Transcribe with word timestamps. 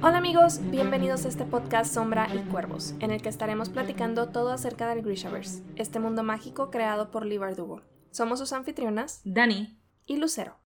Hola 0.00 0.16
amigos, 0.16 0.60
bienvenidos 0.70 1.26
a 1.26 1.28
este 1.28 1.44
podcast 1.44 1.92
Sombra 1.92 2.34
y 2.34 2.38
Cuervos, 2.50 2.94
en 3.00 3.10
el 3.10 3.20
que 3.20 3.28
estaremos 3.28 3.68
platicando 3.68 4.30
todo 4.30 4.52
acerca 4.52 4.88
del 4.88 5.02
Grishaverse, 5.02 5.62
este 5.76 5.98
mundo 5.98 6.22
mágico 6.22 6.70
creado 6.70 7.10
por 7.10 7.26
Lee 7.26 7.36
Bardugo. 7.36 7.82
Somos 8.10 8.38
sus 8.38 8.54
anfitrionas, 8.54 9.20
Dani 9.24 9.78
y 10.06 10.16
Lucero. 10.16 10.56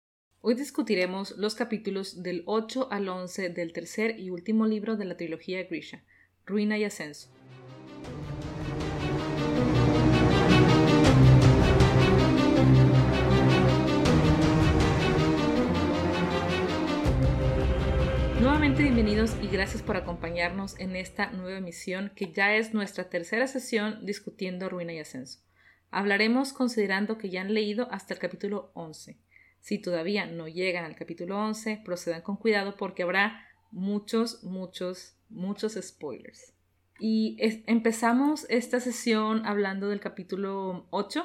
Hoy 0.43 0.55
discutiremos 0.55 1.37
los 1.37 1.57
capítulos 1.57 2.23
del 2.23 2.45
8 2.47 2.93
al 2.93 3.09
11 3.09 3.49
del 3.49 3.73
tercer 3.73 4.21
y 4.21 4.31
último 4.31 4.67
libro 4.67 4.97
de 4.97 5.07
la 5.07 5.17
trilogía 5.17 5.65
Grisha, 5.65 6.05
Ruina 6.47 6.79
y 6.79 6.85
Ascenso. 6.85 7.34
Nuevamente 18.45 18.83
bienvenidos 18.83 19.35
y 19.43 19.47
gracias 19.47 19.83
por 19.83 19.97
acompañarnos 19.97 20.79
en 20.79 20.97
esta 20.97 21.31
nueva 21.31 21.57
emisión 21.57 22.13
que 22.15 22.31
ya 22.31 22.55
es 22.55 22.75
nuestra 22.75 23.09
tercera 23.09 23.47
sesión 23.47 24.05
discutiendo 24.05 24.69
Ruina 24.69 24.93
y 24.93 24.99
Ascenso. 24.99 25.41
Hablaremos 25.91 26.53
considerando 26.53 27.17
que 27.17 27.31
ya 27.31 27.41
han 27.41 27.55
leído 27.55 27.89
hasta 27.91 28.13
el 28.13 28.21
capítulo 28.21 28.71
11. 28.75 29.17
Si 29.61 29.79
todavía 29.79 30.27
no 30.27 30.47
llegan 30.47 30.85
al 30.85 30.95
capítulo 30.95 31.39
11, 31.39 31.81
procedan 31.87 32.21
con 32.21 32.37
cuidado 32.37 32.77
porque 32.77 33.03
habrá 33.03 33.47
muchos, 33.71 34.45
muchos, 34.45 35.17
muchos 35.31 35.79
spoilers. 35.81 36.53
Y 36.99 37.39
empezamos 37.67 38.45
esta 38.51 38.79
sesión 38.79 39.47
hablando 39.47 39.89
del 39.89 40.01
capítulo 40.01 40.87
8, 40.91 41.25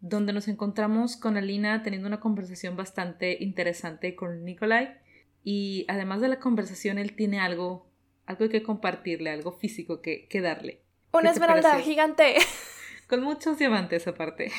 donde 0.00 0.34
nos 0.34 0.46
encontramos 0.46 1.16
con 1.16 1.38
Alina 1.38 1.82
teniendo 1.82 2.06
una 2.06 2.20
conversación 2.20 2.76
bastante 2.76 3.42
interesante 3.42 4.14
con 4.14 4.44
Nikolai. 4.44 5.00
Y 5.42 5.86
además 5.88 6.20
de 6.20 6.28
la 6.28 6.38
conversación, 6.38 6.98
él 6.98 7.16
tiene 7.16 7.40
algo, 7.40 7.90
algo 8.26 8.48
que 8.48 8.62
compartirle, 8.62 9.30
algo 9.30 9.52
físico 9.52 10.00
que, 10.02 10.28
que 10.28 10.40
darle. 10.40 10.82
Una 11.12 11.30
esmeralda 11.30 11.78
gigante. 11.80 12.36
Con 13.08 13.22
muchos 13.22 13.58
diamantes 13.58 14.06
aparte. 14.06 14.52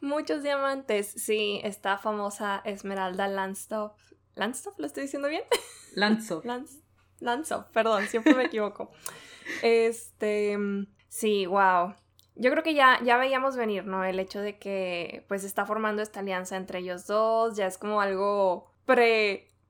Muchos 0.00 0.42
diamantes, 0.42 1.06
sí, 1.06 1.60
esta 1.64 1.96
famosa 1.96 2.60
Esmeralda 2.66 3.26
Landstop. 3.26 3.96
¿Landstop? 4.34 4.78
¿Lo 4.78 4.86
estoy 4.86 5.04
diciendo 5.04 5.28
bien? 5.28 5.44
Landstop. 5.94 6.44
Landstop, 7.20 7.70
perdón, 7.70 8.06
siempre 8.08 8.34
me 8.34 8.44
equivoco. 8.44 8.90
Este, 9.62 10.58
sí, 11.08 11.46
wow. 11.46 11.94
Yo 12.34 12.50
creo 12.50 12.62
que 12.62 12.74
ya, 12.74 13.00
ya 13.02 13.16
veíamos 13.16 13.56
venir, 13.56 13.86
¿no? 13.86 14.04
El 14.04 14.18
hecho 14.18 14.40
de 14.40 14.58
que 14.58 15.24
pues 15.28 15.44
está 15.44 15.64
formando 15.64 16.02
esta 16.02 16.20
alianza 16.20 16.56
entre 16.56 16.80
ellos 16.80 17.06
dos, 17.06 17.56
ya 17.56 17.66
es 17.66 17.78
como 17.78 18.00
algo 18.00 18.70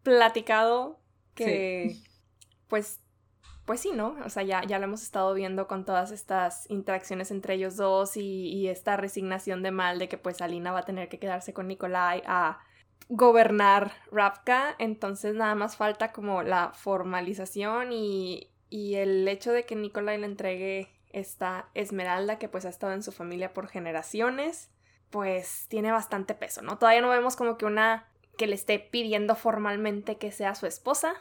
pre-platicado 0.04 1.00
que 1.34 1.96
pues 2.68 3.00
pues 3.64 3.80
sí, 3.80 3.92
¿no? 3.94 4.16
O 4.24 4.28
sea, 4.28 4.42
ya, 4.42 4.62
ya 4.64 4.78
lo 4.78 4.84
hemos 4.84 5.02
estado 5.02 5.32
viendo 5.32 5.66
con 5.66 5.86
todas 5.86 6.10
estas 6.10 6.68
interacciones 6.70 7.30
entre 7.30 7.54
ellos 7.54 7.76
dos 7.76 8.16
y, 8.18 8.68
esta 8.68 8.96
resignación 8.98 9.62
de 9.62 9.70
mal 9.70 9.98
de 9.98 10.08
que 10.08 10.18
pues 10.18 10.42
Alina 10.42 10.70
va 10.70 10.80
a 10.80 10.84
tener 10.84 11.08
que 11.08 11.18
quedarse 11.18 11.54
con 11.54 11.68
Nikolai 11.68 12.22
a 12.26 12.58
gobernar 13.08 13.92
Rapka, 14.10 14.74
entonces 14.78 15.34
nada 15.34 15.54
más 15.54 15.76
falta 15.76 16.12
como 16.12 16.42
la 16.42 16.72
formalización 16.74 17.92
y, 17.92 18.50
y 18.68 18.96
el 18.96 19.26
hecho 19.28 19.52
de 19.52 19.64
que 19.64 19.76
Nikolai 19.76 20.18
le 20.18 20.26
entregue 20.26 20.90
esta 21.12 21.68
esmeralda 21.74 22.38
que 22.38 22.48
pues 22.48 22.66
ha 22.66 22.70
estado 22.70 22.92
en 22.92 23.02
su 23.02 23.12
familia 23.12 23.54
por 23.54 23.68
generaciones, 23.68 24.70
pues 25.10 25.66
tiene 25.68 25.92
bastante 25.92 26.34
peso, 26.34 26.60
¿no? 26.60 26.76
Todavía 26.76 27.00
no 27.00 27.08
vemos 27.08 27.36
como 27.36 27.56
que 27.56 27.66
una 27.66 28.08
que 28.36 28.46
le 28.46 28.54
esté 28.54 28.78
pidiendo 28.78 29.34
formalmente 29.36 30.16
que 30.16 30.32
sea 30.32 30.54
su 30.54 30.66
esposa, 30.66 31.14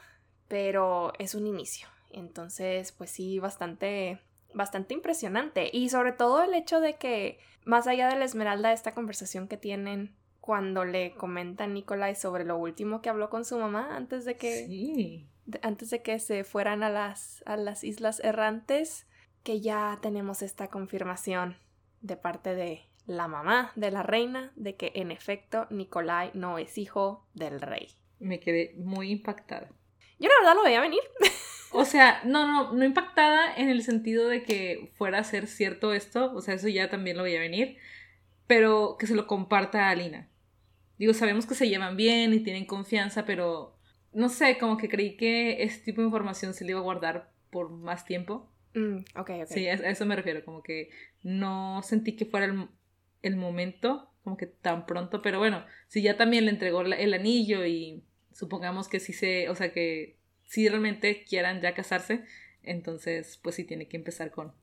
pero 0.48 1.14
es 1.20 1.36
un 1.36 1.48
inicio. 1.48 1.88
Entonces, 2.12 2.92
pues 2.92 3.10
sí, 3.10 3.40
bastante, 3.40 4.20
bastante 4.54 4.94
impresionante. 4.94 5.70
Y 5.72 5.90
sobre 5.90 6.12
todo 6.12 6.44
el 6.44 6.54
hecho 6.54 6.80
de 6.80 6.96
que, 6.96 7.40
más 7.66 7.88
allá 7.88 8.08
de 8.08 8.18
la 8.18 8.26
Esmeralda, 8.26 8.72
esta 8.72 8.94
conversación 8.94 9.48
que 9.48 9.58
tienen 9.58 10.16
cuando 10.40 10.86
le 10.86 11.16
comenta 11.16 11.64
a 11.64 11.68
Nicolai 11.68 12.16
sobre 12.16 12.44
lo 12.44 12.58
último 12.58 13.02
que 13.02 13.10
habló 13.10 13.30
con 13.30 13.46
su 13.46 13.58
mamá 13.58 13.96
antes 13.96 14.26
de 14.26 14.36
que. 14.38 15.26
antes 15.62 15.90
de 15.90 16.02
que 16.02 16.20
se 16.20 16.44
fueran 16.44 16.84
a 16.84 16.90
las, 16.90 17.44
a 17.46 17.58
las 17.58 17.84
Islas 17.84 18.20
Errantes, 18.20 19.08
que 19.44 19.62
ya 19.62 19.98
tenemos 20.02 20.42
esta 20.42 20.68
confirmación 20.68 21.58
de 22.02 22.18
parte 22.18 22.56
de 22.56 22.86
la 23.06 23.28
mamá 23.28 23.72
de 23.76 23.92
la 23.92 24.04
reina 24.04 24.52
de 24.56 24.76
que 24.76 24.92
en 24.96 25.12
efecto 25.12 25.68
Nicolai 25.70 26.32
no 26.34 26.58
es 26.58 26.78
hijo 26.78 27.28
del 27.34 27.62
rey. 27.62 27.90
Me 28.20 28.40
quedé 28.40 28.74
muy 28.78 29.12
impactada. 29.12 29.70
Yo 30.20 30.30
la 30.30 30.36
verdad 30.40 30.56
lo 30.56 30.64
veía 30.64 30.82
venir. 30.82 31.02
O 31.76 31.86
sea, 31.86 32.22
no, 32.24 32.46
no, 32.46 32.72
no 32.72 32.86
impactada 32.86 33.52
en 33.56 33.68
el 33.68 33.82
sentido 33.82 34.28
de 34.28 34.44
que 34.44 34.92
fuera 34.96 35.18
a 35.18 35.24
ser 35.24 35.48
cierto 35.48 35.92
esto, 35.92 36.32
o 36.32 36.40
sea, 36.40 36.54
eso 36.54 36.68
ya 36.68 36.88
también 36.88 37.18
lo 37.18 37.24
veía 37.24 37.40
venir, 37.40 37.78
pero 38.46 38.96
que 39.00 39.08
se 39.08 39.16
lo 39.16 39.26
comparta 39.26 39.88
a 39.88 39.90
Alina. 39.90 40.30
Digo, 41.00 41.16
sabemos 41.16 41.48
que 41.48 41.56
se 41.56 41.68
llevan 41.68 41.98
bien 41.98 42.32
y 42.32 42.42
tienen 42.42 42.66
confianza, 42.66 43.26
pero 43.26 43.76
no 44.14 44.30
sé, 44.30 44.60
como 44.60 44.78
que 44.78 44.88
creí 44.88 45.18
que 45.18 45.64
este 45.64 45.86
tipo 45.86 46.02
de 46.02 46.08
información 46.08 46.54
se 46.54 46.64
le 46.64 46.72
iba 46.72 46.80
a 46.80 46.84
guardar 46.84 47.32
por 47.50 47.72
más 47.72 48.06
tiempo. 48.06 48.52
Mm, 48.76 49.00
ok, 49.16 49.30
ok. 49.42 49.48
Sí, 49.48 49.68
a, 49.68 49.74
eso 49.74 50.06
me 50.06 50.16
refiero, 50.16 50.46
como 50.46 50.62
que 50.62 50.92
no 51.24 51.82
sentí 51.82 52.16
que 52.16 52.26
fuera 52.26 52.46
el, 52.46 52.68
momento, 53.36 54.10
como 54.24 54.38
que 54.38 54.46
tan 54.48 54.86
pronto, 54.86 55.22
pero 55.22 55.40
bueno, 55.40 55.66
si 55.88 56.02
ya 56.02 56.18
también 56.18 56.46
le 56.46 56.52
entregó 56.52 56.82
el 56.82 57.14
anillo 57.14 57.66
y 57.66 58.04
supongamos 58.34 58.88
que 58.88 59.00
sí 59.00 59.14
se, 59.14 59.50
o 59.50 59.56
sea, 59.56 59.72
que 59.72 60.18
si 60.46 60.68
realmente 60.68 61.24
quieran 61.24 61.62
ya 61.62 61.74
casarse, 61.74 62.24
entonces 62.62 63.40
pues 63.42 63.56
sí 63.56 63.64
tiene 63.64 63.88
que 63.88 63.98
empezar 63.98 64.32
con 64.32 64.54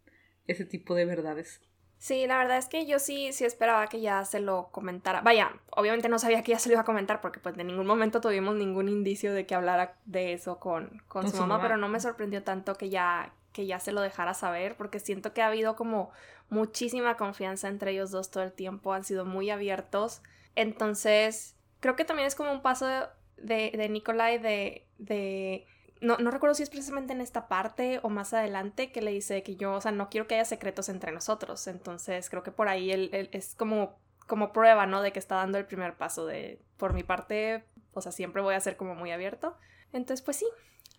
ese 0.46 0.64
tipo 0.64 0.94
de 0.94 1.04
verdades. 1.04 1.60
Sí, 1.98 2.26
la 2.26 2.38
verdad 2.38 2.56
es 2.56 2.66
que 2.66 2.86
yo 2.86 2.98
sí, 2.98 3.30
sí 3.32 3.44
esperaba 3.44 3.86
que 3.88 4.00
ya 4.00 4.24
se 4.24 4.40
lo 4.40 4.70
comentara. 4.72 5.20
Vaya, 5.20 5.52
obviamente 5.70 6.08
no 6.08 6.18
sabía 6.18 6.42
que 6.42 6.52
ya 6.52 6.58
se 6.58 6.70
lo 6.70 6.72
iba 6.72 6.80
a 6.80 6.86
comentar 6.86 7.20
porque 7.20 7.40
pues 7.40 7.56
de 7.56 7.64
ningún 7.64 7.86
momento 7.86 8.22
tuvimos 8.22 8.54
ningún 8.56 8.88
indicio 8.88 9.34
de 9.34 9.44
que 9.44 9.54
hablara 9.54 9.98
de 10.06 10.32
eso 10.32 10.58
con, 10.58 11.02
con, 11.08 11.30
su, 11.30 11.36
mamá, 11.36 11.60
pero 11.60 11.76
no 11.76 11.88
me 11.88 12.00
sorprendió 12.00 12.42
tanto 12.42 12.74
que 12.74 12.88
ya, 12.88 13.34
que 13.52 13.66
ya 13.66 13.80
se 13.80 13.92
lo 13.92 14.00
dejara 14.00 14.32
saber 14.32 14.76
porque 14.78 14.98
siento 14.98 15.34
que 15.34 15.42
ha 15.42 15.48
habido 15.48 15.76
como 15.76 16.10
muchísima 16.50 17.16
confianza 17.16 17.68
entre 17.68 17.92
ellos 17.92 18.10
dos 18.10 18.30
todo 18.30 18.42
el 18.42 18.52
tiempo, 18.52 18.92
han 18.92 19.04
sido 19.04 19.24
muy 19.24 19.50
abiertos. 19.50 20.22
Entonces, 20.56 21.56
creo 21.80 21.96
que 21.96 22.04
también 22.04 22.26
es 22.26 22.34
como 22.34 22.52
un 22.52 22.62
paso 22.62 22.86
de, 23.36 23.70
de 23.70 23.88
Nikolai 23.88 24.38
de, 24.38 24.86
de 24.98 25.66
no, 26.00 26.16
no, 26.16 26.30
recuerdo 26.30 26.54
si 26.54 26.62
es 26.62 26.70
precisamente 26.70 27.12
en 27.12 27.20
esta 27.20 27.46
parte 27.46 28.00
o 28.02 28.08
más 28.08 28.32
adelante 28.32 28.90
que 28.90 29.02
le 29.02 29.10
dice 29.10 29.42
que 29.42 29.56
yo, 29.56 29.74
o 29.74 29.80
sea, 29.80 29.92
no 29.92 30.08
quiero 30.08 30.26
que 30.26 30.34
haya 30.34 30.44
secretos 30.44 30.88
entre 30.88 31.12
nosotros. 31.12 31.66
Entonces 31.66 32.30
creo 32.30 32.42
que 32.42 32.52
por 32.52 32.68
ahí 32.68 32.90
él, 32.90 33.28
es 33.32 33.54
como, 33.54 33.98
como 34.26 34.52
prueba, 34.52 34.86
¿no? 34.86 35.02
De 35.02 35.12
que 35.12 35.18
está 35.18 35.36
dando 35.36 35.58
el 35.58 35.66
primer 35.66 35.96
paso 35.96 36.26
de, 36.26 36.60
por 36.78 36.94
mi 36.94 37.02
parte, 37.02 37.64
o 37.92 38.00
sea, 38.00 38.12
siempre 38.12 38.40
voy 38.42 38.54
a 38.54 38.60
ser 38.60 38.76
como 38.76 38.94
muy 38.94 39.10
abierto. 39.12 39.56
Entonces, 39.92 40.22
pues 40.22 40.38
sí, 40.38 40.46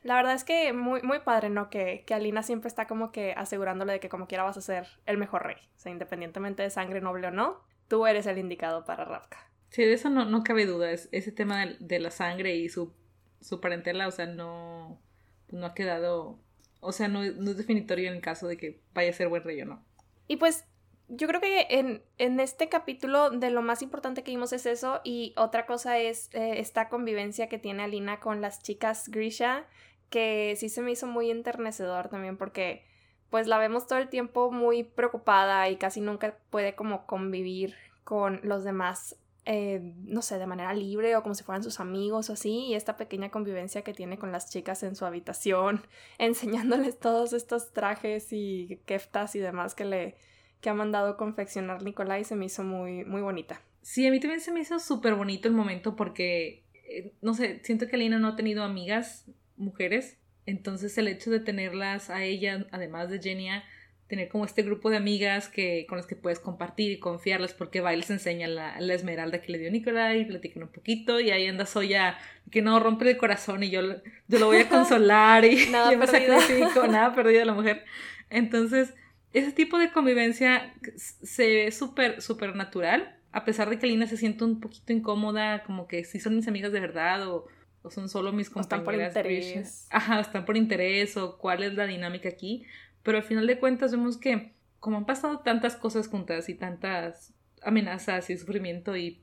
la 0.03 0.15
verdad 0.15 0.33
es 0.33 0.43
que 0.43 0.73
muy, 0.73 1.01
muy 1.01 1.19
padre, 1.19 1.49
¿no? 1.49 1.69
Que, 1.69 2.03
que 2.05 2.13
Alina 2.13 2.43
siempre 2.43 2.67
está 2.67 2.87
como 2.87 3.11
que 3.11 3.33
asegurándole 3.33 3.93
de 3.93 3.99
que 3.99 4.09
como 4.09 4.27
quiera 4.27 4.43
vas 4.43 4.57
a 4.57 4.61
ser 4.61 4.87
el 5.05 5.17
mejor 5.17 5.43
rey. 5.43 5.57
O 5.75 5.79
sea, 5.79 5.91
independientemente 5.91 6.63
de 6.63 6.69
sangre 6.69 7.01
noble 7.01 7.27
o 7.27 7.31
no, 7.31 7.61
tú 7.87 8.07
eres 8.07 8.25
el 8.25 8.37
indicado 8.37 8.85
para 8.85 9.05
Ravka. 9.05 9.49
Sí, 9.69 9.83
de 9.83 9.93
eso 9.93 10.09
no, 10.09 10.25
no 10.25 10.43
cabe 10.43 10.65
duda. 10.65 10.91
Es, 10.91 11.07
ese 11.11 11.31
tema 11.31 11.65
de, 11.65 11.77
de 11.79 11.99
la 11.99 12.11
sangre 12.11 12.55
y 12.55 12.69
su 12.69 12.93
su 13.41 13.59
parentela, 13.59 14.07
o 14.07 14.11
sea, 14.11 14.27
no, 14.27 15.01
no 15.49 15.65
ha 15.65 15.73
quedado, 15.73 16.39
o 16.79 16.91
sea, 16.91 17.07
no, 17.07 17.23
es 17.23 17.57
definitorio 17.57 18.09
en 18.09 18.15
el 18.15 18.21
caso 18.21 18.47
de 18.47 18.57
que 18.57 18.81
vaya 18.93 19.09
a 19.09 19.13
ser 19.13 19.27
buen 19.27 19.43
rey 19.43 19.61
o 19.61 19.65
no. 19.65 19.83
Y 20.27 20.37
pues 20.37 20.63
yo 21.09 21.27
creo 21.27 21.41
que 21.41 21.67
en, 21.71 22.03
en, 22.19 22.39
este 22.39 22.69
capítulo 22.69 23.31
de 23.31 23.49
lo 23.49 23.61
más 23.61 23.81
importante 23.81 24.23
que 24.23 24.31
vimos 24.31 24.53
es 24.53 24.65
eso 24.65 25.01
y 25.03 25.33
otra 25.35 25.65
cosa 25.65 25.97
es 25.97 26.29
eh, 26.33 26.59
esta 26.59 26.87
convivencia 26.87 27.49
que 27.49 27.57
tiene 27.57 27.83
Alina 27.83 28.21
con 28.21 28.39
las 28.39 28.61
chicas 28.61 29.09
Grisha, 29.09 29.65
que 30.11 30.55
sí 30.57 30.69
se 30.69 30.83
me 30.83 30.91
hizo 30.91 31.07
muy 31.07 31.31
enternecedor 31.31 32.09
también 32.09 32.37
porque 32.37 32.85
pues 33.31 33.47
la 33.47 33.57
vemos 33.57 33.87
todo 33.87 33.97
el 33.97 34.09
tiempo 34.09 34.51
muy 34.51 34.83
preocupada 34.83 35.67
y 35.69 35.77
casi 35.77 36.01
nunca 36.01 36.37
puede 36.51 36.75
como 36.75 37.07
convivir 37.07 37.75
con 38.03 38.41
los 38.43 38.63
demás 38.63 39.15
eh, 39.45 39.81
no 40.03 40.21
sé, 40.21 40.37
de 40.37 40.45
manera 40.45 40.71
libre 40.73 41.15
o 41.15 41.23
como 41.23 41.33
si 41.33 41.43
fueran 41.43 41.63
sus 41.63 41.79
amigos 41.79 42.29
o 42.29 42.33
así, 42.33 42.67
y 42.67 42.75
esta 42.75 42.95
pequeña 42.95 43.31
convivencia 43.31 43.81
que 43.81 43.93
tiene 43.93 44.19
con 44.19 44.31
las 44.31 44.51
chicas 44.51 44.83
en 44.83 44.95
su 44.95 45.03
habitación, 45.03 45.81
enseñándoles 46.19 46.99
todos 46.99 47.33
estos 47.33 47.73
trajes 47.73 48.27
y 48.31 48.79
keftas 48.85 49.35
y 49.35 49.39
demás 49.39 49.73
que 49.73 49.85
le 49.85 50.15
que 50.61 50.69
ha 50.69 50.75
mandado 50.75 51.17
confeccionar 51.17 51.81
Nicolai 51.81 52.23
se 52.23 52.35
me 52.35 52.45
hizo 52.45 52.63
muy, 52.63 53.03
muy 53.03 53.21
bonita. 53.21 53.59
Sí, 53.81 54.05
a 54.05 54.11
mí 54.11 54.19
también 54.19 54.41
se 54.41 54.51
me 54.51 54.59
hizo 54.59 54.77
súper 54.77 55.15
bonito 55.15 55.47
el 55.47 55.55
momento 55.55 55.95
porque, 55.95 56.63
eh, 56.87 57.13
no 57.23 57.33
sé, 57.33 57.61
siento 57.63 57.87
que 57.87 57.95
Alina 57.95 58.19
no 58.19 58.27
ha 58.27 58.35
tenido 58.35 58.63
amigas 58.63 59.25
mujeres, 59.57 60.17
entonces 60.45 60.97
el 60.97 61.07
hecho 61.07 61.29
de 61.31 61.39
tenerlas 61.39 62.09
a 62.09 62.23
ella, 62.23 62.65
además 62.71 63.09
de 63.09 63.19
Genia, 63.19 63.63
tener 64.07 64.27
como 64.27 64.43
este 64.43 64.63
grupo 64.63 64.89
de 64.89 64.97
amigas 64.97 65.47
que, 65.47 65.85
con 65.87 65.97
las 65.97 66.05
que 66.05 66.17
puedes 66.17 66.39
compartir 66.39 66.91
y 66.91 66.99
confiarles 66.99 67.53
porque 67.53 67.79
va 67.79 67.93
y 67.93 67.97
les 67.97 68.09
enseña 68.09 68.45
la, 68.45 68.77
la 68.81 68.93
esmeralda 68.93 69.41
que 69.41 69.53
le 69.53 69.57
dio 69.57 69.71
Nicolai 69.71 70.21
y 70.21 70.25
platican 70.25 70.63
un 70.63 70.69
poquito 70.69 71.21
y 71.21 71.31
ahí 71.31 71.47
anda 71.47 71.65
Soya 71.65 72.17
que 72.51 72.61
no 72.61 72.77
rompe 72.81 73.09
el 73.09 73.15
corazón 73.15 73.63
y 73.63 73.69
yo, 73.69 73.81
yo 74.27 74.39
lo 74.39 74.47
voy 74.47 74.57
a 74.57 74.69
consolar 74.69 75.45
y 75.45 75.69
nada 75.69 75.93
yo 75.93 75.97
me 75.97 76.07
sacrifico, 76.07 76.87
nada 76.87 77.15
perdido 77.15 77.45
la 77.45 77.53
mujer. 77.53 77.85
Entonces, 78.29 78.93
ese 79.31 79.53
tipo 79.53 79.79
de 79.79 79.93
convivencia 79.93 80.73
se 80.97 81.47
ve 81.47 81.71
súper, 81.71 82.21
súper 82.21 82.53
natural, 82.53 83.17
a 83.31 83.45
pesar 83.45 83.69
de 83.69 83.79
que 83.79 83.87
Lina 83.87 84.07
se 84.07 84.17
siente 84.17 84.43
un 84.43 84.59
poquito 84.59 84.91
incómoda, 84.91 85.63
como 85.63 85.87
que 85.87 86.03
si 86.03 86.19
son 86.19 86.35
mis 86.35 86.49
amigas 86.49 86.73
de 86.73 86.81
verdad 86.81 87.29
o, 87.29 87.47
o 87.83 87.89
son 87.89 88.09
solo 88.09 88.31
mis 88.31 88.49
compañeras. 88.49 89.09
están 89.09 89.23
por 89.23 89.31
interés. 89.31 89.87
Ajá, 89.89 90.19
están 90.19 90.45
por 90.45 90.57
interés 90.57 91.17
o 91.17 91.37
cuál 91.37 91.63
es 91.63 91.73
la 91.73 91.85
dinámica 91.87 92.29
aquí 92.29 92.65
pero 93.03 93.17
al 93.17 93.23
final 93.23 93.47
de 93.47 93.59
cuentas 93.59 93.91
vemos 93.91 94.17
que 94.17 94.53
como 94.79 94.97
han 94.97 95.05
pasado 95.05 95.39
tantas 95.39 95.75
cosas 95.75 96.07
juntas 96.07 96.49
y 96.49 96.55
tantas 96.55 97.33
amenazas 97.61 98.29
y 98.29 98.37
sufrimiento 98.37 98.97
y 98.97 99.21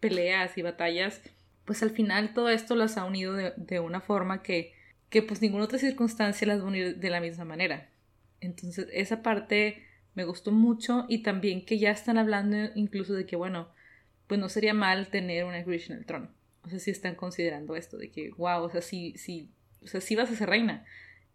peleas 0.00 0.56
y 0.56 0.62
batallas, 0.62 1.20
pues 1.64 1.82
al 1.82 1.90
final 1.90 2.32
todo 2.32 2.48
esto 2.48 2.74
las 2.74 2.96
ha 2.96 3.04
unido 3.04 3.34
de, 3.34 3.80
una 3.80 4.00
forma 4.00 4.42
que, 4.42 4.74
que 5.10 5.22
pues 5.22 5.42
ninguna 5.42 5.64
otra 5.64 5.78
circunstancia 5.78 6.46
las 6.46 6.60
va 6.60 6.64
a 6.64 6.68
unir 6.68 6.96
de 6.96 7.10
la 7.10 7.20
misma 7.20 7.44
manera. 7.44 7.90
Entonces 8.40 8.88
esa 8.92 9.22
parte 9.22 9.84
me 10.14 10.24
gustó 10.24 10.52
mucho 10.52 11.06
y 11.08 11.22
también 11.22 11.64
que 11.64 11.78
ya 11.78 11.90
están 11.90 12.18
hablando 12.18 12.56
incluso 12.74 13.14
de 13.14 13.26
que 13.26 13.36
bueno, 13.36 13.68
pues 14.26 14.40
no 14.40 14.48
sería 14.48 14.74
mal 14.74 15.08
tener 15.08 15.44
una 15.44 15.62
Grisha 15.62 15.92
en 15.92 15.98
el 15.98 16.06
trono. 16.06 16.28
O 16.64 16.68
sea, 16.68 16.78
si 16.78 16.90
están 16.90 17.14
considerando 17.14 17.76
esto 17.76 17.98
de 17.98 18.10
que, 18.10 18.30
wow, 18.36 18.62
o 18.62 18.70
sea, 18.70 18.80
sí, 18.80 19.14
sí, 19.16 19.50
o 19.82 19.86
sea, 19.86 20.00
sí 20.00 20.16
vas 20.16 20.30
a 20.30 20.34
ser 20.34 20.48
reina 20.48 20.84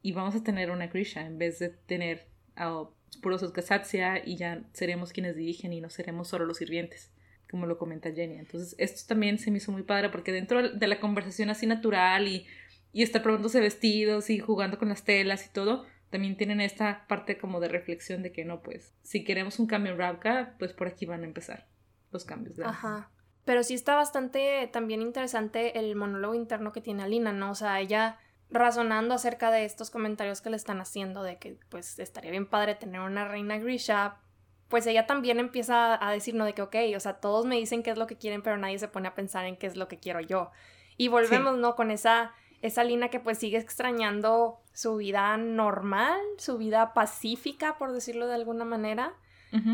y 0.02 0.12
vamos 0.12 0.36
a 0.36 0.44
tener 0.44 0.72
una 0.72 0.88
Grisha 0.88 1.26
en 1.26 1.38
vez 1.38 1.60
de 1.60 1.70
tener 1.70 2.28
a 2.56 2.86
puros 3.22 3.44
Oskasatsia 3.44 4.26
y 4.26 4.38
ya 4.38 4.64
seremos 4.74 5.14
quienes 5.14 5.36
dirigen 5.36 5.74
y 5.74 5.82
no 5.82 5.90
seremos 5.90 6.28
solo 6.28 6.46
los 6.46 6.58
sirvientes, 6.58 7.12
como 7.50 7.66
lo 7.66 7.78
comenta 7.78 8.12
Jenny. 8.12 8.38
Entonces, 8.38 8.76
esto 8.78 9.08
también 9.08 9.38
se 9.40 9.52
me 9.52 9.58
hizo 9.58 9.72
muy 9.72 9.84
padre 9.84 10.10
porque 10.10 10.32
dentro 10.32 10.70
de 10.70 10.88
la 10.88 11.00
conversación 11.00 11.50
así 11.50 11.68
natural 11.68 12.28
y, 12.28 12.48
y 12.92 13.04
estar 13.04 13.22
probándose 13.22 13.60
vestidos 13.60 14.30
y 14.30 14.40
jugando 14.40 14.78
con 14.78 14.90
las 14.90 15.04
telas 15.04 15.46
y 15.46 15.54
todo, 15.54 15.86
también 16.10 16.38
tienen 16.38 16.60
esta 16.60 17.06
parte 17.08 17.38
como 17.38 17.60
de 17.60 17.68
reflexión 17.68 18.24
de 18.24 18.32
que 18.32 18.46
no, 18.46 18.62
pues, 18.62 18.96
si 19.04 19.24
queremos 19.24 19.60
un 19.60 19.68
cambio 19.68 19.92
en 19.92 20.00
Ravka, 20.00 20.56
pues 20.58 20.74
por 20.74 20.88
aquí 20.88 21.06
van 21.06 21.24
a 21.24 21.28
empezar 21.28 21.68
los 22.12 22.26
cambios. 22.26 22.56
De 22.56 22.66
Ajá. 22.66 23.12
Pero 23.46 23.64
sí 23.64 23.74
está 23.74 23.96
bastante 23.96 24.70
también 24.72 25.02
interesante 25.02 25.80
el 25.80 25.96
monólogo 25.96 26.36
interno 26.36 26.72
que 26.72 26.82
tiene 26.82 27.04
Alina, 27.04 27.32
¿no? 27.32 27.52
O 27.52 27.56
sea, 27.56 27.80
ella 27.80 28.20
razonando 28.52 29.14
acerca 29.14 29.52
de 29.52 29.66
estos 29.66 29.90
comentarios 29.92 30.42
que 30.42 30.50
le 30.50 30.58
están 30.58 30.82
haciendo 30.82 31.24
de 31.24 31.38
que 31.38 31.58
pues 31.70 32.00
estaría 32.00 32.32
bien 32.32 32.48
padre 32.48 32.76
tener 32.76 33.02
una 33.02 33.28
reina 33.28 33.60
Grisha, 33.60 34.18
pues 34.70 34.86
ella 34.88 35.08
también 35.08 35.40
empieza 35.40 36.04
a 36.06 36.12
decir, 36.12 36.36
no, 36.36 36.46
de 36.46 36.54
que, 36.54 36.62
ok, 36.62 36.76
o 36.96 37.00
sea, 37.00 37.14
todos 37.14 37.46
me 37.46 37.56
dicen 37.56 37.82
qué 37.84 37.90
es 37.90 37.98
lo 37.98 38.08
que 38.08 38.18
quieren, 38.18 38.44
pero 38.44 38.58
nadie 38.58 38.78
se 38.78 38.88
pone 38.88 39.08
a 39.08 39.16
pensar 39.16 39.46
en 39.46 39.58
qué 39.58 39.68
es 39.68 39.76
lo 39.76 39.88
que 39.88 39.98
quiero 39.98 40.22
yo. 40.22 40.52
Y 40.96 41.08
volvemos, 41.08 41.58
¿no? 41.58 41.76
Con 41.76 41.90
esa, 41.90 42.34
esa 42.62 42.84
Lina 42.84 43.10
que 43.10 43.20
pues 43.20 43.40
sigue 43.40 43.58
extrañando 43.58 44.60
su 44.74 44.98
vida 44.98 45.38
normal, 45.38 46.20
su 46.38 46.58
vida 46.58 46.94
pacífica, 46.94 47.78
por 47.78 47.92
decirlo 47.92 48.28
de 48.28 48.36
alguna 48.36 48.64
manera. 48.64 49.14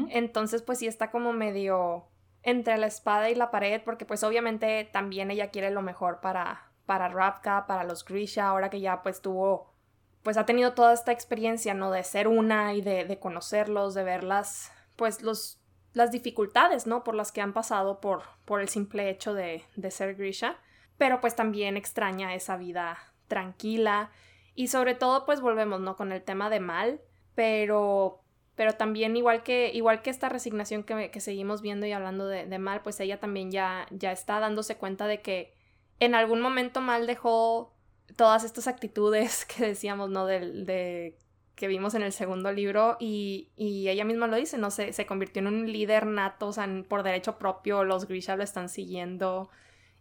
Entonces, 0.10 0.62
pues 0.62 0.80
sí 0.80 0.88
está 0.88 1.12
como 1.12 1.34
medio 1.34 2.06
entre 2.46 2.78
la 2.78 2.86
espada 2.86 3.30
y 3.30 3.36
la 3.36 3.52
pared, 3.52 3.82
porque 3.84 4.06
pues 4.06 4.24
obviamente 4.24 4.88
también 4.94 5.32
ella 5.32 5.50
quiere 5.50 5.72
lo 5.72 5.82
mejor 5.82 6.22
para, 6.22 6.70
para 6.86 7.10
Ravka, 7.10 7.66
para 7.66 7.84
los 7.84 8.06
Grisha, 8.06 8.48
ahora 8.48 8.70
que 8.70 8.80
ya 8.80 9.02
pues 9.02 9.22
tuvo, 9.22 9.74
pues 10.22 10.38
ha 10.38 10.46
tenido 10.46 10.74
toda 10.74 10.94
esta 10.94 11.12
experiencia, 11.12 11.74
¿no? 11.74 11.90
De 11.90 12.04
ser 12.04 12.28
una 12.28 12.76
y 12.76 12.82
de, 12.82 13.18
conocerlos, 13.20 13.96
de 13.96 14.04
ver 14.04 14.24
las, 14.24 14.72
pues 14.96 15.24
los, 15.24 15.60
las 15.94 16.12
dificultades, 16.12 16.86
¿no? 16.86 17.04
Por 17.04 17.16
las 17.16 17.32
que 17.32 17.42
han 17.42 17.52
pasado 17.52 18.00
por, 18.00 18.22
por 18.46 18.62
el 18.62 18.70
simple 18.70 19.10
hecho 19.10 19.34
de, 19.34 19.64
de 19.76 19.90
ser 19.90 20.14
Grisha, 20.14 20.58
pero 21.00 21.22
pues 21.22 21.36
también 21.36 21.78
extraña 21.78 22.36
esa 22.36 22.58
vida 22.58 23.00
tranquila 23.28 24.12
y 24.54 24.68
sobre 24.68 24.94
todo 24.94 25.26
pues 25.26 25.42
volvemos, 25.42 25.82
¿no? 25.82 25.96
Con 25.96 26.12
el 26.12 26.22
tema 26.22 26.52
de 26.52 26.60
mal, 26.60 27.02
pero 27.34 28.22
pero 28.56 28.74
también 28.74 29.16
igual 29.18 29.44
que, 29.44 29.72
igual 29.74 30.02
que 30.02 30.10
esta 30.10 30.30
resignación 30.30 30.84
que, 30.84 31.12
que 31.12 31.20
seguimos 31.20 31.62
viendo 31.62 31.86
y 31.86 31.92
hablando 31.92 32.28
de, 32.28 32.60
mal, 32.60 32.82
pues 32.82 33.00
ella 33.00 33.20
también 33.20 33.52
ya, 33.52 33.86
ya 33.92 34.12
está 34.12 34.40
dándose 34.40 34.78
cuenta 34.78 35.08
de 35.08 35.22
que 35.22 35.54
en 36.00 36.16
algún 36.16 36.42
momento 36.42 36.82
mal 36.82 37.06
dejó 37.06 37.74
todas 38.16 38.44
estas 38.44 38.68
actitudes 38.68 39.46
que 39.58 39.66
decíamos, 39.68 40.10
¿no? 40.10 40.26
De, 40.26 40.40
de 40.64 41.18
que 41.56 41.68
vimos 41.68 41.96
en 41.96 42.02
el 42.02 42.12
segundo 42.12 42.52
libro 42.52 42.98
y, 43.00 43.50
y, 43.56 43.88
ella 43.88 44.04
misma 44.04 44.28
lo 44.28 44.36
dice, 44.36 44.58
¿no? 44.58 44.72
Se, 44.72 44.92
se 44.94 45.06
convirtió 45.06 45.42
en 45.42 45.48
un 45.48 45.72
líder 45.72 46.06
nato, 46.06 46.48
o 46.48 46.54
sea, 46.54 46.68
por 46.88 47.04
derecho 47.04 47.38
propio, 47.38 47.84
los 47.84 48.08
Grisha 48.08 48.36
lo 48.36 48.44
están 48.44 48.68
siguiendo 48.68 49.50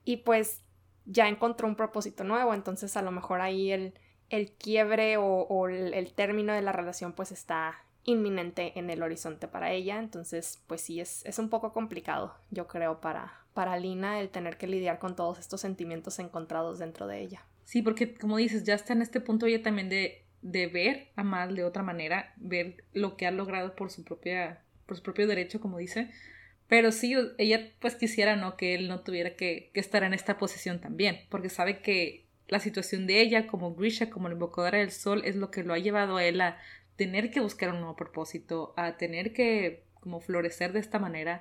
y 0.04 0.18
pues 0.18 0.64
ya 1.06 1.28
encontró 1.28 1.68
un 1.68 1.76
propósito 1.76 2.24
nuevo, 2.24 2.54
entonces 2.54 2.96
a 2.96 3.02
lo 3.02 3.12
mejor 3.12 3.40
ahí 3.40 3.70
el, 3.70 3.94
el 4.30 4.52
quiebre 4.52 5.16
o, 5.16 5.24
o 5.24 5.68
el, 5.68 5.94
el, 5.94 6.12
término 6.14 6.52
de 6.52 6.62
la 6.62 6.72
relación 6.72 7.12
pues 7.12 7.30
está 7.30 7.84
inminente 8.04 8.78
en 8.78 8.90
el 8.90 9.02
horizonte 9.02 9.48
para 9.48 9.72
ella, 9.72 9.98
entonces 9.98 10.62
pues 10.66 10.82
sí, 10.82 11.00
es, 11.00 11.24
es 11.24 11.38
un 11.38 11.48
poco 11.48 11.72
complicado, 11.72 12.34
yo 12.50 12.66
creo, 12.68 13.00
para, 13.00 13.32
para 13.54 13.78
Lina 13.78 14.20
el 14.20 14.28
tener 14.28 14.56
que 14.56 14.66
lidiar 14.66 14.98
con 14.98 15.16
todos 15.16 15.38
estos 15.38 15.60
sentimientos 15.60 16.18
encontrados 16.18 16.78
dentro 16.78 17.06
de 17.06 17.20
ella. 17.20 17.44
Sí, 17.64 17.82
porque 17.82 18.14
como 18.14 18.36
dices, 18.36 18.64
ya 18.64 18.74
está 18.74 18.92
en 18.92 19.02
este 19.02 19.20
punto 19.20 19.46
ella 19.46 19.62
también 19.62 19.88
de, 19.88 20.22
de 20.42 20.66
ver 20.66 21.08
a 21.16 21.24
Mal 21.24 21.56
de 21.56 21.64
otra 21.64 21.82
manera, 21.82 22.34
ver 22.36 22.84
lo 22.92 23.16
que 23.16 23.26
ha 23.26 23.30
logrado 23.30 23.74
por 23.74 23.90
su 23.90 24.04
propia, 24.04 24.60
por 24.86 24.96
su 24.96 25.02
propio 25.02 25.26
derecho, 25.26 25.60
como 25.60 25.78
dice. 25.78 26.10
Pero 26.68 26.92
sí, 26.92 27.14
ella 27.38 27.70
pues 27.78 27.94
quisiera, 27.94 28.36
¿no? 28.36 28.56
Que 28.56 28.74
él 28.74 28.88
no 28.88 29.00
tuviera 29.00 29.34
que, 29.36 29.70
que 29.72 29.80
estar 29.80 30.02
en 30.02 30.14
esta 30.14 30.36
posición 30.36 30.80
también, 30.80 31.20
porque 31.30 31.48
sabe 31.48 31.80
que 31.80 32.26
la 32.48 32.60
situación 32.60 33.06
de 33.06 33.20
ella 33.20 33.46
como 33.46 33.74
Grisha, 33.74 34.10
como 34.10 34.28
la 34.28 34.34
invocadora 34.34 34.78
del 34.78 34.90
sol, 34.90 35.22
es 35.24 35.36
lo 35.36 35.50
que 35.50 35.62
lo 35.62 35.72
ha 35.72 35.78
llevado 35.78 36.18
a 36.18 36.24
él 36.24 36.40
a 36.40 36.58
tener 36.96 37.30
que 37.30 37.40
buscar 37.40 37.70
un 37.70 37.80
nuevo 37.80 37.96
propósito, 37.96 38.74
a 38.76 38.96
tener 38.96 39.32
que 39.32 39.84
como 40.00 40.20
florecer 40.20 40.72
de 40.72 40.80
esta 40.80 40.98
manera 40.98 41.40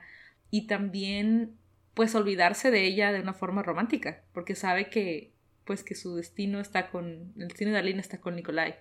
y 0.49 0.67
también 0.67 1.57
pues 1.93 2.15
olvidarse 2.15 2.71
de 2.71 2.85
ella 2.85 3.11
de 3.11 3.19
una 3.19 3.33
forma 3.33 3.61
romántica, 3.61 4.23
porque 4.33 4.55
sabe 4.55 4.89
que 4.89 5.33
pues 5.65 5.83
que 5.83 5.95
su 5.95 6.15
destino 6.15 6.59
está 6.59 6.89
con, 6.89 7.33
el 7.37 7.47
destino 7.47 7.71
de 7.71 7.77
Alina 7.77 8.01
está 8.01 8.19
con 8.19 8.35
Nikolai 8.35 8.75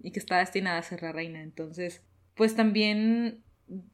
y 0.00 0.10
que 0.12 0.18
está 0.18 0.38
destinada 0.38 0.78
a 0.78 0.82
ser 0.82 1.02
la 1.02 1.12
reina. 1.12 1.42
Entonces, 1.42 2.02
pues 2.34 2.54
también, 2.54 3.42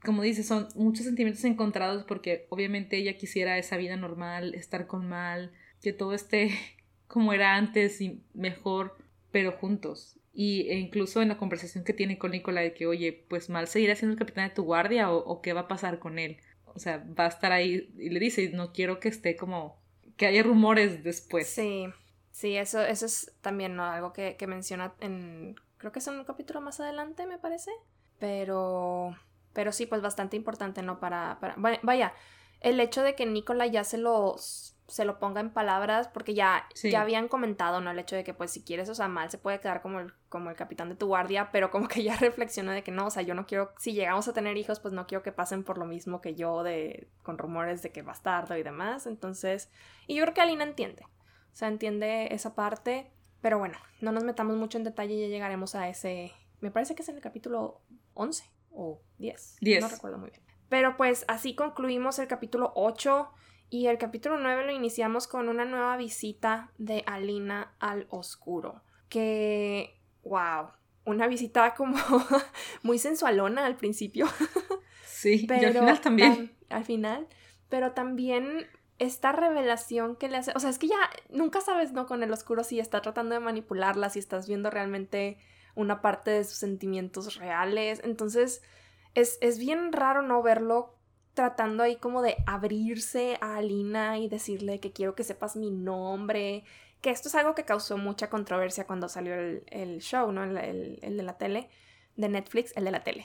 como 0.04 0.22
dice, 0.22 0.42
son 0.42 0.68
muchos 0.74 1.04
sentimientos 1.06 1.44
encontrados 1.44 2.04
porque 2.04 2.46
obviamente 2.48 2.96
ella 2.96 3.16
quisiera 3.16 3.58
esa 3.58 3.76
vida 3.76 3.96
normal, 3.96 4.54
estar 4.54 4.86
con 4.86 5.08
Mal, 5.08 5.52
que 5.80 5.92
todo 5.92 6.14
esté 6.14 6.50
como 7.06 7.32
era 7.32 7.56
antes 7.56 8.00
y 8.00 8.22
mejor, 8.34 8.96
pero 9.30 9.52
juntos. 9.52 10.18
Y 10.40 10.68
e 10.68 10.78
incluso 10.78 11.20
en 11.20 11.26
la 11.26 11.36
conversación 11.36 11.82
que 11.82 11.92
tiene 11.92 12.16
con 12.16 12.30
Nikolai 12.30 12.66
de 12.66 12.74
que, 12.74 12.86
oye, 12.86 13.24
pues 13.28 13.50
Mal 13.50 13.66
seguirá 13.66 13.96
siendo 13.96 14.12
el 14.12 14.18
capitán 14.20 14.48
de 14.48 14.54
tu 14.54 14.62
guardia 14.62 15.10
o, 15.10 15.42
qué 15.42 15.52
va 15.52 15.62
a 15.62 15.68
pasar 15.68 15.98
con 15.98 16.20
él 16.20 16.38
o 16.78 16.78
sea, 16.78 17.04
va 17.18 17.24
a 17.24 17.28
estar 17.28 17.50
ahí 17.50 17.92
y 17.98 18.10
le 18.10 18.20
dice, 18.20 18.50
no 18.50 18.72
quiero 18.72 19.00
que 19.00 19.08
esté 19.08 19.36
como, 19.36 19.80
que 20.16 20.26
haya 20.26 20.44
rumores 20.44 21.02
después. 21.02 21.48
Sí, 21.48 21.88
sí, 22.30 22.56
eso, 22.56 22.80
eso 22.80 23.06
es 23.06 23.32
también 23.40 23.80
algo 23.80 24.12
que, 24.12 24.36
menciona 24.46 24.94
en, 25.00 25.56
creo 25.76 25.90
que 25.90 25.98
es 25.98 26.06
un 26.06 26.22
capítulo 26.22 26.60
más 26.60 26.78
adelante, 26.78 27.26
me 27.26 27.38
parece, 27.38 27.72
pero, 28.20 29.16
pero 29.54 29.72
sí, 29.72 29.86
pues 29.86 30.02
bastante 30.02 30.36
importante, 30.36 30.82
¿no? 30.82 31.00
Para, 31.00 31.38
para, 31.40 31.56
vaya, 31.82 32.14
el 32.60 32.78
hecho 32.78 33.02
de 33.02 33.16
que 33.16 33.26
Nicola 33.26 33.66
ya 33.66 33.82
se 33.82 33.98
los 33.98 34.76
se 34.88 35.04
lo 35.04 35.18
ponga 35.18 35.40
en 35.40 35.50
palabras, 35.50 36.08
porque 36.08 36.32
ya, 36.32 36.66
ya 36.82 37.02
habían 37.02 37.28
comentado, 37.28 37.80
¿no? 37.82 37.90
El 37.90 37.98
hecho 37.98 38.16
de 38.16 38.24
que, 38.24 38.32
pues, 38.32 38.50
si 38.50 38.64
quieres, 38.64 38.88
o 38.88 38.94
sea, 38.94 39.06
mal 39.06 39.30
se 39.30 39.36
puede 39.36 39.60
quedar 39.60 39.82
como 39.82 40.00
el, 40.00 40.14
como 40.30 40.48
el 40.48 40.56
capitán 40.56 40.88
de 40.88 40.96
tu 40.96 41.06
guardia, 41.06 41.50
pero 41.52 41.70
como 41.70 41.88
que 41.88 42.02
ya 42.02 42.16
reflexiona 42.20 42.72
de 42.72 42.82
que 42.82 42.90
no, 42.90 43.06
o 43.06 43.10
sea, 43.10 43.22
yo 43.22 43.34
no 43.34 43.46
quiero, 43.46 43.72
si 43.78 43.92
llegamos 43.92 44.26
a 44.28 44.32
tener 44.32 44.56
hijos, 44.56 44.80
pues 44.80 44.94
no 44.94 45.06
quiero 45.06 45.22
que 45.22 45.30
pasen 45.30 45.62
por 45.62 45.76
lo 45.76 45.84
mismo 45.84 46.22
que 46.22 46.34
yo, 46.34 46.62
de, 46.62 47.08
con 47.22 47.36
rumores 47.36 47.82
de 47.82 47.92
que 47.92 48.00
bastardo 48.02 48.56
y 48.56 48.62
demás, 48.62 49.06
entonces, 49.06 49.70
y 50.06 50.16
yo 50.16 50.24
creo 50.24 50.34
que 50.34 50.40
Alina 50.40 50.64
entiende, 50.64 51.04
o 51.04 51.56
sea, 51.56 51.68
entiende 51.68 52.34
esa 52.34 52.54
parte, 52.54 53.12
pero 53.42 53.58
bueno, 53.58 53.76
no 54.00 54.10
nos 54.10 54.24
metamos 54.24 54.56
mucho 54.56 54.78
en 54.78 54.84
detalle, 54.84 55.20
ya 55.20 55.28
llegaremos 55.28 55.74
a 55.74 55.88
ese, 55.90 56.32
me 56.60 56.70
parece 56.70 56.94
que 56.94 57.02
es 57.02 57.08
en 57.10 57.16
el 57.16 57.22
capítulo 57.22 57.82
11 58.14 58.50
o 58.70 59.02
10, 59.18 59.58
10. 59.60 59.82
no 59.82 59.88
recuerdo 59.88 60.18
muy 60.18 60.30
bien. 60.30 60.42
Pero 60.68 60.96
pues 60.96 61.24
así 61.28 61.54
concluimos 61.54 62.18
el 62.18 62.28
capítulo 62.28 62.72
8. 62.74 63.30
Y 63.70 63.86
el 63.86 63.98
capítulo 63.98 64.38
9 64.38 64.66
lo 64.66 64.72
iniciamos 64.72 65.26
con 65.26 65.48
una 65.48 65.64
nueva 65.64 65.96
visita 65.96 66.70
de 66.78 67.04
Alina 67.06 67.74
al 67.78 68.06
oscuro. 68.10 68.82
Que, 69.08 70.00
wow, 70.24 70.70
una 71.04 71.26
visita 71.26 71.74
como 71.74 71.96
muy 72.82 72.98
sensualona 72.98 73.66
al 73.66 73.76
principio. 73.76 74.26
Sí, 75.04 75.46
pero, 75.48 75.62
y 75.62 75.64
al 75.64 75.72
final 75.72 76.00
también. 76.00 76.52
al 76.68 76.84
final, 76.84 77.26
pero 77.68 77.90
también 77.90 78.68
esta 79.00 79.32
revelación 79.32 80.14
que 80.14 80.28
le 80.28 80.36
hace, 80.36 80.52
o 80.54 80.60
sea, 80.60 80.70
es 80.70 80.78
que 80.78 80.86
ya 80.86 81.10
nunca 81.28 81.60
sabes, 81.60 81.92
¿no? 81.92 82.06
Con 82.06 82.22
el 82.22 82.32
oscuro 82.32 82.62
si 82.62 82.78
está 82.78 83.02
tratando 83.02 83.34
de 83.34 83.40
manipularla, 83.40 84.10
si 84.10 84.20
estás 84.20 84.46
viendo 84.46 84.70
realmente 84.70 85.38
una 85.74 86.02
parte 86.02 86.30
de 86.30 86.44
sus 86.44 86.58
sentimientos 86.58 87.34
reales. 87.34 88.00
Entonces, 88.04 88.62
es, 89.14 89.38
es 89.40 89.58
bien 89.58 89.92
raro 89.92 90.22
no 90.22 90.40
verlo 90.40 90.97
tratando 91.38 91.84
ahí 91.84 91.94
como 91.94 92.20
de 92.20 92.34
abrirse 92.46 93.38
a 93.40 93.58
Alina 93.58 94.18
y 94.18 94.28
decirle 94.28 94.80
que 94.80 94.90
quiero 94.90 95.14
que 95.14 95.22
sepas 95.22 95.54
mi 95.54 95.70
nombre, 95.70 96.64
que 97.00 97.10
esto 97.10 97.28
es 97.28 97.36
algo 97.36 97.54
que 97.54 97.64
causó 97.64 97.96
mucha 97.96 98.28
controversia 98.28 98.88
cuando 98.88 99.08
salió 99.08 99.36
el, 99.36 99.98
show, 100.00 100.32
¿no? 100.32 100.42
El, 100.42 100.98
de 101.00 101.22
la 101.22 101.38
tele, 101.38 101.68
de 102.16 102.28
Netflix, 102.28 102.76
el 102.76 102.84
de 102.84 102.90
la 102.90 103.04
tele. 103.04 103.24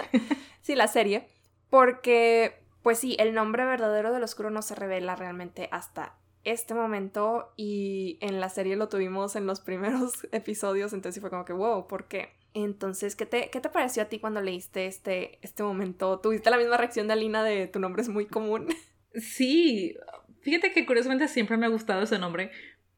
sí, 0.62 0.74
la 0.74 0.88
serie. 0.88 1.28
Porque, 1.68 2.64
pues 2.82 2.98
sí, 2.98 3.16
el 3.18 3.34
nombre 3.34 3.66
verdadero 3.66 4.14
del 4.14 4.22
oscuro 4.22 4.48
no 4.48 4.62
se 4.62 4.74
revela 4.74 5.14
realmente 5.14 5.68
hasta 5.72 6.16
este 6.44 6.72
momento 6.72 7.52
y 7.58 8.16
en 8.22 8.40
la 8.40 8.48
serie 8.48 8.76
lo 8.76 8.88
tuvimos 8.88 9.36
en 9.36 9.46
los 9.46 9.60
primeros 9.60 10.26
episodios, 10.32 10.94
entonces 10.94 11.20
fue 11.20 11.28
como 11.28 11.44
que, 11.44 11.52
wow, 11.52 11.86
¿por 11.86 12.08
qué? 12.08 12.30
Entonces, 12.54 13.16
¿qué 13.16 13.26
te, 13.26 13.50
¿qué 13.50 13.60
te 13.60 13.70
pareció 13.70 14.02
a 14.02 14.06
ti 14.06 14.18
cuando 14.18 14.40
leíste 14.40 14.86
este, 14.86 15.38
este 15.42 15.62
momento? 15.62 16.20
¿Tuviste 16.20 16.50
la 16.50 16.58
misma 16.58 16.76
reacción 16.76 17.06
de 17.06 17.14
Alina 17.14 17.42
de 17.42 17.66
tu 17.66 17.78
nombre 17.78 18.02
es 18.02 18.08
muy 18.08 18.26
común? 18.26 18.68
Sí, 19.14 19.94
fíjate 20.40 20.72
que 20.72 20.86
curiosamente 20.86 21.28
siempre 21.28 21.58
me 21.58 21.66
ha 21.66 21.68
gustado 21.68 22.02
ese 22.02 22.18
nombre, 22.18 22.50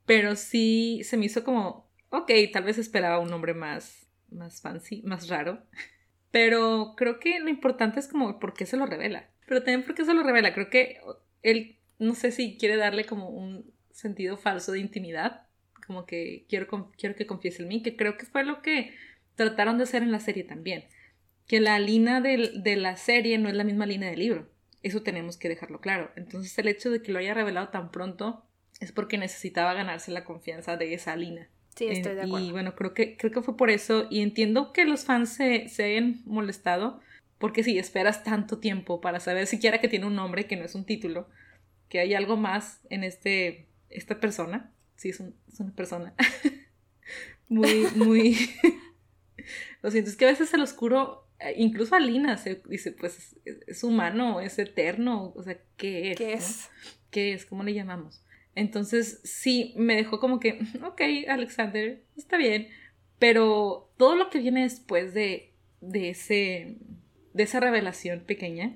pero 0.07 0.37
sí 0.37 1.01
se 1.03 1.17
me 1.17 1.27
hizo 1.27 1.43
como, 1.43 1.91
ok, 2.11 2.31
tal 2.53 2.63
vez 2.63 2.79
esperaba 2.79 3.19
un 3.19 3.31
nombre 3.31 3.53
más, 3.53 4.07
más 4.31 4.61
fancy, 4.61 5.03
más 5.03 5.29
raro. 5.29 5.63
Pero 6.31 6.95
creo 6.97 7.21
que 7.21 7.39
lo 7.39 7.49
importante 7.49 8.01
es 8.01 8.09
como 8.09 8.41
por 8.41 8.55
qué 8.55 8.67
se 8.67 8.77
lo 8.77 8.87
revela. 8.87 9.31
Pero 9.47 9.61
también 9.61 9.85
por 9.85 9.95
qué 9.95 10.05
se 10.05 10.15
lo 10.15 10.25
revela. 10.25 10.53
Creo 10.53 10.69
que 10.69 10.99
él, 11.43 11.79
no 12.01 12.17
sé 12.17 12.33
si 12.33 12.59
quiere 12.59 12.77
darle 12.77 13.05
como 13.05 13.29
un 13.29 13.73
sentido 13.93 14.37
falso 14.37 14.73
de 14.73 14.81
intimidad. 14.81 15.47
Como 15.87 16.07
que 16.07 16.45
quiero, 16.49 16.91
quiero 16.99 17.15
que 17.15 17.27
confiese 17.27 17.63
en 17.63 17.69
mí, 17.69 17.83
que 17.85 17.95
creo 17.95 18.17
que 18.17 18.27
fue 18.27 18.43
lo 18.43 18.63
que 18.63 18.93
trataron 19.35 19.79
de 19.79 19.85
hacer 19.85 20.03
en 20.03 20.13
la 20.13 20.21
serie 20.21 20.45
también. 20.45 20.85
Que 21.47 21.61
la 21.61 21.79
línea 21.79 22.21
de, 22.21 22.53
de 22.57 22.77
la 22.77 22.97
serie 22.97 23.39
no 23.39 23.49
es 23.49 23.55
la 23.55 23.65
misma 23.65 23.87
línea 23.87 24.11
del 24.11 24.19
libro. 24.19 24.49
Eso 24.83 25.03
tenemos 25.03 25.37
que 25.37 25.49
dejarlo 25.49 25.81
claro. 25.81 26.11
Entonces 26.17 26.57
el 26.59 26.69
hecho 26.69 26.91
de 26.91 27.03
que 27.03 27.13
lo 27.13 27.19
haya 27.19 27.35
revelado 27.35 27.69
tan 27.69 27.91
pronto 27.91 28.45
es 28.81 28.93
porque 28.93 29.19
necesitaba 29.19 29.75
ganarse 29.75 30.11
la 30.11 30.25
confianza 30.25 30.77
de 30.77 30.95
esa 30.95 31.17
Lina. 31.17 31.49
Sí, 31.75 31.87
estoy 31.89 32.15
de 32.15 32.23
acuerdo. 32.23 32.47
Y 32.47 32.53
bueno, 32.53 32.75
creo 32.75 32.95
que, 32.95 33.17
creo 33.17 33.33
que 33.33 33.43
fue 33.43 33.57
por 33.57 33.71
eso. 33.71 34.07
Y 34.11 34.21
entiendo 34.21 34.73
que 34.73 34.85
los 34.85 35.05
fans 35.05 35.31
se, 35.31 35.69
se 35.69 35.85
hayan 35.85 36.23
molestado. 36.25 37.01
Porque 37.39 37.65
si 37.65 37.79
esperas 37.79 38.23
tanto 38.23 38.59
tiempo 38.59 39.01
para 39.01 39.21
saber 39.21 39.47
siquiera 39.47 39.81
que 39.81 39.89
tiene 39.89 40.07
un 40.07 40.15
nombre, 40.15 40.47
que 40.47 40.57
no 40.57 40.65
es 40.65 40.75
un 40.75 40.85
título, 40.85 41.29
que 41.89 41.99
hay 41.99 42.15
algo 42.15 42.37
más 42.37 42.81
en 42.91 43.05
este, 43.05 43.67
esta 43.91 44.21
persona. 44.21 44.73
Sí, 44.97 45.11
es, 45.11 45.21
es 45.21 45.61
una 45.61 45.75
persona. 45.75 46.15
muy, 47.49 47.87
muy... 47.97 48.37
Lo 49.85 49.91
siento, 49.91 50.09
es 50.09 50.17
que 50.17 50.25
a 50.25 50.29
veces 50.29 50.55
el 50.55 50.63
oscuro, 50.63 51.29
eh, 51.41 51.53
incluso 51.59 51.95
Alina 51.95 52.39
se 52.39 52.63
dice, 52.71 52.91
pues 52.93 53.37
es, 53.67 53.85
humano, 53.85 54.41
es 54.41 54.59
eterno, 54.59 55.35
o 55.37 55.43
sea, 55.43 55.59
¿qué 55.77 56.13
es? 56.13 56.17
¿Qué 56.17 56.33
es? 56.33 56.71
¿Qué 57.11 57.33
es? 57.35 57.45
¿Cómo 57.45 57.65
le 57.65 57.75
llamamos? 57.75 58.25
Entonces 58.55 59.21
sí, 59.25 59.75
me 59.77 59.95
dejó 59.95 60.21
como 60.21 60.41
que, 60.41 60.59
ok, 60.83 61.03
Alexander, 61.29 62.03
está 62.17 62.39
bien, 62.39 62.69
pero 63.19 63.93
todo 63.99 64.17
lo 64.17 64.31
que 64.31 64.39
viene 64.39 64.63
después 64.63 65.13
de, 65.13 65.53
de, 65.83 66.09
ese, 66.09 66.79
de 67.35 67.43
esa 67.43 67.61
revelación 67.61 68.21
pequeña, 68.21 68.75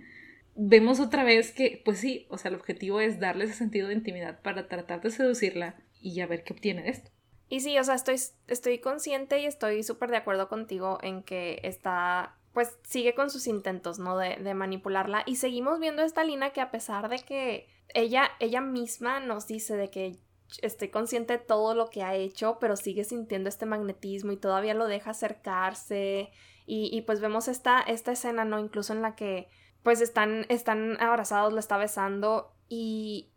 vemos 0.56 1.00
otra 1.00 1.24
vez 1.24 1.52
que, 1.52 1.80
pues 1.86 2.00
sí, 2.00 2.26
o 2.28 2.36
sea, 2.36 2.50
el 2.50 2.56
objetivo 2.56 3.00
es 3.00 3.18
darle 3.18 3.46
ese 3.46 3.54
sentido 3.54 3.88
de 3.88 3.94
intimidad 3.94 4.42
para 4.42 4.68
tratar 4.68 5.00
de 5.00 5.10
seducirla 5.10 5.80
y 6.02 6.12
ya 6.12 6.26
ver 6.26 6.44
qué 6.44 6.52
obtiene 6.52 6.82
de 6.82 6.90
esto. 6.90 7.10
Y 7.48 7.60
sí, 7.60 7.78
o 7.78 7.84
sea, 7.84 7.94
estoy, 7.94 8.16
estoy 8.46 8.78
consciente 8.78 9.40
y 9.40 9.46
estoy 9.46 9.82
súper 9.82 10.10
de 10.10 10.18
acuerdo 10.18 10.48
contigo 10.48 10.98
en 11.02 11.22
que 11.22 11.60
está, 11.62 12.36
pues 12.52 12.78
sigue 12.82 13.14
con 13.14 13.30
sus 13.30 13.46
intentos, 13.46 13.98
¿no? 13.98 14.16
De, 14.18 14.36
de 14.36 14.54
manipularla. 14.54 15.22
Y 15.26 15.36
seguimos 15.36 15.80
viendo 15.80 16.02
esta 16.02 16.24
Lina 16.24 16.50
que 16.50 16.60
a 16.60 16.70
pesar 16.70 17.08
de 17.08 17.18
que 17.20 17.68
ella, 17.94 18.30
ella 18.40 18.60
misma 18.60 19.20
nos 19.20 19.46
dice 19.46 19.76
de 19.76 19.90
que 19.90 20.16
estoy 20.62 20.88
consciente 20.88 21.34
de 21.34 21.44
todo 21.44 21.74
lo 21.74 21.90
que 21.90 22.02
ha 22.02 22.14
hecho, 22.14 22.58
pero 22.60 22.76
sigue 22.76 23.04
sintiendo 23.04 23.48
este 23.48 23.66
magnetismo 23.66 24.32
y 24.32 24.36
todavía 24.36 24.74
lo 24.74 24.86
deja 24.86 25.10
acercarse. 25.10 26.30
Y, 26.66 26.90
y 26.92 27.02
pues 27.02 27.20
vemos 27.20 27.48
esta, 27.48 27.80
esta 27.80 28.12
escena, 28.12 28.44
¿no? 28.44 28.58
Incluso 28.58 28.92
en 28.92 29.02
la 29.02 29.14
que 29.14 29.48
pues 29.82 30.00
están, 30.00 30.44
están 30.48 31.00
abrazados, 31.00 31.52
lo 31.52 31.60
está 31.60 31.76
besando 31.78 32.52
y, 32.68 33.30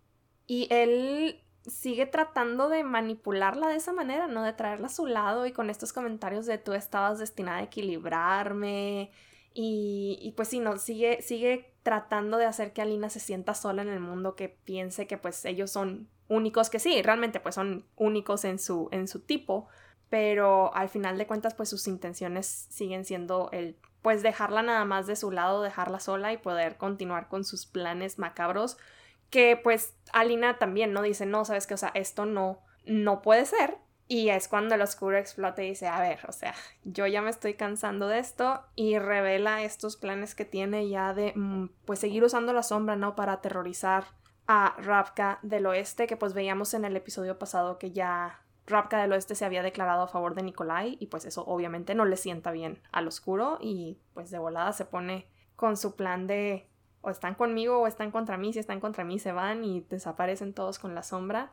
y 0.47 0.67
él 0.69 1.41
sigue 1.71 2.05
tratando 2.05 2.69
de 2.69 2.83
manipularla 2.83 3.67
de 3.69 3.77
esa 3.77 3.93
manera, 3.93 4.27
¿no? 4.27 4.43
De 4.43 4.53
traerla 4.53 4.87
a 4.87 4.89
su 4.89 5.05
lado 5.05 5.45
y 5.45 5.51
con 5.51 5.69
estos 5.69 5.93
comentarios 5.93 6.45
de 6.45 6.57
tú 6.57 6.73
estabas 6.73 7.19
destinada 7.19 7.59
a 7.59 7.63
equilibrarme 7.63 9.11
y, 9.53 10.33
pues 10.37 10.47
sí, 10.47 10.59
no, 10.59 10.77
sigue, 10.77 11.21
sigue 11.21 11.73
tratando 11.83 12.37
de 12.37 12.45
hacer 12.45 12.71
que 12.71 12.81
Alina 12.81 13.09
se 13.09 13.19
sienta 13.19 13.53
sola 13.53 13.81
en 13.81 13.89
el 13.89 13.99
mundo, 13.99 14.35
que 14.35 14.49
piense 14.49 15.07
que 15.07 15.17
pues 15.17 15.43
ellos 15.45 15.71
son 15.71 16.07
únicos, 16.27 16.69
que 16.69 16.79
sí, 16.79 17.01
realmente 17.01 17.39
pues 17.39 17.55
son 17.55 17.85
únicos 17.97 18.45
en 18.45 18.59
su, 18.59 18.87
en 18.91 19.07
su 19.07 19.19
tipo, 19.19 19.67
pero 20.09 20.73
al 20.73 20.89
final 20.89 21.17
de 21.17 21.27
cuentas 21.27 21.53
pues 21.53 21.69
sus 21.69 21.87
intenciones 21.87 22.47
siguen 22.69 23.03
siendo 23.03 23.49
el 23.51 23.77
pues 24.01 24.23
dejarla 24.23 24.63
nada 24.63 24.83
más 24.85 25.05
de 25.05 25.15
su 25.15 25.31
lado, 25.31 25.61
dejarla 25.61 25.99
sola 25.99 26.33
y 26.33 26.37
poder 26.37 26.77
continuar 26.77 27.27
con 27.27 27.43
sus 27.43 27.65
planes 27.65 28.17
macabros, 28.17 28.77
que 29.31 29.59
pues 29.61 29.95
Alina 30.13 30.59
también, 30.59 30.93
¿no? 30.93 31.01
Dice, 31.01 31.25
no, 31.25 31.43
sabes 31.45 31.65
que, 31.65 31.73
o 31.73 31.77
sea, 31.77 31.91
esto 31.95 32.27
no, 32.27 32.59
no 32.85 33.23
puede 33.23 33.47
ser, 33.47 33.79
y 34.11 34.27
es 34.27 34.49
cuando 34.49 34.75
el 34.75 34.81
oscuro 34.81 35.17
explota 35.17 35.63
y 35.63 35.69
dice, 35.69 35.87
a 35.87 36.01
ver, 36.01 36.19
o 36.27 36.33
sea, 36.33 36.53
yo 36.83 37.07
ya 37.07 37.21
me 37.21 37.29
estoy 37.29 37.53
cansando 37.53 38.09
de 38.09 38.19
esto 38.19 38.61
y 38.75 38.99
revela 38.99 39.63
estos 39.63 39.95
planes 39.95 40.35
que 40.35 40.43
tiene 40.43 40.89
ya 40.89 41.13
de, 41.13 41.31
mm, 41.33 41.69
pues, 41.85 41.99
seguir 41.99 42.21
usando 42.21 42.51
la 42.51 42.61
sombra, 42.61 42.97
¿no? 42.97 43.15
Para 43.15 43.31
aterrorizar 43.31 44.03
a 44.47 44.75
Ravka 44.79 45.39
del 45.43 45.65
Oeste, 45.65 46.07
que 46.07 46.17
pues 46.17 46.33
veíamos 46.33 46.73
en 46.73 46.83
el 46.83 46.97
episodio 46.97 47.39
pasado 47.39 47.77
que 47.77 47.91
ya 47.91 48.41
Ravka 48.67 49.01
del 49.01 49.13
Oeste 49.13 49.33
se 49.33 49.45
había 49.45 49.63
declarado 49.63 50.01
a 50.03 50.07
favor 50.09 50.35
de 50.35 50.43
Nikolai 50.43 50.97
y 50.99 51.07
pues 51.07 51.23
eso 51.23 51.45
obviamente 51.45 51.95
no 51.95 52.03
le 52.03 52.17
sienta 52.17 52.51
bien 52.51 52.81
al 52.91 53.07
oscuro 53.07 53.59
y 53.61 54.01
pues 54.13 54.29
de 54.29 54.39
volada 54.39 54.73
se 54.73 54.83
pone 54.83 55.29
con 55.55 55.77
su 55.77 55.95
plan 55.95 56.27
de 56.27 56.67
o 57.01 57.09
están 57.09 57.35
conmigo 57.35 57.79
o 57.79 57.87
están 57.87 58.11
contra 58.11 58.37
mí, 58.37 58.53
si 58.53 58.59
están 58.59 58.79
contra 58.79 59.03
mí 59.03 59.19
se 59.19 59.31
van 59.31 59.63
y 59.63 59.81
desaparecen 59.89 60.53
todos 60.53 60.79
con 60.79 60.95
la 60.95 61.03
sombra. 61.03 61.51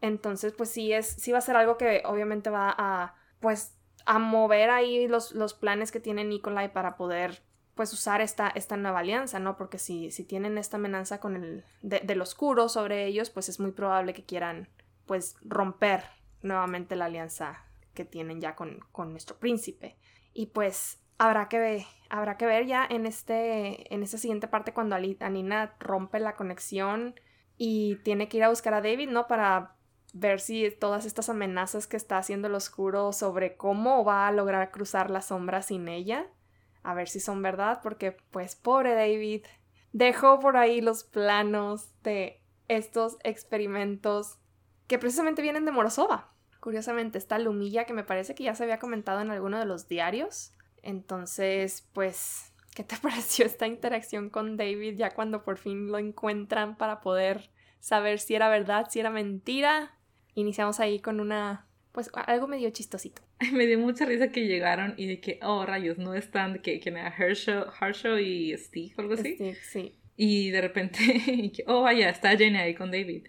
Entonces, 0.00 0.52
pues 0.52 0.70
sí 0.70 0.92
es, 0.92 1.06
sí 1.06 1.32
va 1.32 1.38
a 1.38 1.42
ser 1.42 1.56
algo 1.56 1.76
que 1.76 2.02
obviamente 2.04 2.50
va 2.50 2.74
a, 2.76 3.14
pues, 3.40 3.76
a 4.06 4.18
mover 4.18 4.70
ahí 4.70 5.08
los, 5.08 5.32
los 5.32 5.54
planes 5.54 5.92
que 5.92 6.00
tiene 6.00 6.24
Nikolai 6.24 6.72
para 6.72 6.96
poder, 6.96 7.42
pues, 7.74 7.92
usar 7.92 8.20
esta, 8.20 8.48
esta 8.48 8.76
nueva 8.76 9.00
alianza, 9.00 9.38
¿no? 9.38 9.56
Porque 9.56 9.78
si, 9.78 10.10
si 10.10 10.24
tienen 10.24 10.56
esta 10.56 10.76
amenaza 10.76 11.20
con 11.20 11.36
el, 11.36 11.64
de, 11.82 12.00
del 12.00 12.20
oscuro 12.22 12.68
sobre 12.68 13.06
ellos, 13.06 13.30
pues 13.30 13.48
es 13.48 13.60
muy 13.60 13.72
probable 13.72 14.14
que 14.14 14.24
quieran, 14.24 14.68
pues, 15.06 15.36
romper 15.42 16.04
nuevamente 16.42 16.96
la 16.96 17.06
alianza 17.06 17.64
que 17.94 18.04
tienen 18.04 18.40
ya 18.40 18.54
con, 18.54 18.78
con 18.92 19.10
nuestro 19.10 19.36
príncipe. 19.36 19.96
Y 20.32 20.46
pues 20.46 21.00
habrá 21.18 21.48
que 21.48 21.58
ver, 21.58 21.82
habrá 22.08 22.36
que 22.36 22.46
ver 22.46 22.66
ya 22.66 22.86
en 22.88 23.06
este, 23.06 23.92
en 23.92 24.02
esta 24.02 24.18
siguiente 24.18 24.48
parte 24.48 24.72
cuando 24.72 24.96
Anina 24.96 25.74
rompe 25.80 26.20
la 26.20 26.34
conexión 26.34 27.14
y 27.56 27.96
tiene 27.96 28.28
que 28.28 28.38
ir 28.38 28.44
a 28.44 28.48
buscar 28.48 28.74
a 28.74 28.80
David, 28.80 29.10
¿no? 29.10 29.26
Para 29.26 29.76
ver 30.14 30.40
si 30.40 30.70
todas 30.70 31.04
estas 31.04 31.28
amenazas 31.28 31.86
que 31.86 31.96
está 31.96 32.18
haciendo 32.18 32.48
el 32.48 32.54
oscuro 32.54 33.12
sobre 33.12 33.56
cómo 33.56 34.04
va 34.04 34.26
a 34.26 34.32
lograr 34.32 34.70
cruzar 34.70 35.10
la 35.10 35.20
sombra 35.20 35.62
sin 35.62 35.88
ella, 35.88 36.26
a 36.82 36.94
ver 36.94 37.08
si 37.08 37.20
son 37.20 37.42
verdad, 37.42 37.80
porque 37.82 38.12
pues 38.30 38.56
pobre 38.56 38.94
David 38.94 39.44
dejó 39.92 40.38
por 40.38 40.56
ahí 40.56 40.80
los 40.80 41.04
planos 41.04 41.92
de 42.02 42.40
estos 42.68 43.18
experimentos 43.24 44.38
que 44.86 44.98
precisamente 44.98 45.42
vienen 45.42 45.64
de 45.64 45.72
Morozova. 45.72 46.32
Curiosamente, 46.60 47.18
esta 47.18 47.38
Lumilla 47.38 47.84
que 47.84 47.92
me 47.92 48.04
parece 48.04 48.34
que 48.34 48.44
ya 48.44 48.54
se 48.54 48.64
había 48.64 48.78
comentado 48.78 49.20
en 49.20 49.30
alguno 49.30 49.58
de 49.58 49.64
los 49.64 49.88
diarios. 49.88 50.52
Entonces, 50.82 51.86
pues, 51.92 52.52
¿qué 52.74 52.84
te 52.84 52.96
pareció 53.02 53.46
esta 53.46 53.66
interacción 53.66 54.30
con 54.30 54.56
David 54.56 54.96
ya 54.96 55.10
cuando 55.10 55.42
por 55.42 55.58
fin 55.58 55.88
lo 55.88 55.98
encuentran 55.98 56.76
para 56.76 57.00
poder 57.00 57.50
saber 57.80 58.18
si 58.18 58.34
era 58.34 58.48
verdad, 58.48 58.88
si 58.90 59.00
era 59.00 59.10
mentira? 59.10 59.94
iniciamos 60.40 60.80
ahí 60.80 61.00
con 61.00 61.20
una, 61.20 61.66
pues 61.92 62.10
algo 62.26 62.46
medio 62.46 62.70
chistosito. 62.70 63.22
Me 63.52 63.66
dio 63.66 63.78
mucha 63.78 64.04
risa 64.04 64.28
que 64.28 64.46
llegaron 64.46 64.94
y 64.96 65.06
de 65.06 65.20
que, 65.20 65.38
oh 65.42 65.64
rayos, 65.66 65.98
no 65.98 66.14
están, 66.14 66.60
que, 66.60 66.80
que 66.80 66.90
era 66.90 67.14
Herschel, 67.16 68.20
y 68.20 68.56
Steve 68.56 68.92
o 68.96 69.00
algo 69.02 69.14
así. 69.14 69.34
Steve, 69.34 69.58
sí. 69.62 69.98
Y 70.16 70.50
de 70.50 70.60
repente, 70.60 70.98
y 71.26 71.50
que, 71.52 71.64
oh 71.66 71.82
vaya, 71.82 72.08
está 72.08 72.36
Jenny 72.36 72.58
ahí 72.58 72.74
con 72.74 72.90
David. 72.90 73.26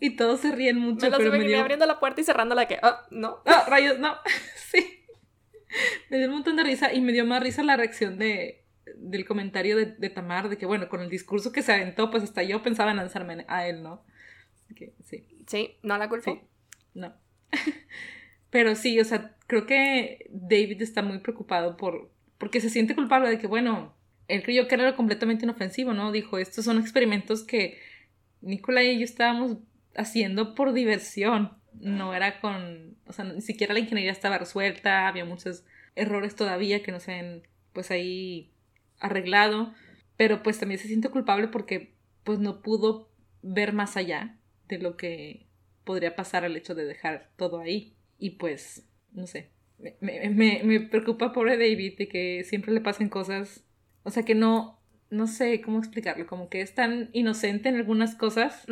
Y 0.00 0.16
todos 0.16 0.40
se 0.40 0.50
ríen 0.50 0.78
mucho. 0.78 1.08
Me 1.08 1.16
pero 1.16 1.30
me 1.30 1.46
dio... 1.46 1.60
abriendo 1.60 1.86
la 1.86 2.00
puerta 2.00 2.20
y 2.20 2.24
cerrando 2.24 2.56
la 2.56 2.66
que, 2.66 2.78
oh, 2.82 2.96
no. 3.10 3.42
Oh, 3.46 3.70
rayos, 3.70 4.00
no. 4.00 4.16
sí. 4.56 5.01
Me 6.10 6.18
dio 6.18 6.28
un 6.28 6.34
montón 6.34 6.56
de 6.56 6.64
risa 6.64 6.92
y 6.92 7.00
me 7.00 7.12
dio 7.12 7.24
más 7.24 7.42
risa 7.42 7.62
la 7.62 7.76
reacción 7.76 8.18
de, 8.18 8.64
del 8.96 9.24
comentario 9.24 9.76
de, 9.76 9.86
de, 9.86 10.10
Tamar, 10.10 10.48
de 10.48 10.58
que 10.58 10.66
bueno, 10.66 10.88
con 10.88 11.00
el 11.00 11.08
discurso 11.08 11.52
que 11.52 11.62
se 11.62 11.72
aventó, 11.72 12.10
pues 12.10 12.22
hasta 12.22 12.42
yo 12.42 12.62
pensaba 12.62 12.90
en 12.90 12.98
lanzarme 12.98 13.44
a 13.48 13.66
él, 13.66 13.82
¿no? 13.82 14.04
sí. 15.04 15.26
Sí, 15.46 15.76
no 15.82 15.98
la 15.98 16.08
culpo. 16.08 16.40
no. 16.94 17.14
Pero 18.50 18.74
sí, 18.74 19.00
o 19.00 19.04
sea, 19.04 19.34
creo 19.46 19.66
que 19.66 20.28
David 20.30 20.82
está 20.82 21.02
muy 21.02 21.18
preocupado 21.18 21.76
por, 21.76 22.10
porque 22.38 22.60
se 22.60 22.70
siente 22.70 22.94
culpable 22.94 23.30
de 23.30 23.38
que, 23.38 23.46
bueno, 23.46 23.94
él 24.28 24.42
creyó 24.42 24.68
que 24.68 24.74
era 24.74 24.94
completamente 24.94 25.44
inofensivo, 25.44 25.94
¿no? 25.94 26.12
Dijo, 26.12 26.38
estos 26.38 26.64
son 26.64 26.78
experimentos 26.78 27.44
que 27.44 27.78
Nicola 28.40 28.82
y 28.82 28.98
yo 28.98 29.04
estábamos 29.04 29.58
haciendo 29.96 30.54
por 30.54 30.72
diversión. 30.72 31.56
No 31.80 32.14
era 32.14 32.40
con, 32.40 32.96
o 33.06 33.12
sea, 33.12 33.24
ni 33.24 33.40
siquiera 33.40 33.74
la 33.74 33.80
ingeniería 33.80 34.12
estaba 34.12 34.38
resuelta, 34.38 35.08
había 35.08 35.24
muchos 35.24 35.64
errores 35.94 36.36
todavía 36.36 36.82
que 36.82 36.92
no 36.92 37.00
se 37.00 37.12
han, 37.14 37.42
pues 37.72 37.90
ahí 37.90 38.52
arreglado, 39.00 39.74
pero 40.16 40.42
pues 40.42 40.58
también 40.58 40.80
se 40.80 40.88
siente 40.88 41.08
culpable 41.08 41.48
porque 41.48 41.94
pues 42.24 42.38
no 42.38 42.62
pudo 42.62 43.10
ver 43.42 43.72
más 43.72 43.96
allá 43.96 44.36
de 44.68 44.78
lo 44.78 44.96
que 44.96 45.46
podría 45.84 46.14
pasar 46.14 46.44
al 46.44 46.56
hecho 46.56 46.74
de 46.74 46.84
dejar 46.84 47.30
todo 47.36 47.60
ahí. 47.60 47.96
Y 48.18 48.30
pues, 48.30 48.86
no 49.12 49.26
sé, 49.26 49.50
me, 50.00 50.30
me, 50.30 50.62
me 50.62 50.80
preocupa 50.80 51.32
pobre 51.32 51.56
David 51.58 51.98
de 51.98 52.08
que 52.08 52.44
siempre 52.44 52.72
le 52.72 52.80
pasen 52.80 53.08
cosas, 53.08 53.64
o 54.04 54.10
sea, 54.10 54.24
que 54.24 54.34
no, 54.34 54.80
no 55.10 55.26
sé 55.26 55.60
cómo 55.60 55.78
explicarlo, 55.78 56.26
como 56.26 56.48
que 56.48 56.60
es 56.60 56.74
tan 56.74 57.10
inocente 57.12 57.68
en 57.68 57.76
algunas 57.76 58.14
cosas 58.14 58.66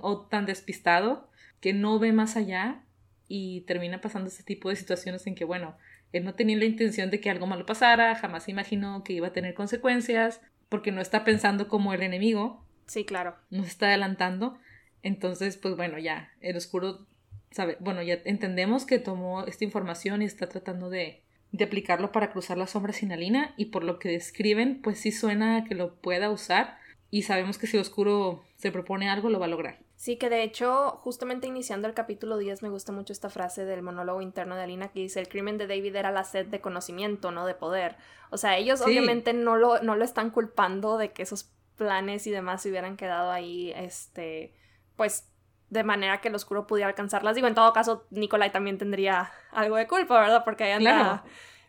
o 0.00 0.26
tan 0.26 0.46
despistado 0.46 1.30
que 1.62 1.72
no 1.72 1.98
ve 1.98 2.12
más 2.12 2.36
allá 2.36 2.82
y 3.28 3.62
termina 3.62 4.02
pasando 4.02 4.28
ese 4.28 4.42
tipo 4.42 4.68
de 4.68 4.76
situaciones 4.76 5.26
en 5.26 5.34
que, 5.34 5.46
bueno, 5.46 5.76
él 6.12 6.24
no 6.24 6.34
tenía 6.34 6.58
la 6.58 6.66
intención 6.66 7.08
de 7.08 7.20
que 7.20 7.30
algo 7.30 7.46
malo 7.46 7.64
pasara, 7.64 8.14
jamás 8.16 8.48
imaginó 8.48 9.02
que 9.04 9.14
iba 9.14 9.28
a 9.28 9.32
tener 9.32 9.54
consecuencias, 9.54 10.42
porque 10.68 10.92
no 10.92 11.00
está 11.00 11.24
pensando 11.24 11.68
como 11.68 11.94
el 11.94 12.02
enemigo. 12.02 12.66
Sí, 12.86 13.04
claro. 13.04 13.36
No 13.48 13.62
está 13.62 13.86
adelantando. 13.86 14.58
Entonces, 15.02 15.56
pues 15.56 15.76
bueno, 15.76 15.98
ya, 15.98 16.32
el 16.40 16.56
oscuro 16.56 17.06
sabe, 17.52 17.76
bueno, 17.80 18.02
ya 18.02 18.18
entendemos 18.24 18.84
que 18.84 18.98
tomó 18.98 19.44
esta 19.44 19.64
información 19.64 20.20
y 20.20 20.24
está 20.24 20.48
tratando 20.48 20.90
de, 20.90 21.22
de 21.52 21.64
aplicarlo 21.64 22.10
para 22.10 22.32
cruzar 22.32 22.58
la 22.58 22.66
sombra 22.66 22.92
sinalina 22.92 23.54
y 23.56 23.66
por 23.66 23.84
lo 23.84 23.98
que 23.98 24.08
describen, 24.08 24.82
pues 24.82 24.98
sí 24.98 25.12
suena 25.12 25.64
que 25.64 25.74
lo 25.74 25.94
pueda 25.94 26.30
usar 26.30 26.76
y 27.10 27.22
sabemos 27.22 27.58
que 27.58 27.66
si 27.66 27.76
el 27.76 27.82
oscuro 27.82 28.44
se 28.56 28.72
propone 28.72 29.08
algo, 29.08 29.30
lo 29.30 29.38
va 29.38 29.46
a 29.46 29.50
lograr. 29.50 29.78
Sí, 30.02 30.16
que 30.16 30.28
de 30.28 30.42
hecho, 30.42 30.98
justamente 31.04 31.46
iniciando 31.46 31.86
el 31.86 31.94
capítulo 31.94 32.36
10 32.36 32.64
me 32.64 32.70
gusta 32.70 32.90
mucho 32.90 33.12
esta 33.12 33.30
frase 33.30 33.64
del 33.64 33.82
monólogo 33.82 34.20
interno 34.20 34.56
de 34.56 34.64
Alina 34.64 34.88
que 34.88 34.98
dice, 34.98 35.20
el 35.20 35.28
crimen 35.28 35.58
de 35.58 35.68
David 35.68 35.94
era 35.94 36.10
la 36.10 36.24
sed 36.24 36.46
de 36.46 36.60
conocimiento, 36.60 37.30
no 37.30 37.46
de 37.46 37.54
poder. 37.54 37.94
O 38.30 38.36
sea, 38.36 38.56
ellos 38.56 38.80
obviamente 38.80 39.32
no 39.32 39.54
lo, 39.54 39.80
no 39.80 39.94
lo 39.94 40.04
están 40.04 40.30
culpando 40.30 40.98
de 40.98 41.12
que 41.12 41.22
esos 41.22 41.52
planes 41.76 42.26
y 42.26 42.32
demás 42.32 42.62
se 42.62 42.70
hubieran 42.70 42.96
quedado 42.96 43.30
ahí, 43.30 43.72
este, 43.76 44.52
pues 44.96 45.30
de 45.70 45.84
manera 45.84 46.20
que 46.20 46.30
el 46.30 46.34
oscuro 46.34 46.66
pudiera 46.66 46.88
alcanzarlas. 46.88 47.36
Digo, 47.36 47.46
en 47.46 47.54
todo 47.54 47.72
caso, 47.72 48.04
Nicolai 48.10 48.50
también 48.50 48.78
tendría 48.78 49.30
algo 49.52 49.76
de 49.76 49.86
culpa, 49.86 50.20
¿verdad? 50.20 50.42
Porque 50.44 50.64
ahí 50.64 50.72
anda 50.72 51.22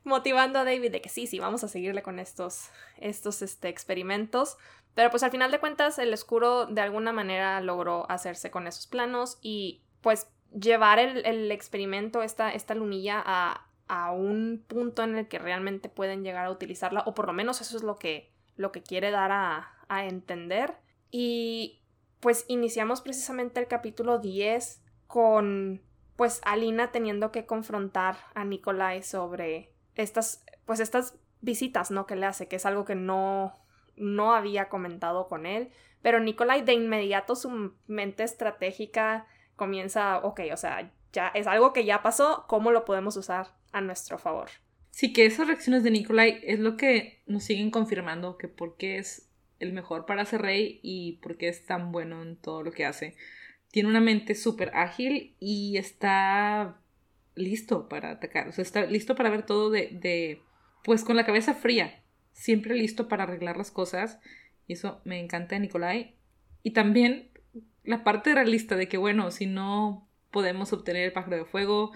motivando 0.05 0.57
a 0.57 0.63
David 0.63 0.91
de 0.91 1.01
que 1.01 1.09
sí, 1.09 1.27
sí, 1.27 1.37
vamos 1.37 1.63
a 1.63 1.67
seguirle 1.67 2.01
con 2.01 2.17
estos, 2.17 2.71
estos 2.97 3.43
este, 3.43 3.69
experimentos. 3.69 4.57
Pero 4.95 5.09
pues 5.09 5.23
al 5.23 5.31
final 5.31 5.51
de 5.51 5.59
cuentas, 5.59 5.97
el 5.99 6.13
oscuro 6.13 6.67
de 6.67 6.81
alguna 6.81 7.11
manera 7.11 7.59
logró 7.61 8.09
hacerse 8.09 8.51
con 8.51 8.67
esos 8.67 8.87
planos 8.87 9.39
y 9.41 9.81
pues 10.01 10.27
llevar 10.53 10.99
el, 10.99 11.51
experimento, 11.51 12.21
esta, 12.21 12.51
esta 12.51 12.75
lunilla, 12.75 13.21
a, 13.25 13.67
a, 13.87 14.11
un 14.11 14.63
punto 14.67 15.03
en 15.03 15.17
el 15.17 15.27
que 15.27 15.39
realmente 15.39 15.89
pueden 15.89 16.23
llegar 16.23 16.45
a 16.45 16.51
utilizarla, 16.51 17.03
o 17.07 17.13
por 17.15 17.25
lo 17.25 17.33
menos 17.33 17.59
eso 17.61 17.75
es 17.75 17.83
lo 17.83 17.97
que, 17.97 18.31
lo 18.55 18.71
que 18.71 18.83
quiere 18.83 19.09
dar 19.09 19.31
a, 19.31 19.73
a 19.87 20.05
entender. 20.05 20.75
Y 21.09 21.81
pues 22.19 22.45
iniciamos 22.47 23.01
precisamente 23.01 23.59
el 23.59 23.67
capítulo 23.67 24.19
10 24.19 24.81
con 25.07 25.81
pues 26.15 26.41
Alina 26.45 26.91
teniendo 26.91 27.31
que 27.31 27.45
confrontar 27.45 28.17
a 28.35 28.45
Nikolai 28.45 29.01
sobre 29.01 29.73
estas 29.95 30.45
pues 30.65 30.79
estas 30.79 31.17
visitas, 31.41 31.91
¿no? 31.91 32.05
que 32.05 32.15
le 32.15 32.25
hace, 32.25 32.47
que 32.47 32.55
es 32.55 32.65
algo 32.65 32.85
que 32.85 32.95
no 32.95 33.62
no 33.95 34.33
había 34.33 34.69
comentado 34.69 35.27
con 35.27 35.45
él, 35.45 35.69
pero 36.01 36.19
Nikolai 36.19 36.63
de 36.63 36.73
inmediato 36.73 37.35
su 37.35 37.73
mente 37.87 38.23
estratégica 38.23 39.27
comienza, 39.55 40.19
ok, 40.19 40.41
o 40.51 40.57
sea, 40.57 40.91
ya 41.11 41.27
es 41.29 41.47
algo 41.47 41.73
que 41.73 41.85
ya 41.85 42.01
pasó, 42.01 42.45
¿cómo 42.47 42.71
lo 42.71 42.85
podemos 42.85 43.15
usar 43.17 43.53
a 43.71 43.81
nuestro 43.81 44.17
favor? 44.17 44.49
Sí, 44.89 45.13
que 45.13 45.25
esas 45.25 45.47
reacciones 45.47 45.83
de 45.83 45.91
Nikolai 45.91 46.39
es 46.43 46.59
lo 46.59 46.77
que 46.77 47.23
nos 47.25 47.43
siguen 47.43 47.71
confirmando 47.71 48.37
que 48.37 48.47
por 48.47 48.77
qué 48.77 48.97
es 48.97 49.29
el 49.59 49.73
mejor 49.73 50.05
para 50.05 50.25
ser 50.25 50.41
rey 50.41 50.79
y 50.83 51.19
porque 51.23 51.47
es 51.47 51.65
tan 51.65 51.91
bueno 51.91 52.21
en 52.21 52.35
todo 52.35 52.61
lo 52.61 52.71
que 52.71 52.85
hace. 52.85 53.15
Tiene 53.71 53.89
una 53.89 54.01
mente 54.01 54.35
súper 54.35 54.69
ágil 54.75 55.35
y 55.39 55.77
está 55.77 56.79
listo 57.33 57.89
para 57.89 58.11
atacar. 58.11 58.49
O 58.49 58.51
sea, 58.51 58.61
está 58.61 58.85
listo 58.85 59.15
para 59.15 59.31
ver 59.31 59.45
todo 59.45 59.71
de, 59.71 60.41
pues 60.83 61.03
con 61.03 61.15
la 61.15 61.25
cabeza 61.25 61.55
fría. 61.55 62.02
Siempre 62.33 62.75
listo 62.75 63.07
para 63.07 63.23
arreglar 63.23 63.57
las 63.57 63.71
cosas. 63.71 64.19
Y 64.67 64.73
eso 64.73 65.01
me 65.05 65.19
encanta 65.19 65.55
de 65.55 65.61
Nicolai. 65.61 66.15
Y 66.61 66.71
también 66.71 67.29
la 67.83 68.03
parte 68.03 68.33
realista 68.33 68.75
de 68.75 68.87
que, 68.87 68.97
bueno, 68.97 69.31
si 69.31 69.45
no 69.45 70.07
podemos 70.31 70.73
obtener 70.73 71.03
el 71.03 71.13
pájaro 71.13 71.37
de 71.37 71.45
fuego, 71.45 71.91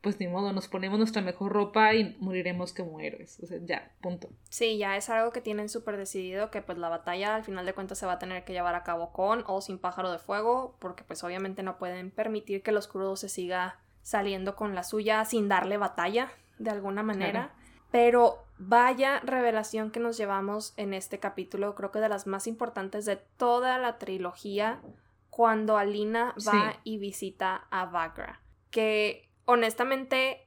pues 0.00 0.18
ni 0.18 0.28
modo, 0.28 0.52
nos 0.52 0.66
ponemos 0.68 0.98
nuestra 0.98 1.20
mejor 1.20 1.52
ropa 1.52 1.94
y 1.94 2.16
moriremos 2.20 2.72
como 2.72 3.00
héroes. 3.00 3.38
O 3.42 3.46
sea, 3.46 3.58
ya, 3.62 3.92
punto. 4.00 4.30
Sí, 4.48 4.78
ya 4.78 4.96
es 4.96 5.10
algo 5.10 5.30
que 5.30 5.42
tienen 5.42 5.68
súper 5.68 5.98
decidido 5.98 6.50
que 6.50 6.62
pues 6.62 6.78
la 6.78 6.88
batalla 6.88 7.34
al 7.34 7.44
final 7.44 7.66
de 7.66 7.74
cuentas 7.74 7.98
se 7.98 8.06
va 8.06 8.12
a 8.12 8.18
tener 8.18 8.44
que 8.44 8.54
llevar 8.54 8.74
a 8.74 8.82
cabo 8.82 9.12
con 9.12 9.44
o 9.46 9.60
sin 9.60 9.78
pájaro 9.78 10.10
de 10.10 10.18
fuego, 10.18 10.76
porque 10.78 11.04
pues 11.04 11.22
obviamente 11.22 11.62
no 11.62 11.76
pueden 11.78 12.10
permitir 12.10 12.62
que 12.62 12.72
los 12.72 12.88
crudos 12.88 13.20
se 13.20 13.28
siga 13.28 13.78
saliendo 14.02 14.56
con 14.56 14.74
la 14.74 14.84
suya 14.84 15.24
sin 15.26 15.48
darle 15.48 15.76
batalla 15.76 16.32
de 16.58 16.70
alguna 16.70 17.02
manera. 17.02 17.54
Pero 17.90 18.44
vaya 18.60 19.20
revelación 19.20 19.90
que 19.90 20.00
nos 20.00 20.18
llevamos 20.18 20.74
en 20.76 20.92
este 20.92 21.18
capítulo, 21.18 21.74
creo 21.74 21.90
que 21.90 21.98
de 21.98 22.10
las 22.10 22.26
más 22.26 22.46
importantes 22.46 23.06
de 23.06 23.16
toda 23.16 23.78
la 23.78 23.98
trilogía, 23.98 24.82
cuando 25.30 25.78
Alina 25.78 26.34
va 26.46 26.74
y 26.84 26.98
visita 26.98 27.66
a 27.70 27.86
Vagra. 27.86 28.42
Que 28.70 29.30
honestamente, 29.46 30.46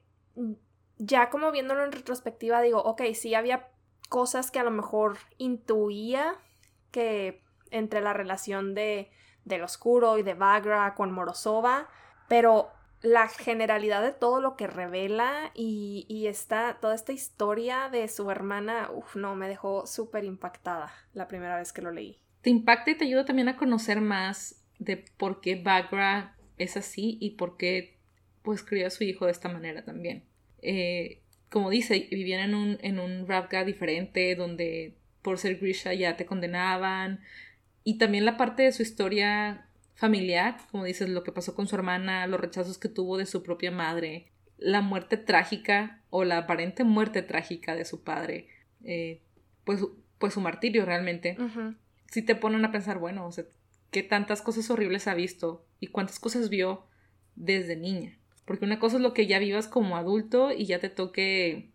ya 0.96 1.28
como 1.28 1.50
viéndolo 1.50 1.84
en 1.84 1.90
retrospectiva, 1.90 2.62
digo, 2.62 2.80
ok, 2.82 3.02
sí 3.14 3.34
había 3.34 3.68
cosas 4.08 4.52
que 4.52 4.60
a 4.60 4.64
lo 4.64 4.70
mejor 4.70 5.18
intuía 5.38 6.36
que 6.92 7.42
entre 7.70 8.00
la 8.00 8.12
relación 8.12 8.74
de 8.74 9.10
del 9.44 9.62
oscuro 9.62 10.16
y 10.18 10.22
de 10.22 10.34
Bagra 10.34 10.94
con 10.94 11.12
Morozova, 11.12 11.88
pero 12.28 12.70
la 13.04 13.28
generalidad 13.28 14.02
de 14.02 14.12
todo 14.12 14.40
lo 14.40 14.56
que 14.56 14.66
revela 14.66 15.52
y, 15.54 16.06
y 16.08 16.26
está 16.26 16.78
toda 16.80 16.94
esta 16.94 17.12
historia 17.12 17.90
de 17.92 18.08
su 18.08 18.30
hermana, 18.30 18.90
uff, 18.92 19.14
no, 19.14 19.36
me 19.36 19.46
dejó 19.46 19.86
súper 19.86 20.24
impactada 20.24 20.90
la 21.12 21.28
primera 21.28 21.56
vez 21.56 21.72
que 21.72 21.82
lo 21.82 21.92
leí. 21.92 22.18
Te 22.40 22.48
impacta 22.48 22.90
y 22.90 22.94
te 22.96 23.04
ayuda 23.04 23.26
también 23.26 23.48
a 23.48 23.58
conocer 23.58 24.00
más 24.00 24.64
de 24.78 25.04
por 25.18 25.42
qué 25.42 25.56
Bagra 25.56 26.34
es 26.56 26.78
así 26.78 27.18
y 27.20 27.32
por 27.32 27.58
qué 27.58 27.98
pues 28.42 28.62
crió 28.62 28.86
a 28.86 28.90
su 28.90 29.04
hijo 29.04 29.26
de 29.26 29.32
esta 29.32 29.50
manera 29.50 29.84
también. 29.84 30.24
Eh, 30.62 31.20
como 31.50 31.68
dice, 31.68 32.08
vivían 32.10 32.40
en 32.40 32.54
un, 32.54 32.78
en 32.80 32.98
un 32.98 33.28
Ravka 33.28 33.64
diferente, 33.64 34.34
donde 34.34 34.96
por 35.20 35.38
ser 35.38 35.58
Grisha 35.58 35.92
ya 35.92 36.16
te 36.16 36.24
condenaban. 36.24 37.20
Y 37.84 37.98
también 37.98 38.24
la 38.24 38.38
parte 38.38 38.62
de 38.62 38.72
su 38.72 38.82
historia 38.82 39.68
familiar, 39.94 40.56
como 40.70 40.84
dices, 40.84 41.08
lo 41.08 41.22
que 41.22 41.32
pasó 41.32 41.54
con 41.54 41.66
su 41.66 41.76
hermana, 41.76 42.26
los 42.26 42.40
rechazos 42.40 42.78
que 42.78 42.88
tuvo 42.88 43.16
de 43.16 43.26
su 43.26 43.42
propia 43.42 43.70
madre, 43.70 44.32
la 44.58 44.80
muerte 44.80 45.16
trágica 45.16 46.02
o 46.10 46.24
la 46.24 46.38
aparente 46.38 46.84
muerte 46.84 47.22
trágica 47.22 47.74
de 47.74 47.84
su 47.84 48.02
padre, 48.02 48.48
eh, 48.84 49.20
pues, 49.64 49.80
pues 50.18 50.34
su 50.34 50.40
martirio 50.40 50.84
realmente. 50.84 51.36
Si 52.10 52.22
te 52.22 52.34
ponen 52.34 52.64
a 52.64 52.72
pensar, 52.72 52.98
bueno, 52.98 53.26
o 53.26 53.32
sea, 53.32 53.44
qué 53.90 54.02
tantas 54.02 54.42
cosas 54.42 54.70
horribles 54.70 55.06
ha 55.06 55.14
visto 55.14 55.64
y 55.80 55.88
cuántas 55.88 56.18
cosas 56.18 56.50
vio 56.50 56.86
desde 57.36 57.76
niña. 57.76 58.18
Porque 58.44 58.64
una 58.64 58.78
cosa 58.78 58.96
es 58.96 59.02
lo 59.02 59.14
que 59.14 59.26
ya 59.26 59.38
vivas 59.38 59.68
como 59.68 59.96
adulto 59.96 60.52
y 60.52 60.66
ya 60.66 60.80
te 60.80 60.90
toque 60.90 61.70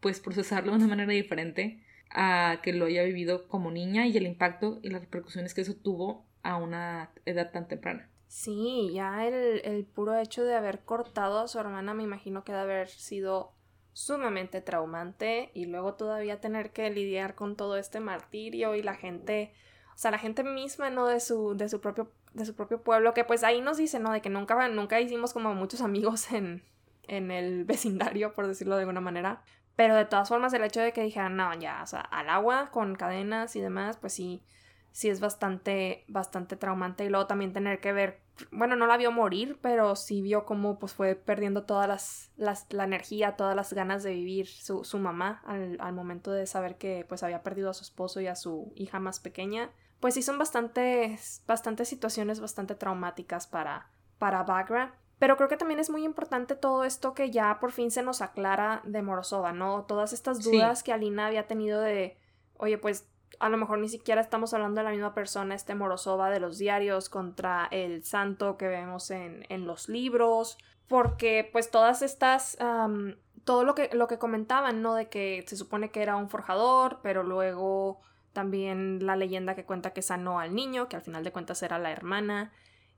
pues 0.00 0.20
procesarlo 0.20 0.72
de 0.72 0.78
una 0.78 0.86
manera 0.86 1.12
diferente 1.12 1.82
a 2.10 2.60
que 2.62 2.72
lo 2.72 2.86
haya 2.86 3.02
vivido 3.02 3.48
como 3.48 3.70
niña 3.70 4.06
y 4.06 4.16
el 4.16 4.26
impacto 4.26 4.78
y 4.82 4.90
las 4.90 5.00
repercusiones 5.00 5.52
que 5.52 5.62
eso 5.62 5.74
tuvo 5.74 6.25
a 6.46 6.56
una 6.56 7.10
edad 7.24 7.50
tan 7.50 7.68
temprana. 7.68 8.08
Sí, 8.28 8.90
ya 8.92 9.26
el, 9.26 9.60
el 9.64 9.84
puro 9.84 10.16
hecho 10.18 10.44
de 10.44 10.54
haber 10.54 10.80
cortado 10.80 11.40
a 11.40 11.48
su 11.48 11.58
hermana 11.58 11.94
me 11.94 12.02
imagino 12.02 12.44
que 12.44 12.52
debe 12.52 12.64
haber 12.64 12.88
sido 12.88 13.52
sumamente 13.92 14.60
traumante 14.60 15.50
y 15.54 15.66
luego 15.66 15.94
todavía 15.94 16.40
tener 16.40 16.70
que 16.70 16.90
lidiar 16.90 17.34
con 17.34 17.56
todo 17.56 17.76
este 17.76 17.98
martirio 17.98 18.74
y 18.74 18.82
la 18.82 18.94
gente, 18.94 19.52
o 19.94 19.98
sea, 19.98 20.10
la 20.10 20.18
gente 20.18 20.44
misma, 20.44 20.90
¿no? 20.90 21.06
De 21.06 21.18
su, 21.20 21.56
de 21.56 21.68
su 21.68 21.80
propio 21.80 22.10
de 22.34 22.44
su 22.44 22.54
propio 22.54 22.82
pueblo, 22.82 23.14
que 23.14 23.24
pues 23.24 23.42
ahí 23.42 23.62
nos 23.62 23.78
dice, 23.78 23.98
¿no? 23.98 24.12
De 24.12 24.20
que 24.20 24.28
nunca, 24.28 24.68
nunca 24.68 25.00
hicimos 25.00 25.32
como 25.32 25.54
muchos 25.54 25.80
amigos 25.80 26.30
en, 26.32 26.62
en 27.08 27.30
el 27.30 27.64
vecindario, 27.64 28.34
por 28.34 28.46
decirlo 28.46 28.76
de 28.76 28.82
alguna 28.82 29.00
manera. 29.00 29.42
Pero 29.74 29.94
de 29.94 30.04
todas 30.04 30.28
formas, 30.28 30.52
el 30.52 30.64
hecho 30.64 30.80
de 30.80 30.92
que 30.92 31.02
dijeran, 31.02 31.36
no, 31.36 31.52
ya, 31.54 31.82
o 31.82 31.86
sea, 31.86 32.00
al 32.00 32.28
agua, 32.28 32.70
con 32.70 32.94
cadenas 32.94 33.56
y 33.56 33.60
demás, 33.60 33.96
pues 33.96 34.12
sí, 34.12 34.42
sí 34.96 35.10
es 35.10 35.20
bastante, 35.20 36.06
bastante 36.08 36.56
traumante. 36.56 37.04
Y 37.04 37.10
luego 37.10 37.26
también 37.26 37.52
tener 37.52 37.80
que 37.80 37.92
ver, 37.92 38.22
bueno, 38.50 38.76
no 38.76 38.86
la 38.86 38.96
vio 38.96 39.12
morir, 39.12 39.58
pero 39.60 39.94
sí 39.94 40.22
vio 40.22 40.46
cómo 40.46 40.78
pues 40.78 40.94
fue 40.94 41.14
perdiendo 41.14 41.64
todas 41.64 41.86
las, 41.86 42.30
las 42.38 42.72
la 42.72 42.84
energía, 42.84 43.36
todas 43.36 43.54
las 43.54 43.74
ganas 43.74 44.02
de 44.02 44.14
vivir 44.14 44.46
su, 44.46 44.84
su 44.84 44.98
mamá 44.98 45.42
al, 45.44 45.76
al, 45.80 45.92
momento 45.92 46.30
de 46.30 46.46
saber 46.46 46.78
que 46.78 47.04
pues 47.06 47.22
había 47.22 47.42
perdido 47.42 47.68
a 47.68 47.74
su 47.74 47.82
esposo 47.82 48.22
y 48.22 48.26
a 48.26 48.36
su 48.36 48.72
hija 48.74 48.98
más 48.98 49.20
pequeña. 49.20 49.70
Pues 50.00 50.14
sí 50.14 50.22
son 50.22 50.38
bastantes, 50.38 51.42
bastantes 51.46 51.90
situaciones 51.90 52.40
bastante 52.40 52.74
traumáticas 52.74 53.46
para, 53.46 53.90
para 54.16 54.44
Bagra. 54.44 54.94
Pero 55.18 55.36
creo 55.36 55.50
que 55.50 55.58
también 55.58 55.80
es 55.80 55.90
muy 55.90 56.04
importante 56.04 56.54
todo 56.54 56.84
esto 56.84 57.12
que 57.12 57.30
ya 57.30 57.60
por 57.60 57.72
fin 57.72 57.90
se 57.90 58.02
nos 58.02 58.22
aclara 58.22 58.80
de 58.84 59.02
Morozova, 59.02 59.52
¿no? 59.52 59.84
Todas 59.84 60.14
estas 60.14 60.42
dudas 60.42 60.82
que 60.82 60.94
Alina 60.94 61.26
había 61.26 61.46
tenido 61.46 61.82
de, 61.82 62.16
oye, 62.56 62.78
pues 62.78 63.10
a 63.38 63.48
lo 63.48 63.56
mejor 63.56 63.78
ni 63.78 63.88
siquiera 63.88 64.20
estamos 64.20 64.54
hablando 64.54 64.80
de 64.80 64.84
la 64.84 64.90
misma 64.90 65.14
persona, 65.14 65.54
este 65.54 65.74
Morozova 65.74 66.30
de 66.30 66.40
los 66.40 66.58
diarios 66.58 67.08
contra 67.08 67.68
el 67.70 68.04
santo 68.04 68.56
que 68.56 68.68
vemos 68.68 69.10
en, 69.10 69.44
en 69.48 69.66
los 69.66 69.88
libros, 69.88 70.58
porque 70.88 71.48
pues 71.52 71.70
todas 71.70 72.02
estas, 72.02 72.56
todo 73.44 73.64
lo 73.64 73.74
que, 73.74 73.90
lo 73.92 74.06
que 74.06 74.18
comentaban, 74.18 74.82
¿no? 74.82 74.94
De 74.94 75.08
que 75.08 75.44
se 75.46 75.56
supone 75.56 75.90
que 75.90 76.02
era 76.02 76.16
un 76.16 76.28
forjador, 76.28 77.00
pero 77.02 77.22
luego 77.22 78.00
también 78.32 79.04
la 79.04 79.16
leyenda 79.16 79.54
que 79.54 79.64
cuenta 79.64 79.92
que 79.92 80.02
sanó 80.02 80.40
al 80.40 80.54
niño, 80.54 80.88
que 80.88 80.96
al 80.96 81.02
final 81.02 81.24
de 81.24 81.32
cuentas 81.32 81.62
era 81.62 81.78
la 81.78 81.90
hermana, 81.90 82.52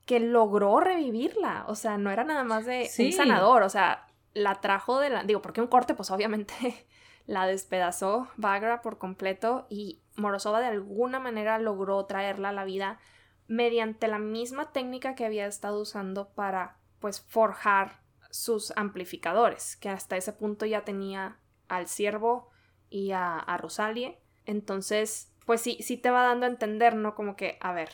que 0.05 0.21
logró 0.21 0.81
revivirla, 0.81 1.65
o 1.69 1.75
sea, 1.75 1.99
no 1.99 2.11
era 2.11 2.25
nada 2.25 2.43
más 2.43 2.65
de 2.65 2.91
un 2.99 3.13
sanador, 3.13 3.63
o 3.63 3.69
sea, 3.69 4.07
la 4.35 4.61
trajo 4.61 5.01
de 5.01 5.11
la, 5.11 5.23
digo, 5.23 5.43
porque 5.43 5.61
un 5.61 5.67
corte 5.67 5.95
pues 5.95 6.11
obviamente 6.11 6.87
la 7.27 7.47
despedazó 7.47 8.29
Bagra 8.37 8.81
por 8.81 8.99
completo 8.99 9.67
y 9.69 10.01
Morozova 10.19 10.61
de 10.61 10.67
alguna 10.67 11.19
manera 11.19 11.59
logró 11.59 12.05
traerla 12.07 12.51
a 12.51 12.53
la 12.53 12.65
vida 12.65 12.99
mediante 13.47 14.09
la 14.09 14.19
misma 14.19 14.73
técnica 14.73 15.15
que 15.15 15.25
había 15.25 15.47
estado 15.47 15.81
usando 15.81 16.29
para 16.35 16.77
pues 17.01 17.21
forjar 17.21 18.01
sus 18.31 18.73
amplificadores, 18.77 19.77
que 19.77 19.89
hasta 19.89 20.17
ese 20.17 20.33
punto 20.33 20.67
ya 20.67 20.85
tenía 20.85 21.39
al 21.69 21.89
siervo 21.89 22.51
y 22.91 23.13
a, 23.13 23.39
a 23.39 23.57
Rosalie. 23.57 24.19
Entonces, 24.45 25.33
pues 25.47 25.63
sí, 25.63 25.79
sí 25.81 25.97
te 25.97 26.11
va 26.11 26.25
dando 26.25 26.47
a 26.47 26.51
entender, 26.51 26.95
¿no? 26.95 27.15
Como 27.15 27.37
que, 27.37 27.57
a 27.61 27.73
ver, 27.73 27.91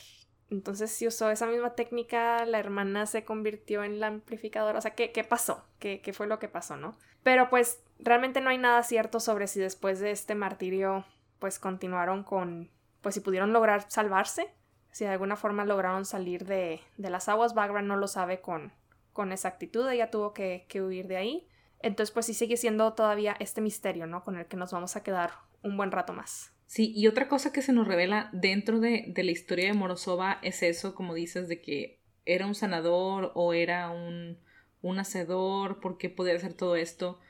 entonces 0.50 0.90
si 0.90 1.06
usó 1.06 1.30
esa 1.30 1.46
misma 1.46 1.74
técnica, 1.74 2.44
la 2.46 2.58
hermana 2.58 3.06
se 3.06 3.24
convirtió 3.24 3.84
en 3.84 4.00
la 4.00 4.08
amplificadora. 4.08 4.78
O 4.78 4.82
sea, 4.82 4.94
¿qué, 4.94 5.12
qué 5.12 5.24
pasó? 5.24 5.64
¿Qué, 5.78 6.00
¿Qué, 6.00 6.12
fue 6.12 6.26
lo 6.26 6.38
que 6.38 6.48
pasó, 6.48 6.76
no? 6.76 6.96
Pero 7.22 7.48
pues 7.50 7.82
realmente 7.98 8.40
no 8.40 8.50
hay 8.50 8.58
nada 8.58 8.82
cierto 8.82 9.20
sobre 9.20 9.46
si 9.46 9.60
después 9.60 10.00
de 10.00 10.10
este 10.10 10.34
martirio 10.34 11.04
pues 11.44 11.58
continuaron 11.58 12.24
con, 12.24 12.70
pues 13.02 13.16
si 13.16 13.20
pudieron 13.20 13.52
lograr 13.52 13.84
salvarse, 13.90 14.48
si 14.92 15.04
de 15.04 15.10
alguna 15.10 15.36
forma 15.36 15.66
lograron 15.66 16.06
salir 16.06 16.46
de, 16.46 16.80
de 16.96 17.10
las 17.10 17.28
aguas, 17.28 17.52
Bagra 17.52 17.82
no 17.82 17.96
lo 17.96 18.08
sabe 18.08 18.40
con, 18.40 18.72
con 19.12 19.30
exactitud, 19.30 19.86
ella 19.90 20.10
tuvo 20.10 20.32
que, 20.32 20.64
que 20.70 20.80
huir 20.80 21.06
de 21.06 21.18
ahí. 21.18 21.46
Entonces 21.80 22.14
pues 22.14 22.24
sí 22.24 22.32
sigue 22.32 22.56
siendo 22.56 22.94
todavía 22.94 23.36
este 23.40 23.60
misterio, 23.60 24.06
¿no? 24.06 24.24
Con 24.24 24.38
el 24.38 24.46
que 24.46 24.56
nos 24.56 24.72
vamos 24.72 24.96
a 24.96 25.02
quedar 25.02 25.32
un 25.62 25.76
buen 25.76 25.92
rato 25.92 26.14
más. 26.14 26.50
Sí, 26.64 26.94
y 26.96 27.08
otra 27.08 27.28
cosa 27.28 27.52
que 27.52 27.60
se 27.60 27.74
nos 27.74 27.86
revela 27.86 28.30
dentro 28.32 28.80
de, 28.80 29.04
de 29.08 29.22
la 29.22 29.32
historia 29.32 29.66
de 29.66 29.74
Morozova 29.74 30.38
es 30.40 30.62
eso, 30.62 30.94
como 30.94 31.12
dices, 31.12 31.46
de 31.46 31.60
que 31.60 32.00
era 32.24 32.46
un 32.46 32.54
sanador 32.54 33.32
o 33.34 33.52
era 33.52 33.90
un, 33.90 34.38
un 34.80 34.98
hacedor, 34.98 35.80
¿por 35.80 35.98
qué 35.98 36.08
podía 36.08 36.36
hacer 36.36 36.54
todo 36.54 36.74
esto? 36.76 37.20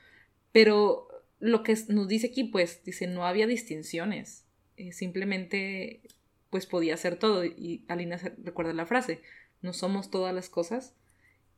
Pero 0.53 1.09
lo 1.39 1.63
que 1.63 1.75
nos 1.89 2.07
dice 2.07 2.27
aquí, 2.27 2.45
pues, 2.45 2.83
dice, 2.83 3.07
no 3.07 3.25
había 3.25 3.47
distinciones. 3.47 4.45
Eh, 4.77 4.91
simplemente, 4.91 6.01
pues, 6.49 6.65
podía 6.65 6.93
hacer 6.93 7.17
todo. 7.17 7.45
Y 7.45 7.83
Alina 7.87 8.17
recuerda 8.43 8.73
la 8.73 8.85
frase, 8.85 9.21
no 9.61 9.73
somos 9.73 10.09
todas 10.09 10.33
las 10.33 10.49
cosas. 10.49 10.95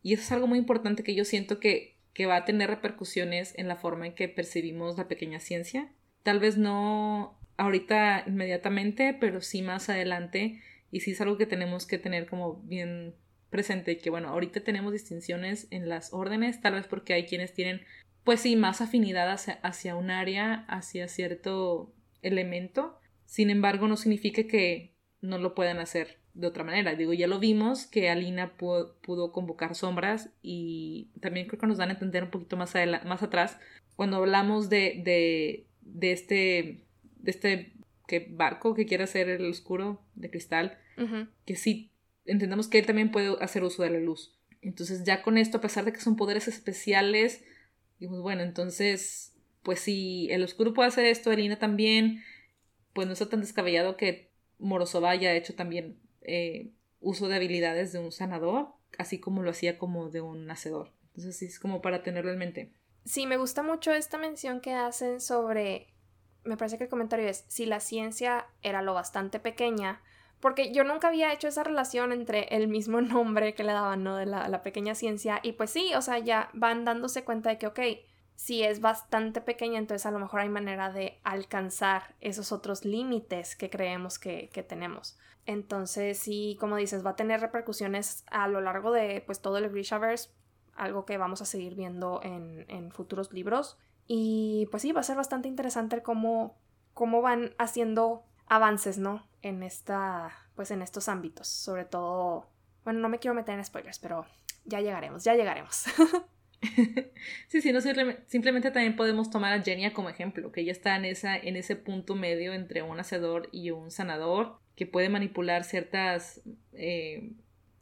Y 0.03 0.13
eso 0.13 0.23
es 0.23 0.31
algo 0.31 0.47
muy 0.47 0.59
importante 0.59 1.03
que 1.03 1.15
yo 1.15 1.25
siento 1.25 1.59
que, 1.59 1.95
que 2.13 2.25
va 2.25 2.37
a 2.37 2.45
tener 2.45 2.69
repercusiones 2.69 3.53
en 3.57 3.67
la 3.67 3.75
forma 3.75 4.07
en 4.07 4.15
que 4.15 4.29
percibimos 4.29 4.97
la 4.97 5.07
pequeña 5.07 5.39
ciencia. 5.39 5.91
Tal 6.23 6.39
vez 6.39 6.57
no 6.57 7.37
ahorita 7.57 8.23
inmediatamente, 8.27 9.15
pero 9.19 9.41
sí 9.41 9.61
más 9.61 9.89
adelante. 9.89 10.61
Y 10.91 11.01
sí 11.01 11.11
es 11.11 11.21
algo 11.21 11.37
que 11.37 11.45
tenemos 11.45 11.85
que 11.85 11.97
tener 11.97 12.27
como 12.27 12.61
bien 12.63 13.15
presente, 13.49 13.97
que 13.97 14.09
bueno, 14.09 14.29
ahorita 14.29 14.61
tenemos 14.61 14.93
distinciones 14.93 15.67
en 15.71 15.89
las 15.89 16.13
órdenes, 16.13 16.61
tal 16.61 16.73
vez 16.73 16.87
porque 16.87 17.13
hay 17.13 17.25
quienes 17.25 17.53
tienen 17.53 17.81
pues 18.27 18.41
sí, 18.41 18.57
más 18.57 18.81
afinidad 18.81 19.39
hacia, 19.63 19.95
un 19.95 20.11
área, 20.11 20.65
hacia 20.67 21.07
cierto 21.07 21.93
elemento. 22.21 22.99
Sin 23.23 23.49
embargo, 23.49 23.87
no 23.87 23.95
significa 23.95 24.43
que 24.47 24.91
no 25.21 25.37
lo 25.37 25.55
puedan 25.55 25.79
hacer 25.79 26.19
de 26.33 26.47
otra 26.47 26.65
manera. 26.65 26.93
Digo, 26.95 27.13
ya 27.13 27.27
lo 27.27 27.39
vimos 27.39 27.87
que 27.87 28.09
Alina 28.09 28.57
pudo, 28.57 29.31
convocar 29.31 29.75
sombras 29.75 30.29
y 30.41 31.09
también 31.21 31.47
creo 31.47 31.57
que 31.57 31.67
nos 31.67 31.77
dan 31.77 31.87
a 31.87 31.93
entender 31.93 32.25
un 32.25 32.29
poquito 32.29 32.57
más, 32.57 32.73
más 33.05 33.23
atrás 33.23 33.59
cuando 33.95 34.17
hablamos 34.17 34.67
de, 34.67 35.01
de, 35.05 35.65
de 35.79 36.11
este, 36.11 36.83
de 37.19 37.31
este 37.31 37.71
que 38.09 38.27
barco 38.29 38.73
que 38.73 38.85
quiere 38.85 39.05
hacer 39.05 39.29
el 39.29 39.49
oscuro 39.49 40.01
de 40.15 40.29
cristal, 40.29 40.77
que 41.45 41.55
sí, 41.55 41.93
entendemos 42.25 42.67
que 42.67 42.79
él 42.79 42.85
también 42.85 43.09
puede 43.09 43.37
hacer 43.39 43.63
uso 43.63 43.83
de 43.83 43.91
la 43.91 43.99
luz. 43.99 44.37
Entonces 44.61 45.05
ya 45.05 45.21
con 45.21 45.37
esto, 45.37 45.59
a 45.59 45.61
pesar 45.61 45.85
de 45.85 45.93
que 45.93 46.01
son 46.01 46.17
poderes 46.17 46.49
especiales, 46.49 47.45
Dijimos, 47.99 48.21
bueno, 48.21 48.43
entonces, 48.43 49.35
pues 49.63 49.79
si 49.79 50.27
el 50.31 50.43
oscuro 50.43 50.73
puede 50.73 50.89
hacer 50.89 51.05
esto, 51.05 51.31
Elina 51.31 51.57
también, 51.59 52.23
pues 52.93 53.07
no 53.07 53.13
está 53.13 53.29
tan 53.29 53.41
descabellado 53.41 53.97
que 53.97 54.31
Morozova 54.59 55.09
haya 55.09 55.33
hecho 55.33 55.55
también 55.55 55.99
eh, 56.21 56.71
uso 56.99 57.27
de 57.27 57.35
habilidades 57.35 57.91
de 57.91 57.99
un 57.99 58.11
sanador, 58.11 58.73
así 58.97 59.19
como 59.19 59.43
lo 59.43 59.51
hacía 59.51 59.77
como 59.77 60.09
de 60.09 60.21
un 60.21 60.45
nacedor. 60.45 60.93
Entonces 61.07 61.37
sí, 61.37 61.45
es 61.45 61.59
como 61.59 61.81
para 61.81 62.03
tenerlo 62.03 62.31
en 62.31 62.37
mente. 62.37 62.73
Sí, 63.05 63.25
me 63.25 63.37
gusta 63.37 63.63
mucho 63.63 63.93
esta 63.93 64.17
mención 64.17 64.61
que 64.61 64.73
hacen 64.73 65.21
sobre, 65.21 65.87
me 66.43 66.57
parece 66.57 66.77
que 66.77 66.83
el 66.83 66.89
comentario 66.89 67.27
es, 67.27 67.45
si 67.47 67.65
la 67.65 67.79
ciencia 67.79 68.47
era 68.61 68.81
lo 68.81 68.93
bastante 68.93 69.39
pequeña, 69.39 70.01
porque 70.39 70.71
yo 70.71 70.83
nunca 70.83 71.07
había 71.07 71.33
hecho 71.33 71.47
esa 71.47 71.63
relación 71.63 72.11
entre 72.11 72.43
el 72.55 72.67
mismo 72.67 73.01
nombre 73.01 73.53
que 73.53 73.63
le 73.63 73.73
daban, 73.73 74.03
¿no? 74.03 74.15
De 74.15 74.25
la, 74.25 74.61
pequeña 74.63 74.95
ciencia. 74.95 75.39
Y 75.43 75.53
pues 75.53 75.71
sí, 75.71 75.93
o 75.95 76.01
sea, 76.01 76.19
ya 76.19 76.49
van 76.53 76.85
dándose 76.85 77.23
cuenta 77.23 77.49
de 77.49 77.57
que, 77.57 77.67
ok, 77.67 77.79
si 78.35 78.63
es 78.63 78.81
bastante 78.81 79.41
pequeña, 79.41 79.79
entonces 79.79 80.05
a 80.05 80.11
lo 80.11 80.19
mejor 80.19 80.41
hay 80.41 80.49
manera 80.49 80.91
de 80.91 81.19
alcanzar 81.23 82.15
esos 82.21 82.51
otros 82.51 82.85
límites 82.85 83.55
que 83.55 83.69
creemos 83.69 84.19
que, 84.19 84.49
tenemos. 84.67 85.17
Entonces, 85.45 86.19
sí, 86.19 86.57
como 86.59 86.75
dices, 86.75 87.05
va 87.05 87.11
a 87.11 87.15
tener 87.15 87.39
repercusiones 87.39 88.23
a 88.29 88.47
lo 88.47 88.61
largo 88.61 88.91
de 88.91 89.23
pues 89.25 89.41
todo 89.41 89.57
el 89.57 89.69
Grishaverse, 89.69 90.29
algo 90.75 91.05
que 91.05 91.17
vamos 91.17 91.41
a 91.41 91.45
seguir 91.45 91.73
viendo 91.73 92.19
en, 92.21 92.65
en 92.67 92.91
futuros 92.91 93.31
libros. 93.31 93.77
Y 94.07 94.67
pues 94.71 94.83
sí, 94.83 94.91
va 94.91 95.01
a 95.01 95.03
ser 95.03 95.15
bastante 95.15 95.47
interesante 95.47 96.03
cómo, 96.03 96.57
cómo 96.93 97.21
van 97.21 97.55
haciendo 97.57 98.23
avances, 98.47 98.97
¿no? 98.97 99.26
En 99.41 99.63
esta, 99.63 100.31
pues 100.55 100.71
en 100.71 100.81
estos 100.81 101.07
ámbitos, 101.09 101.47
sobre 101.47 101.85
todo, 101.85 102.49
bueno, 102.83 102.99
no 102.99 103.09
me 103.09 103.19
quiero 103.19 103.35
meter 103.35 103.55
en 103.55 103.63
spoilers, 103.63 103.99
pero 103.99 104.25
ya 104.65 104.81
llegaremos, 104.81 105.23
ya 105.23 105.35
llegaremos. 105.35 105.85
sí, 107.47 107.61
sí, 107.61 107.71
no, 107.71 107.79
simplemente 107.81 108.71
también 108.71 108.95
podemos 108.95 109.29
tomar 109.29 109.53
a 109.53 109.61
Genia 109.61 109.93
como 109.93 110.09
ejemplo, 110.09 110.51
que 110.51 110.61
ella 110.61 110.71
está 110.71 110.95
en, 110.95 111.05
esa, 111.05 111.37
en 111.37 111.55
ese 111.55 111.75
punto 111.75 112.15
medio 112.15 112.53
entre 112.53 112.81
un 112.81 112.99
hacedor 112.99 113.49
y 113.51 113.71
un 113.71 113.91
sanador, 113.91 114.59
que 114.75 114.85
puede 114.85 115.09
manipular 115.09 115.63
ciertos 115.63 116.41
eh, 116.73 117.31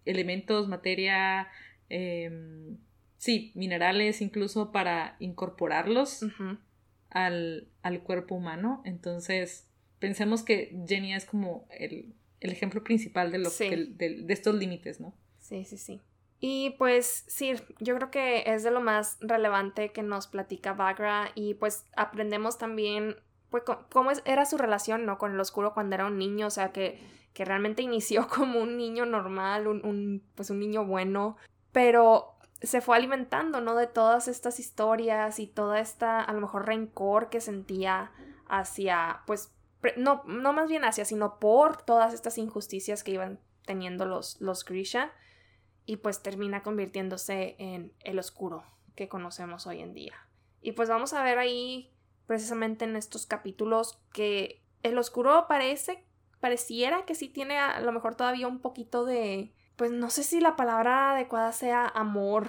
elementos, 0.06 0.68
materia, 0.68 1.50
em, 1.90 2.78
sí, 3.18 3.52
minerales 3.56 4.22
incluso 4.22 4.72
para 4.72 5.18
incorporarlos 5.20 6.26
al, 7.10 7.68
al 7.82 8.04
cuerpo 8.04 8.36
humano. 8.36 8.82
Entonces, 8.86 9.68
pensemos 10.06 10.44
que 10.44 10.78
Jenny 10.88 11.16
es 11.16 11.26
como 11.26 11.68
el, 11.72 12.14
ejemplo 12.40 12.84
principal 12.84 13.32
de, 13.32 13.40
lo 13.40 13.50
de, 13.50 14.24
estos 14.30 14.54
límites, 14.54 15.00
¿no? 15.00 15.16
Sí, 15.40 15.66
sí, 15.66 15.80
sí. 15.80 16.00
Y 16.40 16.76
pues 16.78 17.24
sí, 17.28 17.54
yo 17.80 17.96
creo 17.96 18.12
que 18.12 18.44
es 18.46 18.62
de 18.62 18.70
lo 18.70 18.82
más 18.82 19.18
relevante 19.20 19.92
que 19.92 20.04
nos 20.04 20.28
platica 20.28 20.74
Bagra 20.74 21.32
y 21.34 21.56
pues 21.56 21.86
aprendemos 21.98 22.60
también 22.60 23.16
pues 23.50 23.64
cómo 23.92 24.12
era 24.26 24.46
su 24.46 24.60
relación, 24.60 25.08
¿no? 25.08 25.18
Con 25.18 25.34
el 25.34 25.40
oscuro 25.40 25.74
cuando 25.74 25.96
era 25.96 26.06
un 26.06 26.20
niño, 26.20 26.46
o 26.46 26.52
sea, 26.52 26.72
que, 26.72 27.00
que 27.34 27.44
realmente 27.44 27.82
inició 27.82 28.28
como 28.36 28.62
un 28.62 28.78
niño 28.78 29.08
normal, 29.08 29.66
un, 29.66 29.84
un, 29.84 30.22
pues 30.36 30.52
un 30.52 30.60
niño 30.60 30.86
bueno, 30.86 31.36
pero 31.72 32.36
se 32.62 32.80
fue 32.80 32.96
alimentando, 32.96 33.60
¿no? 33.60 33.74
De 33.74 33.88
todas 33.88 34.28
estas 34.28 34.60
historias 34.60 35.40
y 35.40 35.48
toda 35.48 35.80
esta, 35.80 36.22
a 36.22 36.32
lo 36.32 36.42
mejor, 36.42 36.68
rencor 36.68 37.30
que 37.30 37.42
sentía 37.42 38.12
hacia, 38.48 39.24
pues, 39.26 39.55
no, 39.98 40.24
no 40.26 40.54
más 40.54 40.70
bien 40.70 40.86
hacia, 40.86 41.06
sino 41.06 41.40
por 41.40 41.82
todas 41.82 42.14
estas 42.14 42.38
injusticias 42.38 43.04
que 43.04 43.12
iban 43.12 43.40
teniendo 43.66 44.06
los, 44.06 44.40
los 44.42 44.64
Grisha, 44.66 45.12
y 45.86 45.98
pues 45.98 46.22
termina 46.22 46.64
convirtiéndose 46.64 47.56
en 47.60 47.94
el 48.04 48.20
oscuro 48.20 48.64
que 48.96 49.08
conocemos 49.08 49.68
hoy 49.68 49.82
en 49.82 49.94
día. 49.94 50.14
Y 50.62 50.72
pues 50.72 50.90
vamos 50.90 51.14
a 51.14 51.24
ver 51.24 51.38
ahí, 51.38 51.92
precisamente 52.26 52.86
en 52.86 52.96
estos 52.96 53.26
capítulos, 53.28 54.02
que 54.12 54.64
el 54.84 54.98
oscuro 54.98 55.46
parece, 55.48 56.04
pareciera 56.40 57.06
que 57.06 57.16
sí 57.16 57.30
tiene 57.30 57.60
a 57.60 57.80
lo 57.82 57.92
mejor 57.92 58.16
todavía 58.16 58.48
un 58.48 58.60
poquito 58.60 59.06
de, 59.06 59.54
pues 59.76 59.92
no 59.92 60.10
sé 60.10 60.24
si 60.24 60.40
la 60.40 60.56
palabra 60.56 61.12
adecuada 61.12 61.52
sea 61.52 61.88
amor 61.88 62.48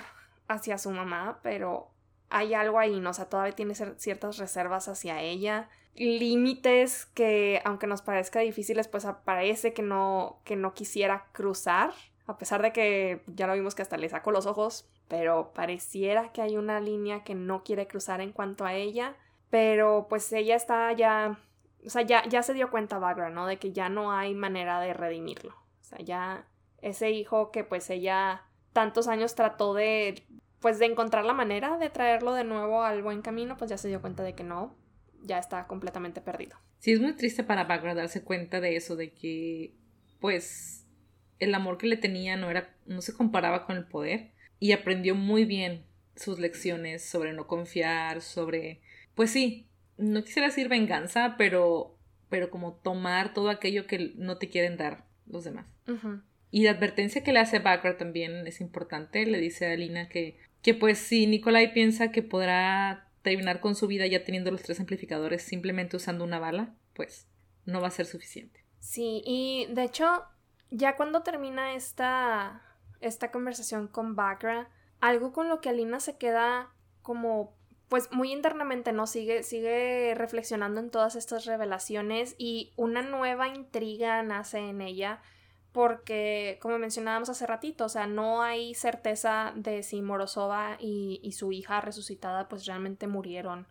hacia 0.48 0.78
su 0.78 0.90
mamá, 0.90 1.40
pero 1.42 1.90
hay 2.30 2.54
algo 2.54 2.78
ahí, 2.78 3.00
¿no? 3.00 3.10
O 3.10 3.12
sea, 3.12 3.26
todavía 3.26 3.54
tiene 3.54 3.74
ciertas 3.74 4.38
reservas 4.38 4.88
hacia 4.88 5.20
ella, 5.20 5.68
límites 5.94 7.06
que, 7.06 7.60
aunque 7.64 7.86
nos 7.86 8.02
parezca 8.02 8.40
difíciles, 8.40 8.88
pues 8.88 9.06
parece 9.24 9.72
que 9.72 9.82
no, 9.82 10.40
que 10.44 10.56
no 10.56 10.74
quisiera 10.74 11.26
cruzar, 11.32 11.92
a 12.26 12.38
pesar 12.38 12.62
de 12.62 12.72
que 12.72 13.22
ya 13.26 13.46
lo 13.46 13.54
vimos 13.54 13.74
que 13.74 13.82
hasta 13.82 13.96
le 13.96 14.08
sacó 14.08 14.30
los 14.30 14.46
ojos, 14.46 14.88
pero 15.08 15.52
pareciera 15.54 16.32
que 16.32 16.42
hay 16.42 16.56
una 16.56 16.80
línea 16.80 17.24
que 17.24 17.34
no 17.34 17.62
quiere 17.62 17.86
cruzar 17.86 18.20
en 18.20 18.32
cuanto 18.32 18.64
a 18.64 18.74
ella, 18.74 19.14
pero 19.48 20.06
pues 20.08 20.32
ella 20.32 20.56
está 20.56 20.92
ya, 20.92 21.38
o 21.84 21.90
sea, 21.90 22.02
ya, 22.02 22.26
ya 22.28 22.42
se 22.42 22.54
dio 22.54 22.70
cuenta 22.70 22.98
Bagra, 22.98 23.30
¿no? 23.30 23.46
De 23.46 23.58
que 23.58 23.72
ya 23.72 23.88
no 23.88 24.12
hay 24.12 24.34
manera 24.34 24.80
de 24.80 24.92
redimirlo, 24.92 25.52
o 25.52 25.84
sea, 25.84 25.98
ya 25.98 26.46
ese 26.82 27.10
hijo 27.10 27.50
que 27.52 27.64
pues 27.64 27.88
ella 27.90 28.42
tantos 28.72 29.08
años 29.08 29.34
trató 29.34 29.72
de 29.72 30.22
pues 30.60 30.78
de 30.78 30.86
encontrar 30.86 31.24
la 31.24 31.32
manera 31.32 31.78
de 31.78 31.90
traerlo 31.90 32.32
de 32.32 32.44
nuevo 32.44 32.82
al 32.82 33.02
buen 33.02 33.22
camino, 33.22 33.56
pues 33.56 33.70
ya 33.70 33.78
se 33.78 33.88
dio 33.88 34.00
cuenta 34.00 34.22
de 34.22 34.34
que 34.34 34.44
no, 34.44 34.76
ya 35.22 35.38
está 35.38 35.66
completamente 35.66 36.20
perdido. 36.20 36.56
Sí, 36.78 36.92
es 36.92 37.00
muy 37.00 37.14
triste 37.14 37.44
para 37.44 37.64
Bagra 37.64 37.94
darse 37.94 38.22
cuenta 38.22 38.60
de 38.60 38.76
eso, 38.76 38.96
de 38.96 39.12
que 39.12 39.74
pues 40.20 40.86
el 41.38 41.54
amor 41.54 41.78
que 41.78 41.86
le 41.86 41.96
tenía 41.96 42.36
no 42.36 42.50
era, 42.50 42.74
no 42.86 43.02
se 43.02 43.12
comparaba 43.12 43.66
con 43.66 43.76
el 43.76 43.86
poder 43.86 44.32
y 44.58 44.72
aprendió 44.72 45.14
muy 45.14 45.44
bien 45.44 45.84
sus 46.14 46.38
lecciones 46.38 47.04
sobre 47.04 47.32
no 47.32 47.46
confiar, 47.46 48.22
sobre, 48.22 48.80
pues 49.14 49.30
sí, 49.30 49.68
no 49.98 50.24
quisiera 50.24 50.48
decir 50.48 50.68
venganza, 50.68 51.34
pero, 51.36 51.98
pero 52.28 52.50
como 52.50 52.74
tomar 52.74 53.34
todo 53.34 53.50
aquello 53.50 53.86
que 53.86 54.12
no 54.16 54.38
te 54.38 54.48
quieren 54.48 54.76
dar 54.76 55.06
los 55.26 55.44
demás. 55.44 55.66
Y 56.56 56.62
la 56.62 56.70
advertencia 56.70 57.22
que 57.22 57.34
le 57.34 57.40
hace 57.40 57.58
Bagra 57.58 57.98
también 57.98 58.46
es 58.46 58.62
importante, 58.62 59.26
le 59.26 59.40
dice 59.40 59.66
a 59.66 59.72
Alina 59.72 60.08
que 60.08 60.38
que 60.62 60.72
pues 60.72 60.96
si 60.96 61.26
Nikolai 61.26 61.74
piensa 61.74 62.10
que 62.10 62.22
podrá 62.22 63.10
terminar 63.20 63.60
con 63.60 63.74
su 63.74 63.86
vida 63.86 64.06
ya 64.06 64.24
teniendo 64.24 64.50
los 64.50 64.62
tres 64.62 64.80
amplificadores 64.80 65.42
simplemente 65.42 65.98
usando 65.98 66.24
una 66.24 66.38
bala, 66.38 66.74
pues 66.94 67.28
no 67.66 67.82
va 67.82 67.88
a 67.88 67.90
ser 67.90 68.06
suficiente. 68.06 68.64
Sí, 68.78 69.20
y 69.26 69.66
de 69.68 69.84
hecho, 69.84 70.24
ya 70.70 70.96
cuando 70.96 71.22
termina 71.22 71.74
esta, 71.74 72.62
esta 73.02 73.30
conversación 73.30 73.86
con 73.86 74.16
Bagra, 74.16 74.70
algo 75.00 75.34
con 75.34 75.50
lo 75.50 75.60
que 75.60 75.68
Alina 75.68 76.00
se 76.00 76.16
queda 76.16 76.72
como 77.02 77.54
pues 77.88 78.10
muy 78.12 78.32
internamente, 78.32 78.92
¿no? 78.92 79.06
Sigue, 79.06 79.42
sigue 79.42 80.14
reflexionando 80.16 80.80
en 80.80 80.90
todas 80.90 81.16
estas 81.16 81.44
revelaciones 81.44 82.34
y 82.38 82.72
una 82.76 83.02
nueva 83.02 83.46
intriga 83.46 84.22
nace 84.22 84.58
en 84.58 84.80
ella 84.80 85.20
porque, 85.76 86.58
como 86.62 86.78
mencionábamos 86.78 87.28
hace 87.28 87.46
ratito, 87.46 87.84
o 87.84 87.90
sea, 87.90 88.06
no 88.06 88.40
hay 88.40 88.74
certeza 88.74 89.52
de 89.56 89.82
si 89.82 90.00
Morozova 90.00 90.78
y, 90.80 91.30
su 91.32 91.52
hija 91.52 91.82
resucitada 91.82 92.48
pues 92.48 92.64
realmente 92.64 93.06
murieron 93.06 93.66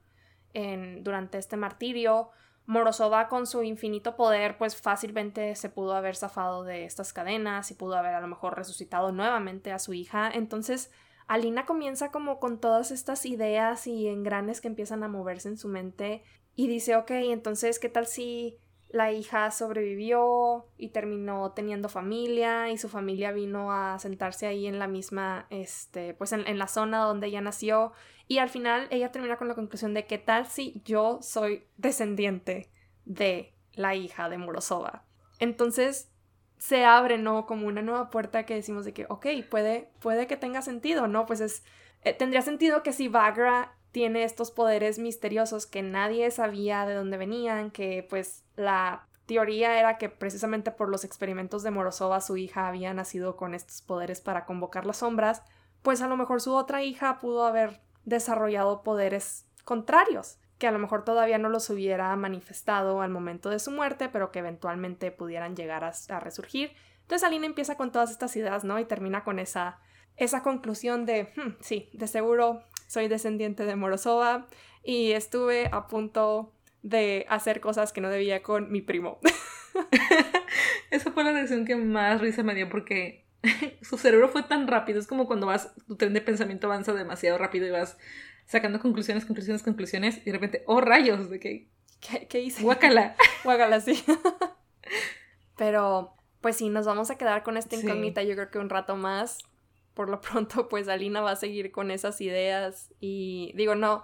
en, 0.54 1.04
durante 1.04 1.40
este 1.40 1.58
martirio. 1.58 2.30
Morozova 2.68 3.28
con 3.28 3.48
su 3.48 3.64
infinito 3.64 4.16
poder 4.16 4.56
pues 4.60 4.80
fácilmente 4.80 5.56
se 5.56 5.70
pudo 5.70 5.96
haber 5.96 6.16
zafado 6.16 6.64
de 6.64 6.86
estas 6.86 7.12
cadenas 7.12 7.72
y 7.72 7.74
pudo 7.74 7.96
haber 7.96 8.14
a 8.14 8.22
lo 8.22 8.28
mejor 8.28 8.56
resucitado 8.56 9.12
nuevamente 9.12 9.72
a 9.72 9.80
su 9.80 9.96
hija. 9.96 10.30
Entonces, 10.32 10.92
Alina 11.26 11.66
comienza 11.66 12.12
como 12.12 12.40
con 12.40 12.60
todas 12.60 12.92
estas 12.92 13.26
ideas 13.26 13.88
y 13.88 14.10
engranes 14.10 14.62
que 14.62 14.68
empiezan 14.68 15.02
a 15.02 15.08
moverse 15.08 15.48
en 15.48 15.58
su 15.58 15.70
mente 15.70 16.22
y 16.56 16.68
dice, 16.68 16.98
ok, 16.98 17.10
entonces, 17.10 17.80
¿qué 17.80 17.90
tal 17.90 18.06
si 18.06 18.60
la 18.90 19.12
hija 19.12 19.52
sobrevivió 19.52 20.68
y 20.78 20.90
terminó 20.90 21.52
teniendo 21.52 21.90
familia 21.90 22.70
y 22.70 22.78
su 22.78 22.88
familia 22.88 23.32
vino 23.32 23.72
a 23.72 24.00
sentarse 24.00 24.48
ahí 24.48 24.68
en 24.68 24.80
la 24.80 24.88
misma, 24.88 25.48
este, 25.50 26.14
pues 26.14 26.32
en, 26.32 26.58
la 26.58 26.68
zona 26.68 27.00
donde 27.00 27.28
ella 27.28 27.42
nació 27.42 27.92
y 28.28 28.38
al 28.38 28.50
final 28.50 28.88
ella 28.92 29.12
termina 29.12 29.38
con 29.38 29.48
la 29.48 29.56
conclusión 29.56 29.94
de 29.94 30.06
que 30.06 30.18
tal 30.18 30.46
si 30.46 30.82
yo 30.86 31.20
soy 31.22 31.66
descendiente 31.78 32.70
de 33.06 33.54
la 33.74 33.96
hija 33.96 34.30
de 34.30 34.38
Morozova. 34.38 35.04
Entonces 35.40 36.10
se 36.58 36.86
abre, 36.86 37.18
¿no? 37.18 37.46
Como 37.46 37.68
una 37.68 37.82
nueva 37.82 38.10
puerta 38.10 38.46
que 38.46 38.56
decimos 38.56 38.86
de 38.86 38.94
que, 38.94 39.06
ok, 39.10 39.28
puede, 39.50 39.90
puede 40.00 40.26
que 40.26 40.38
tenga 40.38 40.62
sentido, 40.62 41.08
¿no? 41.08 41.26
Pues 41.26 41.42
es, 41.42 41.64
eh, 42.04 42.14
tendría 42.14 42.42
sentido 42.42 42.82
que 42.82 42.94
si 42.94 43.10
Bagra 43.10 43.76
tiene 43.92 44.24
estos 44.24 44.52
poderes 44.52 45.00
misteriosos 45.00 45.66
que 45.66 45.82
nadie 45.82 46.32
sabía 46.32 46.86
de 46.86 46.94
dónde 46.94 47.18
venían, 47.18 47.72
que 47.72 48.06
pues 48.10 48.45
la 48.56 49.08
teoría 49.26 49.80
era 49.80 49.98
que 49.98 50.10
precisamente 50.10 50.72
por 50.72 50.90
los 50.90 51.04
experimentos 51.04 51.64
de 51.64 51.72
Morozova 51.72 52.22
su 52.22 52.38
hija 52.38 52.68
había 52.68 52.94
nacido 52.94 53.36
con 53.36 53.54
estos 53.54 53.82
poderes 53.82 54.22
para 54.22 54.46
convocar 54.46 54.86
las 54.86 54.98
sombras, 54.98 55.42
pues 55.82 56.02
a 56.02 56.08
lo 56.08 56.18
mejor 56.18 56.42
su 56.42 56.54
otra 56.54 56.84
hija 56.84 57.20
pudo 57.20 57.46
haber 57.46 57.82
desarrollado 58.06 58.84
poderes 58.84 59.48
contrarios, 59.64 60.38
que 60.58 60.68
a 60.68 60.72
lo 60.72 60.80
mejor 60.80 61.04
todavía 61.04 61.38
no 61.38 61.50
los 61.50 61.70
hubiera 61.70 62.16
manifestado 62.16 63.02
al 63.02 63.10
momento 63.10 63.50
de 63.50 63.60
su 63.60 63.72
muerte, 63.72 64.10
pero 64.10 64.32
que 64.32 64.40
eventualmente 64.40 65.12
pudieran 65.12 65.56
llegar 65.56 65.84
a, 65.84 66.20
resurgir. 66.20 66.72
Entonces 67.02 67.26
Alina 67.28 67.46
empieza 67.46 67.76
con 67.76 67.92
todas 67.92 68.12
estas 68.12 68.36
ideas, 68.36 68.64
¿no? 68.64 68.80
Y 68.80 68.86
termina 68.86 69.24
con 69.24 69.40
esa, 69.40 69.80
esa 70.16 70.44
conclusión 70.44 71.06
de, 71.06 71.34
hmm, 71.36 71.58
sí, 71.60 71.90
de 71.94 72.08
seguro 72.08 72.64
soy 72.88 73.08
descendiente 73.08 73.66
de 73.66 73.76
Morozova 73.76 74.48
y 74.84 75.12
estuve 75.12 75.70
a 75.72 75.88
punto 75.88 76.55
de 76.86 77.26
hacer 77.30 77.62
cosas 77.62 77.92
que 77.92 78.00
no 78.00 78.10
debía 78.10 78.44
con 78.44 78.72
mi 78.72 78.82
primo. 78.82 79.20
Esa 80.92 81.12
fue 81.12 81.24
la 81.24 81.32
reacción 81.32 81.66
que 81.66 81.76
más 81.76 82.22
risa 82.22 82.44
me 82.44 82.54
dio 82.54 82.70
porque 82.70 83.26
su 83.82 83.98
cerebro 83.98 84.30
fue 84.30 84.44
tan 84.44 84.68
rápido. 84.68 85.00
Es 85.00 85.08
como 85.08 85.26
cuando 85.26 85.48
vas, 85.48 85.74
tu 85.88 85.96
tren 85.96 86.14
de 86.14 86.22
pensamiento 86.22 86.68
avanza 86.68 86.94
demasiado 86.94 87.40
rápido 87.40 87.66
y 87.66 87.72
vas 87.72 87.98
sacando 88.46 88.80
conclusiones, 88.80 89.26
conclusiones, 89.26 89.64
conclusiones 89.64 90.22
y 90.22 90.26
de 90.26 90.32
repente, 90.34 90.64
oh 90.68 90.80
rayos, 90.80 91.32
de 91.32 91.40
que... 91.40 91.70
¿Qué, 92.30 92.40
hice? 92.40 92.62
Guácala. 92.62 93.16
Guácala, 93.44 93.82
sí. 93.82 94.04
Pero, 95.58 96.14
pues 96.42 96.56
sí, 96.58 96.70
nos 96.70 96.86
vamos 96.86 97.10
a 97.10 97.18
quedar 97.18 97.42
con 97.42 97.58
esta 97.58 97.76
incógnita 97.76 98.22
yo 98.22 98.36
creo 98.36 98.52
que 98.52 98.60
un 98.60 98.70
rato 98.70 98.96
más 98.96 99.40
por 99.96 100.10
lo 100.10 100.22
pronto, 100.22 100.68
pues 100.68 100.88
Alina 100.88 101.22
va 101.22 101.32
a 101.32 101.36
seguir 101.36 101.72
con 101.72 101.90
esas 101.90 102.22
ideas 102.22 102.94
y 103.00 103.54
digo, 103.56 103.74
no, 103.74 104.04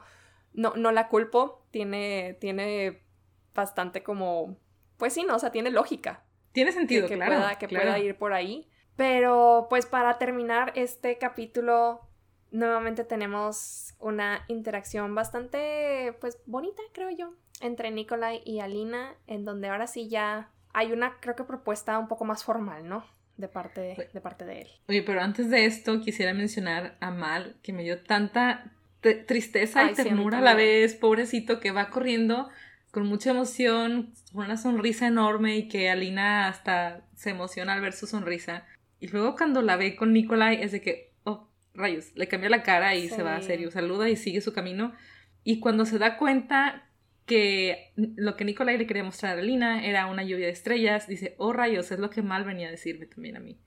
no, 0.54 0.74
no 0.76 0.92
la 0.92 1.08
culpo, 1.08 1.66
tiene, 1.72 2.38
tiene 2.40 3.02
bastante 3.54 4.04
como, 4.04 4.58
pues 4.98 5.14
sí, 5.14 5.24
no, 5.24 5.36
o 5.36 5.40
sea, 5.40 5.52
tiene 5.52 5.72
lógica. 5.72 6.24
Tiene 6.52 6.72
sentido, 6.72 7.08
que, 7.08 7.16
claro, 7.16 7.38
pueda, 7.38 7.58
que 7.58 7.68
pueda 7.68 8.00
ir 8.00 8.18
por 8.18 8.34
ahí. 8.34 8.70
Pero, 8.96 9.68
pues 9.70 9.86
para 9.86 10.18
terminar 10.18 10.74
este 10.76 11.18
capítulo, 11.18 12.02
nuevamente 12.52 13.04
tenemos 13.04 13.94
una 14.00 14.44
interacción 14.48 15.16
bastante, 15.16 16.16
pues 16.20 16.40
bonita, 16.46 16.82
creo 16.94 17.10
yo, 17.10 17.34
entre 17.62 17.92
Nikolai 17.92 18.42
y 18.46 18.60
Alina, 18.60 19.16
en 19.28 19.46
donde 19.46 19.70
ahora 19.70 19.88
sí 19.88 20.10
ya 20.10 20.52
hay 20.74 20.92
una, 20.92 21.20
creo 21.22 21.36
que 21.36 21.46
propuesta 21.46 21.98
un 21.98 22.08
poco 22.08 22.26
más 22.26 22.44
formal, 22.44 22.88
¿no? 22.88 23.06
de 23.42 23.48
parte, 23.48 24.10
de 24.14 24.22
parte 24.22 24.46
de 24.46 24.62
él. 24.62 24.68
Oye, 24.88 25.02
pero 25.02 25.20
antes 25.22 25.50
de 25.50 25.66
esto 25.66 26.00
quisiera 26.00 26.34
mencionar 26.34 26.96
a 27.02 27.12
Mal, 27.12 27.58
que 27.64 27.74
me 27.74 27.84
dio 27.84 28.04
tanta 28.04 28.72
tristeza 29.02 29.90
y 29.90 29.94
ternura 29.94 30.40
a 30.40 30.42
la 30.42 30.54
vez, 30.54 30.94
pobrecito, 30.94 31.60
que 31.60 31.72
va 31.72 31.90
corriendo 31.90 32.50
con 32.92 33.08
mucha 33.08 33.32
emoción, 33.32 34.14
con 34.34 34.46
una 34.46 34.58
sonrisa 34.58 35.08
enorme 35.08 35.58
y 35.58 35.68
que 35.68 35.90
Alina 35.90 36.48
hasta 36.48 37.08
se 37.16 37.32
emociona 37.32 37.74
al 37.74 37.82
ver 37.82 37.94
su 37.94 38.06
sonrisa. 38.06 38.66
Y 39.00 39.08
luego 39.08 39.36
cuando 39.36 39.62
la 39.62 39.78
ve 39.78 39.96
con 39.96 40.14
Nikolai 40.14 40.62
es 40.62 40.72
de 40.72 40.82
que, 40.82 41.14
oh, 41.24 41.50
rayos, 41.74 42.12
le 42.16 42.28
cambia 42.28 42.50
la 42.50 42.64
cara 42.64 42.96
y 42.96 43.10
se 43.10 43.24
va 43.24 43.38
a 43.38 43.42
serio, 43.42 43.72
saluda 43.72 44.10
y 44.10 44.16
sigue 44.16 44.42
su 44.42 44.54
camino. 44.54 44.94
Y 45.44 45.60
cuando 45.60 45.86
se 45.86 45.98
da 45.98 46.18
cuenta 46.18 46.88
que 47.26 47.94
lo 47.96 48.36
que 48.36 48.46
Nicolai 48.46 48.78
le 48.78 48.86
quería 48.86 49.04
mostrar 49.04 49.38
a 49.38 49.42
Lina 49.42 49.86
era 49.86 50.08
una 50.08 50.24
lluvia 50.24 50.48
de 50.48 50.52
estrellas, 50.52 51.08
dice, 51.08 51.36
oh 51.38 51.54
rayos, 51.54 51.92
es 51.92 52.00
lo 52.00 52.10
que 52.10 52.22
mal 52.22 52.44
venía 52.44 52.68
a 52.68 52.72
decirme 52.72 53.06
también 53.06 53.38
a 53.38 53.40
mí. 53.40 53.58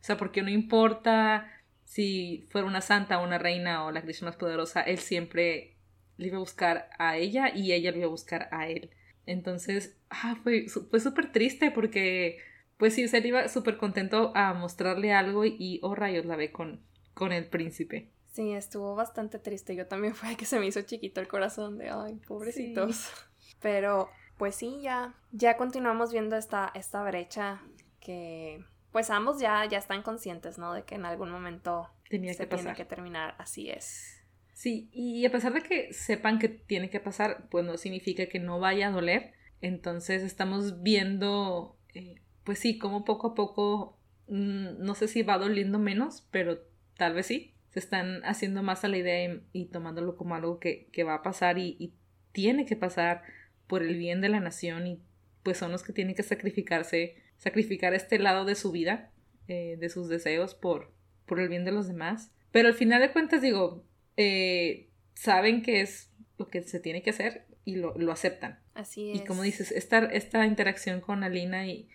O 0.00 0.04
sea, 0.04 0.16
porque 0.16 0.42
no 0.42 0.50
importa 0.50 1.50
si 1.84 2.46
fuera 2.50 2.66
una 2.66 2.80
santa 2.80 3.20
o 3.20 3.24
una 3.24 3.38
reina 3.38 3.84
o 3.84 3.90
la 3.90 4.02
Krishna 4.02 4.28
más 4.28 4.36
poderosa, 4.36 4.80
él 4.80 4.98
siempre 4.98 5.76
le 6.16 6.28
iba 6.28 6.36
a 6.36 6.40
buscar 6.40 6.90
a 6.98 7.16
ella 7.16 7.54
y 7.54 7.72
ella 7.72 7.90
le 7.90 7.98
iba 7.98 8.06
a 8.06 8.10
buscar 8.10 8.48
a 8.50 8.68
él. 8.68 8.90
Entonces, 9.26 9.96
ah, 10.10 10.36
fue 10.42 10.68
súper 10.68 11.32
triste 11.32 11.70
porque, 11.70 12.38
pues 12.76 12.94
sí, 12.94 13.06
se 13.08 13.26
iba 13.26 13.48
súper 13.48 13.76
contento 13.76 14.32
a 14.34 14.52
mostrarle 14.54 15.12
algo 15.12 15.44
y, 15.44 15.80
oh 15.82 15.94
rayos, 15.94 16.26
la 16.26 16.36
ve 16.36 16.52
con, 16.52 16.84
con 17.14 17.32
el 17.32 17.46
príncipe. 17.46 18.10
Sí, 18.32 18.52
estuvo 18.52 18.94
bastante 18.94 19.38
triste. 19.38 19.76
Yo 19.76 19.86
también 19.86 20.14
fue 20.14 20.36
que 20.36 20.44
se 20.44 20.58
me 20.58 20.66
hizo 20.66 20.82
chiquito 20.82 21.20
el 21.20 21.28
corazón 21.28 21.78
de, 21.78 21.90
ay, 21.90 22.16
pobrecitos. 22.26 23.10
Pero, 23.60 24.08
pues 24.36 24.56
sí, 24.56 24.80
ya, 24.82 25.14
ya 25.32 25.56
continuamos 25.56 26.12
viendo 26.12 26.36
esta, 26.36 26.70
esta 26.74 27.02
brecha 27.04 27.62
que, 28.00 28.64
pues 28.94 29.10
ambos 29.10 29.40
ya, 29.40 29.66
ya 29.66 29.76
están 29.76 30.02
conscientes, 30.02 30.56
¿no? 30.56 30.72
De 30.72 30.84
que 30.84 30.94
en 30.94 31.04
algún 31.04 31.30
momento 31.30 31.90
Tenía 32.08 32.32
se 32.32 32.46
que 32.46 32.56
tiene 32.56 32.74
que 32.74 32.84
terminar. 32.84 33.34
Así 33.38 33.68
es. 33.68 34.22
Sí, 34.52 34.88
y 34.92 35.26
a 35.26 35.32
pesar 35.32 35.52
de 35.52 35.62
que 35.62 35.92
sepan 35.92 36.38
que 36.38 36.48
tiene 36.48 36.88
que 36.88 37.00
pasar, 37.00 37.48
pues 37.50 37.64
no 37.64 37.76
significa 37.76 38.26
que 38.26 38.38
no 38.38 38.60
vaya 38.60 38.86
a 38.86 38.92
doler. 38.92 39.32
Entonces 39.60 40.22
estamos 40.22 40.82
viendo 40.82 41.76
eh, 41.92 42.20
pues 42.44 42.58
sí, 42.58 42.78
como 42.78 43.04
poco 43.04 43.28
a 43.28 43.34
poco, 43.34 43.98
mm, 44.28 44.78
no 44.78 44.94
sé 44.94 45.08
si 45.08 45.22
va 45.22 45.38
doliendo 45.38 45.78
menos, 45.78 46.26
pero 46.30 46.58
tal 46.96 47.14
vez 47.14 47.26
sí, 47.26 47.54
se 47.70 47.80
están 47.80 48.22
haciendo 48.24 48.62
más 48.62 48.84
a 48.84 48.88
la 48.88 48.98
idea 48.98 49.40
y, 49.52 49.66
tomándolo 49.66 50.16
como 50.16 50.36
algo 50.36 50.60
que, 50.60 50.88
va 51.04 51.14
a 51.14 51.22
pasar 51.22 51.58
y, 51.58 51.94
tiene 52.32 52.66
que 52.66 52.76
pasar 52.76 53.22
por 53.66 53.82
el 53.82 53.96
bien 53.96 54.20
de 54.20 54.28
la 54.28 54.40
nación 54.40 54.86
y 54.86 55.00
pues 55.42 55.56
son 55.56 55.70
los 55.70 55.84
que 55.84 55.92
tienen 55.92 56.16
que 56.16 56.24
sacrificarse, 56.24 57.16
sacrificar 57.44 57.92
este 57.92 58.18
lado 58.18 58.46
de 58.46 58.54
su 58.54 58.72
vida, 58.72 59.10
eh, 59.48 59.76
de 59.78 59.90
sus 59.90 60.08
deseos 60.08 60.54
por, 60.54 60.90
por 61.26 61.38
el 61.38 61.50
bien 61.50 61.66
de 61.66 61.72
los 61.72 61.86
demás. 61.86 62.32
Pero 62.50 62.68
al 62.68 62.74
final 62.74 63.02
de 63.02 63.12
cuentas 63.12 63.42
digo, 63.42 63.84
eh, 64.16 64.88
saben 65.12 65.62
que 65.62 65.82
es 65.82 66.10
lo 66.38 66.48
que 66.48 66.62
se 66.62 66.80
tiene 66.80 67.02
que 67.02 67.10
hacer 67.10 67.44
y 67.66 67.76
lo, 67.76 67.96
lo 67.98 68.12
aceptan. 68.12 68.58
Así 68.72 69.10
es. 69.10 69.18
Y 69.18 69.24
como 69.24 69.42
dices, 69.42 69.72
esta, 69.72 69.98
esta 70.06 70.46
interacción 70.46 71.02
con 71.02 71.22
Alina 71.22 71.66
y, 71.66 71.88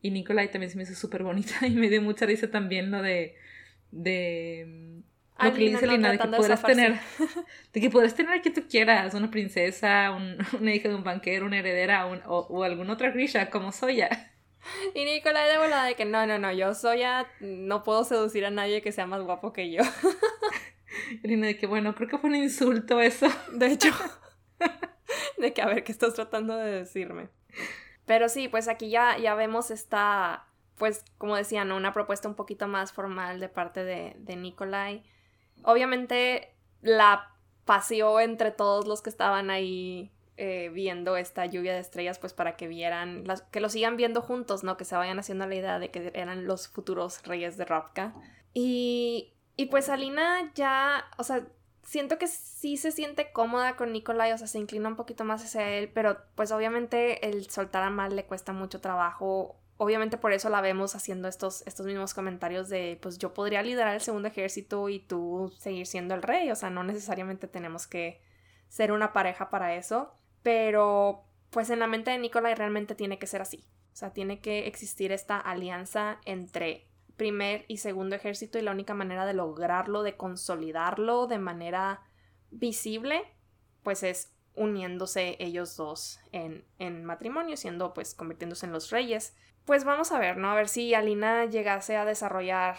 y 0.00 0.10
Nicolai 0.10 0.50
también 0.50 0.70
se 0.70 0.78
me 0.78 0.84
hizo 0.84 0.94
súper 0.94 1.22
bonita 1.22 1.54
y 1.66 1.72
me 1.72 1.90
dio 1.90 2.00
mucha 2.00 2.24
risa 2.24 2.50
también 2.50 2.90
lo 2.90 3.02
de... 3.02 3.36
de 3.90 5.02
lo 5.38 5.52
que 5.52 5.68
dice 5.68 5.84
Alina, 5.84 6.10
de 6.12 6.18
que 6.18 6.28
podrás 6.28 6.62
tener, 6.62 6.98
de 7.74 7.80
que 7.82 7.90
podrás 7.90 8.14
tener 8.14 8.32
a 8.32 8.40
quien 8.40 8.54
tú 8.54 8.62
quieras, 8.66 9.12
una 9.12 9.30
princesa, 9.30 10.10
un, 10.12 10.38
una 10.58 10.74
hija 10.74 10.88
de 10.88 10.94
un 10.94 11.04
banquero, 11.04 11.44
una 11.44 11.58
heredera 11.58 12.06
o, 12.06 12.38
o, 12.46 12.62
alguna 12.62 12.94
otra 12.94 13.10
Grisha 13.10 13.50
como 13.50 13.70
Soya. 13.72 14.32
Y 14.94 15.04
Nicolai 15.04 15.48
de 15.50 15.58
volada 15.58 15.84
de 15.84 15.94
que 15.94 16.04
no, 16.04 16.26
no, 16.26 16.38
no, 16.38 16.52
yo 16.52 16.74
Soya 16.74 17.26
no 17.40 17.82
puedo 17.82 18.04
seducir 18.04 18.44
a 18.46 18.50
nadie 18.50 18.82
que 18.82 18.92
sea 18.92 19.06
más 19.06 19.22
guapo 19.22 19.52
que 19.52 19.70
yo. 19.70 19.82
Alina 21.24 21.48
de 21.48 21.56
que 21.56 21.66
bueno, 21.66 21.94
creo 21.94 22.08
que 22.08 22.18
fue 22.18 22.30
un 22.30 22.36
insulto 22.36 23.00
eso. 23.00 23.28
De 23.52 23.66
hecho. 23.66 23.90
de 25.38 25.52
que 25.52 25.62
a 25.62 25.66
ver 25.66 25.84
qué 25.84 25.92
estás 25.92 26.14
tratando 26.14 26.56
de 26.56 26.70
decirme. 26.70 27.28
Pero 28.06 28.28
sí, 28.28 28.48
pues 28.48 28.68
aquí 28.68 28.88
ya, 28.88 29.18
ya 29.18 29.34
vemos 29.34 29.70
esta, 29.70 30.46
pues 30.76 31.04
como 31.18 31.36
decía, 31.36 31.64
¿no? 31.64 31.76
Una 31.76 31.92
propuesta 31.92 32.28
un 32.28 32.34
poquito 32.34 32.68
más 32.68 32.92
formal 32.92 33.40
de 33.40 33.48
parte 33.48 33.84
de, 33.84 34.14
de 34.18 34.36
Nikolai. 34.36 35.02
Obviamente 35.62 36.54
la 36.82 37.34
paseó 37.64 38.20
entre 38.20 38.52
todos 38.52 38.86
los 38.86 39.02
que 39.02 39.10
estaban 39.10 39.50
ahí 39.50 40.12
eh, 40.38 40.70
viendo 40.72 41.16
esta 41.16 41.46
lluvia 41.46 41.72
de 41.72 41.80
estrellas, 41.80 42.18
pues 42.18 42.32
para 42.32 42.56
que 42.56 42.68
vieran, 42.68 43.24
que 43.50 43.60
lo 43.60 43.68
sigan 43.68 43.96
viendo 43.96 44.20
juntos, 44.20 44.64
¿no? 44.64 44.76
Que 44.76 44.84
se 44.84 44.96
vayan 44.96 45.18
haciendo 45.18 45.46
la 45.46 45.54
idea 45.54 45.78
de 45.78 45.90
que 45.90 46.10
eran 46.14 46.46
los 46.46 46.68
futuros 46.68 47.22
reyes 47.24 47.56
de 47.56 47.64
Ravka. 47.64 48.14
Y, 48.52 49.34
y 49.56 49.66
pues 49.66 49.88
Alina 49.88 50.52
ya, 50.54 51.06
o 51.16 51.24
sea, 51.24 51.46
siento 51.86 52.18
que 52.18 52.26
sí 52.26 52.76
se 52.76 52.92
siente 52.92 53.32
cómoda 53.32 53.76
con 53.76 53.92
Nikolai, 53.92 54.32
o 54.32 54.38
sea, 54.38 54.46
se 54.46 54.58
inclina 54.58 54.88
un 54.88 54.96
poquito 54.96 55.24
más 55.24 55.42
hacia 55.44 55.70
él, 55.70 55.90
pero 55.94 56.18
pues 56.34 56.52
obviamente 56.52 57.26
el 57.28 57.48
soltar 57.48 57.82
a 57.84 57.90
Mal 57.90 58.14
le 58.14 58.26
cuesta 58.26 58.52
mucho 58.52 58.80
trabajo. 58.80 59.56
Obviamente 59.78 60.18
por 60.18 60.32
eso 60.32 60.48
la 60.48 60.60
vemos 60.60 60.94
haciendo 60.94 61.28
estos, 61.28 61.62
estos 61.66 61.86
mismos 61.86 62.12
comentarios 62.12 62.68
de, 62.68 62.98
pues 63.00 63.18
yo 63.18 63.32
podría 63.34 63.62
liderar 63.62 63.94
el 63.94 64.00
segundo 64.00 64.28
ejército 64.28 64.88
y 64.88 64.98
tú 64.98 65.52
seguir 65.58 65.86
siendo 65.86 66.14
el 66.14 66.22
rey, 66.22 66.50
o 66.50 66.56
sea, 66.56 66.70
no 66.70 66.82
necesariamente 66.82 67.46
tenemos 67.46 67.86
que 67.86 68.20
ser 68.68 68.90
una 68.90 69.12
pareja 69.12 69.48
para 69.50 69.74
eso, 69.74 70.14
pero 70.46 71.24
pues 71.50 71.70
en 71.70 71.80
la 71.80 71.88
mente 71.88 72.12
de 72.12 72.18
Nikolai 72.18 72.54
realmente 72.54 72.94
tiene 72.94 73.18
que 73.18 73.26
ser 73.26 73.42
así, 73.42 73.66
o 73.92 73.96
sea, 73.96 74.12
tiene 74.12 74.40
que 74.40 74.68
existir 74.68 75.10
esta 75.10 75.40
alianza 75.40 76.20
entre 76.24 76.86
primer 77.16 77.64
y 77.66 77.78
segundo 77.78 78.14
ejército 78.14 78.56
y 78.56 78.62
la 78.62 78.70
única 78.70 78.94
manera 78.94 79.26
de 79.26 79.34
lograrlo, 79.34 80.04
de 80.04 80.16
consolidarlo 80.16 81.26
de 81.26 81.38
manera 81.38 82.04
visible, 82.52 83.24
pues 83.82 84.04
es 84.04 84.36
uniéndose 84.54 85.34
ellos 85.40 85.76
dos 85.76 86.20
en, 86.30 86.64
en 86.78 87.04
matrimonio, 87.04 87.56
siendo 87.56 87.92
pues 87.92 88.14
convirtiéndose 88.14 88.66
en 88.66 88.72
los 88.72 88.90
reyes. 88.90 89.34
Pues 89.64 89.82
vamos 89.82 90.12
a 90.12 90.20
ver, 90.20 90.36
¿no? 90.36 90.52
A 90.52 90.54
ver 90.54 90.68
si 90.68 90.94
Alina 90.94 91.46
llegase 91.46 91.96
a 91.96 92.04
desarrollar 92.04 92.76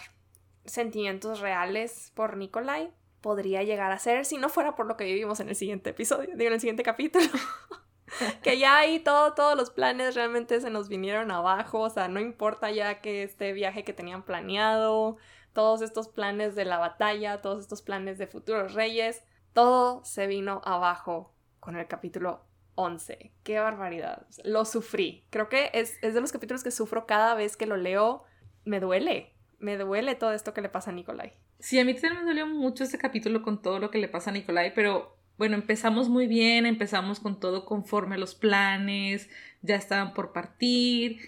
sentimientos 0.64 1.40
reales 1.40 2.12
por 2.14 2.38
Nikolai. 2.38 2.94
Podría 3.20 3.62
llegar 3.62 3.90
a 3.92 3.98
ser, 3.98 4.24
si 4.24 4.36
no 4.36 4.48
fuera 4.48 4.76
por 4.76 4.86
lo 4.86 4.96
que 4.96 5.04
vivimos 5.04 5.40
en 5.40 5.48
el 5.48 5.56
siguiente 5.56 5.90
episodio, 5.90 6.30
digo, 6.36 6.48
en 6.48 6.54
el 6.54 6.60
siguiente 6.60 6.82
capítulo. 6.82 7.26
que 8.42 8.58
ya 8.58 8.78
ahí 8.78 9.00
todo, 9.00 9.34
todos 9.34 9.56
los 9.56 9.70
planes 9.70 10.14
realmente 10.14 10.60
se 10.60 10.70
nos 10.70 10.88
vinieron 10.88 11.30
abajo, 11.30 11.80
o 11.80 11.90
sea, 11.90 12.08
no 12.08 12.20
importa 12.20 12.70
ya 12.70 13.00
que 13.00 13.22
este 13.22 13.52
viaje 13.52 13.84
que 13.84 13.92
tenían 13.92 14.22
planeado, 14.22 15.16
todos 15.52 15.82
estos 15.82 16.08
planes 16.08 16.54
de 16.54 16.64
la 16.64 16.78
batalla, 16.78 17.40
todos 17.42 17.60
estos 17.60 17.82
planes 17.82 18.18
de 18.18 18.26
futuros 18.26 18.74
reyes, 18.74 19.24
todo 19.52 20.04
se 20.04 20.26
vino 20.26 20.62
abajo 20.64 21.34
con 21.58 21.76
el 21.76 21.86
capítulo 21.88 22.44
11. 22.76 23.32
Qué 23.42 23.58
barbaridad. 23.58 24.26
Lo 24.44 24.64
sufrí. 24.64 25.26
Creo 25.30 25.48
que 25.48 25.70
es, 25.74 25.98
es 26.00 26.14
de 26.14 26.20
los 26.20 26.30
capítulos 26.30 26.62
que 26.62 26.70
sufro 26.70 27.06
cada 27.06 27.34
vez 27.34 27.56
que 27.56 27.66
lo 27.66 27.76
leo. 27.76 28.22
Me 28.64 28.78
duele. 28.78 29.34
Me 29.58 29.76
duele 29.76 30.14
todo 30.14 30.32
esto 30.32 30.54
que 30.54 30.60
le 30.60 30.68
pasa 30.68 30.90
a 30.90 30.94
Nikolai. 30.94 31.34
Sí, 31.60 31.78
a 31.78 31.84
mí 31.84 31.94
también 31.94 32.18
me 32.18 32.28
dolió 32.28 32.46
mucho 32.46 32.84
este 32.84 32.98
capítulo 32.98 33.42
con 33.42 33.60
todo 33.60 33.78
lo 33.78 33.90
que 33.90 33.98
le 33.98 34.08
pasa 34.08 34.30
a 34.30 34.32
Nikolai, 34.32 34.72
pero 34.74 35.16
bueno, 35.38 35.54
empezamos 35.54 36.08
muy 36.08 36.26
bien, 36.26 36.66
empezamos 36.66 37.20
con 37.20 37.40
todo 37.40 37.64
conforme 37.64 38.16
a 38.16 38.18
los 38.18 38.34
planes, 38.34 39.28
ya 39.62 39.76
estaban 39.76 40.14
por 40.14 40.32
partir 40.32 41.20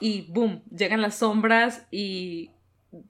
y 0.00 0.22
boom, 0.32 0.62
llegan 0.70 1.02
las 1.02 1.16
sombras 1.18 1.86
y 1.90 2.50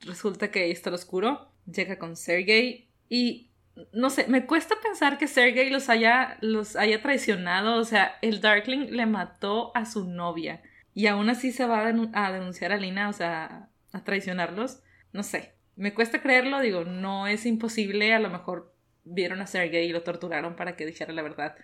resulta 0.00 0.50
que 0.50 0.64
ahí 0.64 0.70
está 0.70 0.90
el 0.90 0.96
oscuro, 0.96 1.48
llega 1.66 1.98
con 1.98 2.16
Sergey 2.16 2.88
y 3.09 3.48
no 3.92 4.11
sé, 4.11 4.26
me 4.28 4.46
cuesta 4.46 4.74
pensar 4.83 5.18
que 5.18 5.28
Sergey 5.28 5.70
los 5.70 5.88
haya, 5.88 6.37
los 6.40 6.76
haya 6.76 7.00
traicionado, 7.00 7.80
o 7.80 7.85
sea, 7.85 8.18
el 8.22 8.40
Darkling 8.40 8.90
le 8.90 9.06
mató 9.06 9.72
a 9.74 9.87
su 9.87 10.04
novia 10.09 10.62
y 10.94 11.06
aún 11.06 11.30
así 11.30 11.52
se 11.52 11.66
va 11.66 11.80
a, 11.87 12.33
denunciar 12.33 12.72
a 12.72 12.76
Lina, 12.76 13.09
o 13.09 13.12
sea, 13.12 13.68
a 13.92 14.04
traicionarlos, 14.04 14.83
no 15.12 15.22
sé, 15.22 15.54
me 15.80 15.94
cuesta 15.94 16.20
creerlo, 16.20 16.60
digo, 16.60 16.84
no 16.84 17.26
es 17.26 17.46
imposible, 17.46 18.12
a 18.12 18.18
lo 18.18 18.28
mejor 18.28 18.74
vieron 19.04 19.40
a 19.40 19.46
Sergey 19.46 19.88
y 19.88 19.92
lo 19.92 20.02
torturaron 20.02 20.54
para 20.54 20.76
que 20.76 20.84
dijera 20.84 21.14
la 21.14 21.22
verdad. 21.22 21.56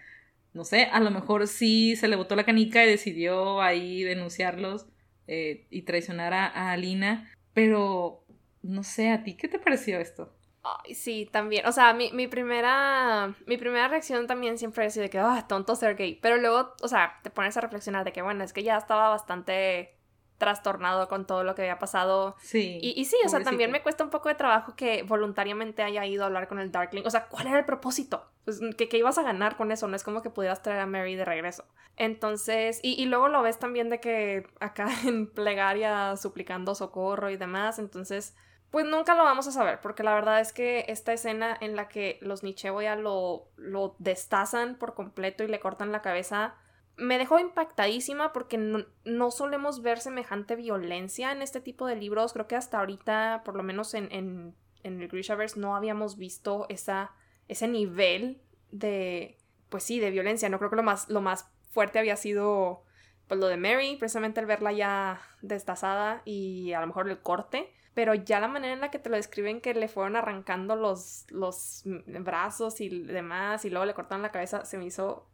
No 0.54 0.64
sé, 0.64 0.84
a 0.84 1.00
lo 1.00 1.10
mejor 1.10 1.46
sí 1.46 1.96
se 1.96 2.08
le 2.08 2.16
botó 2.16 2.34
la 2.34 2.46
canica 2.46 2.82
y 2.82 2.88
decidió 2.88 3.60
ahí 3.60 4.04
denunciarlos 4.04 4.86
eh, 5.26 5.66
y 5.68 5.82
traicionar 5.82 6.32
a, 6.32 6.72
Alina, 6.72 7.30
pero 7.52 8.24
no 8.62 8.84
sé, 8.84 9.10
¿a 9.10 9.22
ti 9.22 9.36
qué 9.36 9.48
te 9.48 9.58
pareció 9.58 10.00
esto? 10.00 10.32
Ay, 10.62 10.94
sí, 10.94 11.28
también. 11.30 11.66
O 11.66 11.72
sea, 11.72 11.92
mi, 11.92 12.10
mi, 12.12 12.26
primera. 12.26 13.34
Mi 13.46 13.58
primera 13.58 13.86
reacción 13.86 14.26
también 14.26 14.56
siempre 14.56 14.86
ha 14.86 14.90
sido 14.90 15.02
de 15.02 15.10
que, 15.10 15.18
ah, 15.18 15.44
tonto 15.46 15.76
Sergey. 15.76 16.18
Pero 16.22 16.38
luego, 16.38 16.74
o 16.82 16.88
sea, 16.88 17.20
te 17.22 17.28
pones 17.28 17.56
a 17.58 17.60
reflexionar 17.60 18.04
de 18.04 18.12
que, 18.12 18.22
bueno, 18.22 18.42
es 18.42 18.54
que 18.54 18.62
ya 18.62 18.78
estaba 18.78 19.10
bastante 19.10 19.96
trastornado 20.38 21.08
con 21.08 21.26
todo 21.26 21.44
lo 21.44 21.54
que 21.54 21.62
había 21.62 21.78
pasado. 21.78 22.36
Sí. 22.40 22.78
Y, 22.82 23.04
sí, 23.04 23.16
o 23.24 23.28
sea, 23.28 23.42
también 23.42 23.70
me 23.70 23.82
cuesta 23.82 24.04
un 24.04 24.10
poco 24.10 24.28
de 24.28 24.34
trabajo 24.34 24.74
que 24.76 25.02
voluntariamente 25.02 25.82
haya 25.82 26.04
ido 26.06 26.24
a 26.24 26.26
hablar 26.26 26.48
con 26.48 26.58
el 26.58 26.70
Darkling. 26.70 27.02
O 27.06 27.10
sea, 27.10 27.26
¿cuál 27.26 27.46
era 27.46 27.58
el 27.58 27.64
propósito? 27.64 28.24
Pues, 28.44 28.60
¿qué, 28.76 28.88
ibas 28.96 29.18
a 29.18 29.22
ganar 29.22 29.56
con 29.56 29.72
eso? 29.72 29.88
No 29.88 29.96
es 29.96 30.04
como 30.04 30.22
que 30.22 30.30
pudieras 30.30 30.62
traer 30.62 30.80
a 30.80 30.86
Mary 30.86 31.16
de 31.16 31.24
regreso. 31.24 31.64
Entonces, 31.96 32.80
y, 32.82 33.00
y 33.00 33.06
luego 33.06 33.28
lo 33.28 33.42
ves 33.42 33.58
también 33.58 33.88
de 33.88 34.00
que 34.00 34.46
acá 34.60 34.88
en 35.06 35.26
plegaria 35.26 36.16
suplicando 36.16 36.74
socorro 36.74 37.30
y 37.30 37.36
demás. 37.36 37.78
Entonces, 37.78 38.34
pues 38.70 38.84
nunca 38.84 39.14
lo 39.14 39.24
vamos 39.24 39.46
a 39.46 39.52
saber, 39.52 39.80
porque 39.80 40.02
la 40.02 40.14
verdad 40.14 40.40
es 40.40 40.52
que 40.52 40.84
esta 40.88 41.12
escena 41.12 41.56
en 41.60 41.76
la 41.76 41.88
que 41.88 42.18
los 42.20 42.42
ya 42.42 42.96
lo, 42.96 43.48
lo 43.56 43.94
destazan 43.98 44.74
por 44.74 44.94
completo 44.94 45.44
y 45.44 45.48
le 45.48 45.60
cortan 45.60 45.92
la 45.92 46.02
cabeza 46.02 46.54
me 46.96 47.18
dejó 47.18 47.38
impactadísima 47.38 48.32
porque 48.32 48.56
no, 48.56 49.30
solemos 49.30 49.82
ver 49.82 50.00
semejante 50.00 50.56
violencia 50.56 51.32
en 51.32 51.42
este 51.42 51.60
tipo 51.60 51.86
de 51.86 51.96
libros. 51.96 52.32
Creo 52.32 52.46
que 52.46 52.56
hasta 52.56 52.78
ahorita, 52.78 53.42
por 53.44 53.54
lo 53.54 53.62
menos 53.62 53.94
en, 53.94 54.08
en, 54.12 54.54
en 54.82 55.02
el 55.02 55.08
Grishaverse, 55.08 55.60
no 55.60 55.76
habíamos 55.76 56.16
visto 56.16 56.66
esa, 56.68 57.12
ese 57.48 57.68
nivel 57.68 58.40
de, 58.70 59.36
pues 59.68 59.84
sí, 59.84 60.00
de 60.00 60.10
violencia. 60.10 60.48
No 60.48 60.58
creo 60.58 60.70
que 60.70 60.76
lo 60.76 60.82
más, 60.82 61.08
lo 61.10 61.20
más 61.20 61.50
fuerte 61.70 61.98
había 61.98 62.16
sido 62.16 62.82
pues 63.28 63.40
lo 63.40 63.48
de 63.48 63.56
Mary, 63.56 63.96
precisamente 63.96 64.40
el 64.40 64.46
verla 64.46 64.72
ya 64.72 65.20
destazada 65.42 66.22
y 66.24 66.72
a 66.72 66.80
lo 66.80 66.86
mejor 66.86 67.08
el 67.10 67.20
corte. 67.20 67.72
Pero 67.92 68.14
ya 68.14 68.40
la 68.40 68.48
manera 68.48 68.74
en 68.74 68.80
la 68.80 68.90
que 68.90 68.98
te 68.98 69.10
lo 69.10 69.16
describen 69.16 69.60
que 69.60 69.74
le 69.74 69.88
fueron 69.88 70.16
arrancando 70.16 70.76
los, 70.76 71.26
los 71.30 71.82
brazos 71.84 72.80
y 72.80 72.88
demás 72.88 73.64
y 73.64 73.70
luego 73.70 73.86
le 73.86 73.94
cortaron 73.94 74.22
la 74.22 74.32
cabeza, 74.32 74.64
se 74.64 74.76
me 74.78 74.84
hizo 74.84 75.26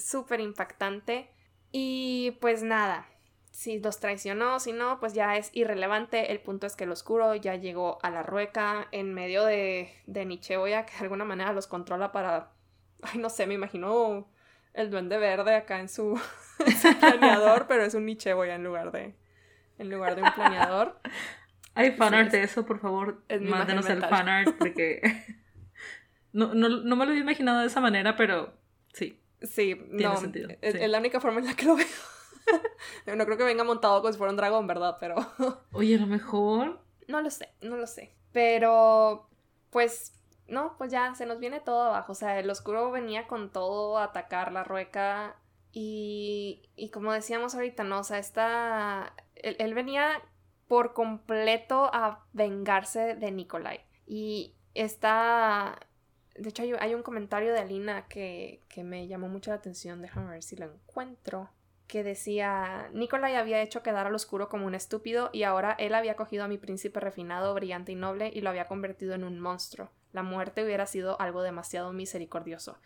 súper 0.00 0.40
impactante. 0.40 1.30
Y 1.72 2.32
pues 2.40 2.62
nada, 2.62 3.06
si 3.52 3.78
los 3.78 4.00
traicionó, 4.00 4.60
si 4.60 4.72
no, 4.72 4.98
pues 5.00 5.12
ya 5.12 5.36
es 5.36 5.50
irrelevante. 5.52 6.32
El 6.32 6.40
punto 6.40 6.66
es 6.66 6.76
que 6.76 6.84
el 6.84 6.92
oscuro 6.92 7.34
ya 7.34 7.56
llegó 7.56 7.98
a 8.02 8.10
la 8.10 8.22
rueca 8.22 8.88
en 8.92 9.14
medio 9.14 9.44
de, 9.44 9.92
de 10.06 10.24
Nicheboya, 10.24 10.86
que 10.86 10.94
de 10.94 11.00
alguna 11.00 11.24
manera 11.24 11.52
los 11.52 11.66
controla 11.66 12.12
para. 12.12 12.52
Ay, 13.02 13.18
no 13.18 13.30
sé, 13.30 13.46
me 13.46 13.54
imagino 13.54 14.28
el 14.72 14.90
duende 14.90 15.18
verde 15.18 15.54
acá 15.54 15.80
en 15.80 15.88
su, 15.88 16.20
planeador, 17.00 17.66
pero 17.66 17.82
es 17.82 17.94
un 17.94 18.06
Nicheboya 18.06 18.54
en 18.54 18.64
lugar 18.64 18.92
de. 18.92 19.14
En 19.78 19.90
lugar 19.90 20.14
de 20.14 20.22
un 20.22 20.32
planeador. 20.32 21.00
Hay 21.74 21.92
fanart 21.92 22.30
de 22.30 22.42
eso, 22.42 22.66
por 22.66 22.80
favor. 22.80 23.22
Mándenos 23.40 23.88
el 23.88 24.02
fanart 24.04 24.56
porque. 24.58 25.00
no, 26.32 26.54
no, 26.54 26.68
no 26.68 26.96
me 26.96 27.04
lo 27.04 27.12
había 27.12 27.22
imaginado 27.22 27.60
de 27.60 27.66
esa 27.66 27.80
manera, 27.80 28.16
pero 28.16 28.52
sí. 28.92 29.19
Sí, 29.42 29.80
no, 29.88 30.14
Es, 30.60 30.88
la 30.88 30.98
única 30.98 31.20
forma 31.20 31.40
en 31.40 31.46
la 31.46 31.54
que 31.54 31.64
lo 31.64 31.76
veo. 31.76 31.86
no 33.16 33.24
creo 33.24 33.38
que 33.38 33.44
venga 33.44 33.64
montado 33.64 34.00
como 34.00 34.12
si 34.12 34.18
fuera 34.18 34.30
un 34.30 34.36
dragón, 34.36 34.66
¿verdad? 34.66 34.98
Pero... 35.00 35.16
Oye, 35.72 35.96
a 35.96 36.00
lo 36.00 36.06
mejor... 36.06 36.80
No 37.08 37.20
lo 37.20 37.30
sé, 37.30 37.48
no 37.60 37.76
lo 37.76 37.86
sé. 37.86 38.14
Pero, 38.32 39.28
pues, 39.70 40.12
no, 40.46 40.76
pues 40.78 40.92
ya 40.92 41.14
se 41.14 41.26
nos 41.26 41.40
viene 41.40 41.60
todo 41.60 41.82
abajo. 41.82 42.12
O 42.12 42.14
sea, 42.14 42.38
el 42.38 42.50
oscuro 42.50 42.90
venía 42.90 43.26
con 43.26 43.50
todo 43.50 43.98
a 43.98 44.04
atacar 44.04 44.52
la 44.52 44.62
rueca. 44.62 45.36
Y, 45.72 46.68
y 46.76 46.90
como 46.90 47.12
decíamos 47.12 47.54
ahorita, 47.54 47.84
¿no? 47.84 48.00
O 48.00 48.04
sea, 48.04 48.18
esta... 48.18 49.14
Él, 49.34 49.74
venía 49.74 50.22
por 50.68 50.92
completo 50.92 51.90
a 51.92 52.26
vengarse 52.32 53.16
de 53.16 53.30
Nikolai. 53.30 53.80
Y 54.06 54.54
está... 54.74 55.78
De 56.36 56.48
hecho, 56.48 56.62
hay, 56.78 56.94
un 56.94 57.02
comentario 57.02 57.52
de 57.52 57.58
Alina 57.58 58.06
que, 58.08 58.62
que 58.68 58.84
me 58.84 59.06
llamó 59.08 59.28
mucho 59.28 59.50
la 59.50 59.56
atención. 59.56 60.00
Déjame 60.00 60.30
ver 60.30 60.42
si 60.42 60.56
lo 60.56 60.66
encuentro 60.66 61.50
que 61.90 62.04
decía, 62.04 62.88
Nicolai 62.92 63.34
había 63.34 63.60
hecho 63.62 63.82
quedar 63.82 64.06
al 64.06 64.14
oscuro 64.14 64.48
como 64.48 64.66
un 64.66 64.76
estúpido 64.76 65.28
y 65.32 65.42
ahora 65.42 65.74
él 65.78 65.92
había 65.94 66.14
cogido 66.14 66.44
a 66.44 66.48
mi 66.48 66.56
príncipe 66.56 67.00
refinado, 67.00 67.52
brillante 67.52 67.90
y 67.90 67.96
noble 67.96 68.30
y 68.32 68.42
lo 68.42 68.50
había 68.50 68.68
convertido 68.68 69.14
en 69.14 69.24
un 69.24 69.40
monstruo. 69.40 69.90
La 70.12 70.22
muerte 70.22 70.64
hubiera 70.64 70.86
sido 70.86 71.20
algo 71.20 71.42
demasiado 71.42 71.92
misericordioso. 71.92 72.78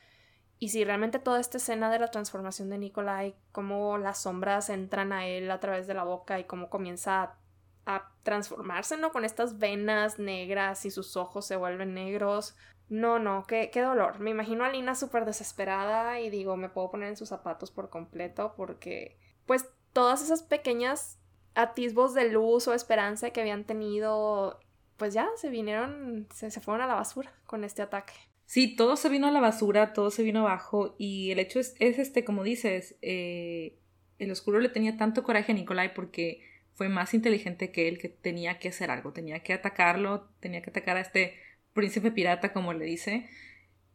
Y 0.59 0.71
si 0.71 0.85
realmente 0.85 1.19
toda 1.19 1.39
esta 1.39 1.59
escena 1.59 1.91
de 1.91 1.99
la 1.99 2.11
transformación 2.11 2.71
de 2.71 2.79
Nicolai, 2.79 3.35
cómo 3.53 3.99
las 3.99 4.23
sombras 4.23 4.71
entran 4.71 5.13
a 5.13 5.27
él 5.27 5.51
a 5.51 5.61
través 5.61 5.87
de 5.87 5.95
la 5.95 6.05
boca 6.05 6.41
y 6.41 6.45
cómo 6.45 6.71
comienza 6.71 7.23
a, 7.23 7.37
a 7.85 8.11
transformarse, 8.23 8.97
¿no? 8.97 9.13
Con 9.13 9.27
estas 9.27 9.59
venas 9.59 10.19
negras 10.19 10.87
y 10.87 10.91
sus 10.91 11.19
ojos 11.19 11.45
se 11.47 11.57
vuelven 11.57 11.93
negros, 11.93 12.57
no, 12.95 13.19
no, 13.19 13.45
qué, 13.47 13.71
qué 13.73 13.81
dolor. 13.81 14.21
Me 14.21 14.31
imagino 14.31 14.65
a 14.65 14.71
Lina 14.71 14.95
súper 14.95 15.25
desesperada 15.25 16.21
y 16.21 16.31
digo, 16.31 16.57
me 16.57 16.69
puedo 16.69 16.91
poner 16.91 17.09
en 17.09 17.17
sus 17.17 17.29
zapatos 17.29 17.71
por 17.71 17.91
completo 17.91 18.55
porque, 18.57 19.19
pues, 19.47 19.69
todas 19.93 20.23
esas 20.23 20.43
pequeñas 20.43 21.19
atisbos 21.55 22.15
de 22.15 22.31
luz 22.31 22.69
o 22.69 22.75
esperanza 22.75 23.31
que 23.31 23.41
habían 23.41 23.65
tenido, 23.65 24.61
pues 24.97 25.13
ya 25.13 25.29
se 25.37 25.51
vinieron, 25.51 26.29
se, 26.33 26.51
se 26.51 26.61
fueron 26.61 26.83
a 26.83 26.87
la 26.87 26.95
basura 26.95 27.33
con 27.47 27.65
este 27.65 27.83
ataque. 27.83 28.15
Sí, 28.47 28.77
todo 28.77 28.97
se 28.97 29.09
vino 29.09 29.27
a 29.27 29.33
la 29.33 29.41
basura, 29.41 29.93
todo 29.93 30.11
se 30.11 30.23
vino 30.23 30.41
abajo 30.41 30.95
y 30.99 31.31
el 31.31 31.39
hecho 31.41 31.59
es, 31.59 31.75
es 31.81 31.99
este, 31.99 32.25
como 32.25 32.45
dices, 32.45 32.97
eh, 33.03 33.79
el 34.19 34.31
oscuro 34.31 34.61
le 34.61 34.69
tenía 34.69 34.97
tanto 34.97 35.25
coraje 35.25 35.53
a 35.53 35.55
Nikolai 35.55 35.95
porque 35.95 36.43
fue 36.75 36.89
más 36.89 37.15
inteligente 37.15 37.73
que 37.73 37.89
él, 37.89 37.99
que 37.99 38.09
tenía 38.09 38.59
que 38.59 38.69
hacer 38.69 38.91
algo, 38.91 39.13
tenía 39.13 39.41
que 39.41 39.53
atacarlo, 39.53 40.29
tenía 40.41 40.63
que 40.63 40.71
atacar 40.71 40.97
a 40.97 41.01
este 41.01 41.35
príncipe 41.75 42.11
pirata, 42.11 42.53
como 42.53 42.73
le 42.73 42.87
dice. 42.87 43.29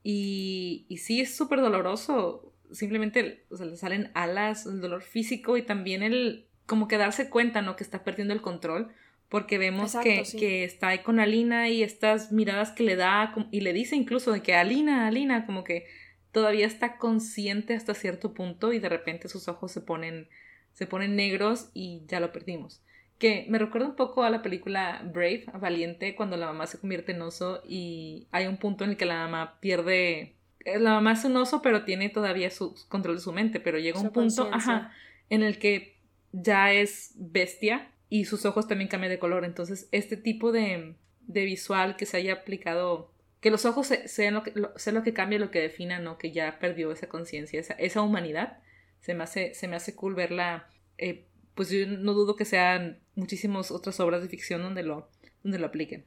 Y, 0.03 0.85
y 0.89 0.97
sí, 0.97 1.21
es 1.21 1.35
súper 1.35 1.61
doloroso. 1.61 2.53
Simplemente 2.71 3.45
o 3.49 3.57
sea, 3.57 3.65
le 3.65 3.77
salen 3.77 4.11
alas, 4.13 4.67
el 4.67 4.81
dolor 4.81 5.01
físico 5.01 5.57
y 5.57 5.63
también 5.63 6.03
el 6.03 6.45
como 6.67 6.87
que 6.87 6.97
darse 6.97 7.29
cuenta, 7.29 7.63
¿no? 7.63 7.75
Que 7.75 7.83
está 7.83 8.03
perdiendo 8.03 8.33
el 8.33 8.41
control. 8.41 8.89
Porque 9.27 9.57
vemos 9.57 9.95
que, 10.03 10.23
que, 10.37 10.63
está 10.63 10.89
ahí 10.89 10.99
con 10.99 11.19
Alina 11.19 11.69
y 11.69 11.83
estas 11.83 12.31
miradas 12.31 12.71
que 12.71 12.83
le 12.83 12.95
da 12.95 13.33
y 13.51 13.61
le 13.61 13.73
dice 13.73 13.95
incluso 13.95 14.31
de 14.31 14.41
que 14.41 14.55
Alina, 14.55 15.05
Alina, 15.05 15.45
como 15.45 15.63
que 15.63 15.85
todavía 16.31 16.65
está 16.65 16.97
consciente 16.97 17.75
hasta 17.75 17.93
cierto 17.93 18.33
punto 18.33 18.73
y 18.73 18.79
de 18.79 18.89
repente 18.89 19.29
sus 19.29 19.47
ojos 19.47 19.71
se 19.71 19.81
ponen, 19.81 20.29
se 20.73 20.87
ponen 20.87 21.15
negros 21.15 21.69
y 21.75 22.01
ya 22.07 22.19
lo 22.19 22.31
perdimos 22.31 22.81
que 23.19 23.45
me 23.49 23.59
recuerda 23.59 23.87
un 23.87 23.95
poco 23.95 24.23
a 24.23 24.29
la 24.29 24.41
película 24.41 25.01
Brave, 25.03 25.45
Valiente, 25.59 26.15
cuando 26.15 26.37
la 26.37 26.47
mamá 26.47 26.65
se 26.67 26.79
convierte 26.79 27.11
en 27.11 27.21
oso 27.21 27.61
y 27.67 28.27
hay 28.31 28.47
un 28.47 28.57
punto 28.57 28.85
en 28.85 28.91
el 28.91 28.97
que 28.97 29.05
la 29.05 29.19
mamá 29.19 29.59
pierde... 29.59 30.35
Eh, 30.65 30.79
la 30.79 30.91
mamá 30.91 31.11
es 31.11 31.25
un 31.25 31.35
oso, 31.35 31.61
pero 31.61 31.83
tiene 31.83 32.09
todavía 32.09 32.49
su 32.49 32.75
control 32.87 33.17
de 33.17 33.21
su 33.21 33.33
mente, 33.33 33.59
pero 33.59 33.77
llega 33.77 33.99
un 33.99 34.11
punto 34.11 34.49
ajá, 34.51 34.93
en 35.29 35.43
el 35.43 35.59
que 35.59 35.97
ya 36.31 36.71
es 36.71 37.11
bestia 37.15 37.91
y 38.09 38.25
sus 38.25 38.45
ojos 38.45 38.67
también 38.67 38.89
cambian 38.89 39.11
de 39.11 39.19
color. 39.19 39.43
Entonces, 39.43 39.89
este 39.91 40.15
tipo 40.15 40.53
de, 40.53 40.95
de 41.27 41.45
visual 41.45 41.97
que 41.97 42.05
se 42.05 42.17
haya 42.17 42.33
aplicado, 42.33 43.11
que 43.41 43.51
los 43.51 43.65
ojos 43.65 43.87
sean 44.05 44.33
lo 44.33 44.43
que, 44.43 44.53
sea 44.77 44.93
lo 44.93 45.03
que 45.03 45.13
cambie, 45.13 45.39
lo 45.39 45.51
que 45.51 45.59
defina, 45.59 45.99
¿no? 45.99 46.17
Que 46.17 46.31
ya 46.31 46.57
perdió 46.59 46.91
esa 46.93 47.09
conciencia, 47.09 47.59
esa, 47.59 47.73
esa, 47.73 48.01
humanidad. 48.01 48.59
Se 49.01 49.13
me 49.13 49.23
hace, 49.23 49.53
se 49.53 49.67
me 49.67 49.75
hace 49.75 49.93
cool 49.95 50.15
verla 50.15 50.69
eh, 50.97 51.25
pues 51.59 51.71
yo 51.71 51.85
no 51.85 52.13
dudo 52.13 52.37
que 52.37 52.45
sean 52.45 53.01
muchísimas 53.15 53.69
otras 53.69 53.99
obras 53.99 54.21
de 54.21 54.29
ficción 54.29 54.63
donde 54.63 54.81
lo, 54.81 55.09
donde 55.43 55.59
lo 55.59 55.67
apliquen. 55.67 56.05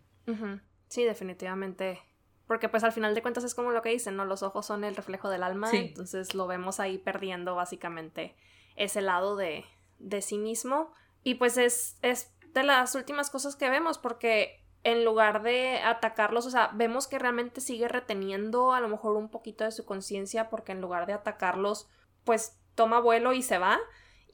Sí, 0.88 1.05
definitivamente. 1.05 2.00
Porque 2.46 2.70
pues 2.70 2.84
al 2.84 2.92
final 2.92 3.14
de 3.14 3.20
cuentas 3.20 3.44
es 3.44 3.55
como 3.55 3.70
lo 3.70 3.82
que 3.82 3.90
dicen, 3.90 4.16
¿no? 4.16 4.24
Los 4.24 4.42
ojos 4.42 4.64
son 4.64 4.82
el 4.82 4.96
reflejo 4.96 5.28
del 5.28 5.42
alma, 5.42 5.68
entonces 5.70 6.34
lo 6.34 6.46
vemos 6.46 6.80
ahí 6.80 6.96
perdiendo 6.96 7.55
básicamente 7.55 8.34
ese 8.76 9.03
lado 9.03 9.36
de, 9.36 9.66
de 9.98 10.22
sí 10.22 10.38
mismo. 10.38 10.90
Y 11.22 11.34
pues 11.34 11.59
es, 11.59 11.98
es 12.00 12.32
de 12.55 12.62
las 12.62 12.94
últimas 12.94 13.28
cosas 13.28 13.55
que 13.55 13.68
vemos, 13.68 13.98
porque 13.98 14.64
en 14.84 15.05
lugar 15.05 15.42
de 15.42 15.80
atacarlos, 15.80 16.46
o 16.46 16.50
sea, 16.50 16.70
vemos 16.72 17.09
que 17.09 17.18
realmente 17.18 17.61
sigue 17.61 17.88
reteniendo 17.88 18.72
a 18.72 18.80
lo 18.80 18.88
mejor 18.88 19.18
un 19.18 19.28
poquito 19.28 19.64
de 19.64 19.70
su 19.72 19.84
conciencia, 19.84 20.48
porque 20.48 20.72
en 20.72 20.80
lugar 20.80 21.05
de 21.05 21.12
atacarlos, 21.12 21.90
pues 22.24 22.59
toma 22.74 23.00
vuelo 23.00 23.34
y 23.34 23.42
se 23.42 23.59
va. 23.59 23.78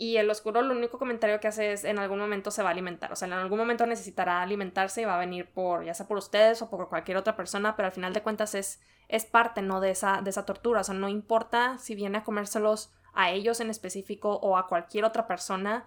Y 0.01 0.17
el 0.17 0.31
oscuro 0.31 0.63
lo 0.63 0.75
único 0.75 0.97
comentario 0.97 1.41
que 1.41 1.49
hace 1.49 1.73
es 1.73 1.83
en 1.83 1.99
algún 1.99 2.21
momento 2.21 2.53
se 2.53 2.63
va 2.63 2.69
a 2.69 2.73
alimentar. 2.73 3.13
O 3.13 3.17
sea, 3.17 3.27
en 3.27 3.35
algún 3.35 3.59
momento 3.59 3.85
necesitará 3.85 4.41
alimentarse 4.43 5.03
y 5.03 5.05
va 5.05 5.17
a 5.17 5.19
venir 5.19 5.51
por, 5.51 5.85
ya 5.85 5.93
sea 5.93 6.07
por 6.07 6.19
ustedes 6.19 6.63
o 6.63 6.71
por 6.71 6.89
cualquier 6.89 7.17
otra 7.17 7.35
persona, 7.35 7.75
pero 7.75 7.87
al 7.87 7.93
final 7.93 8.13
de 8.13 8.23
cuentas 8.23 8.55
es, 8.55 8.81
es 9.09 9.27
parte, 9.27 9.61
¿no? 9.61 9.81
De 9.81 9.91
esa, 9.91 10.23
de 10.23 10.31
esa 10.31 10.47
tortura. 10.47 10.83
O 10.83 10.85
sea, 10.85 10.95
no 10.95 11.09
importa 11.09 11.79
si 11.79 11.97
viene 11.97 12.19
a 12.19 12.25
comérselos 12.25 12.93
a 13.13 13.33
ellos 13.33 13.59
en 13.59 13.71
específico 13.71 14.37
o 14.37 14.57
a 14.57 14.69
cualquier 14.69 15.05
otra 15.05 15.27
persona, 15.27 15.85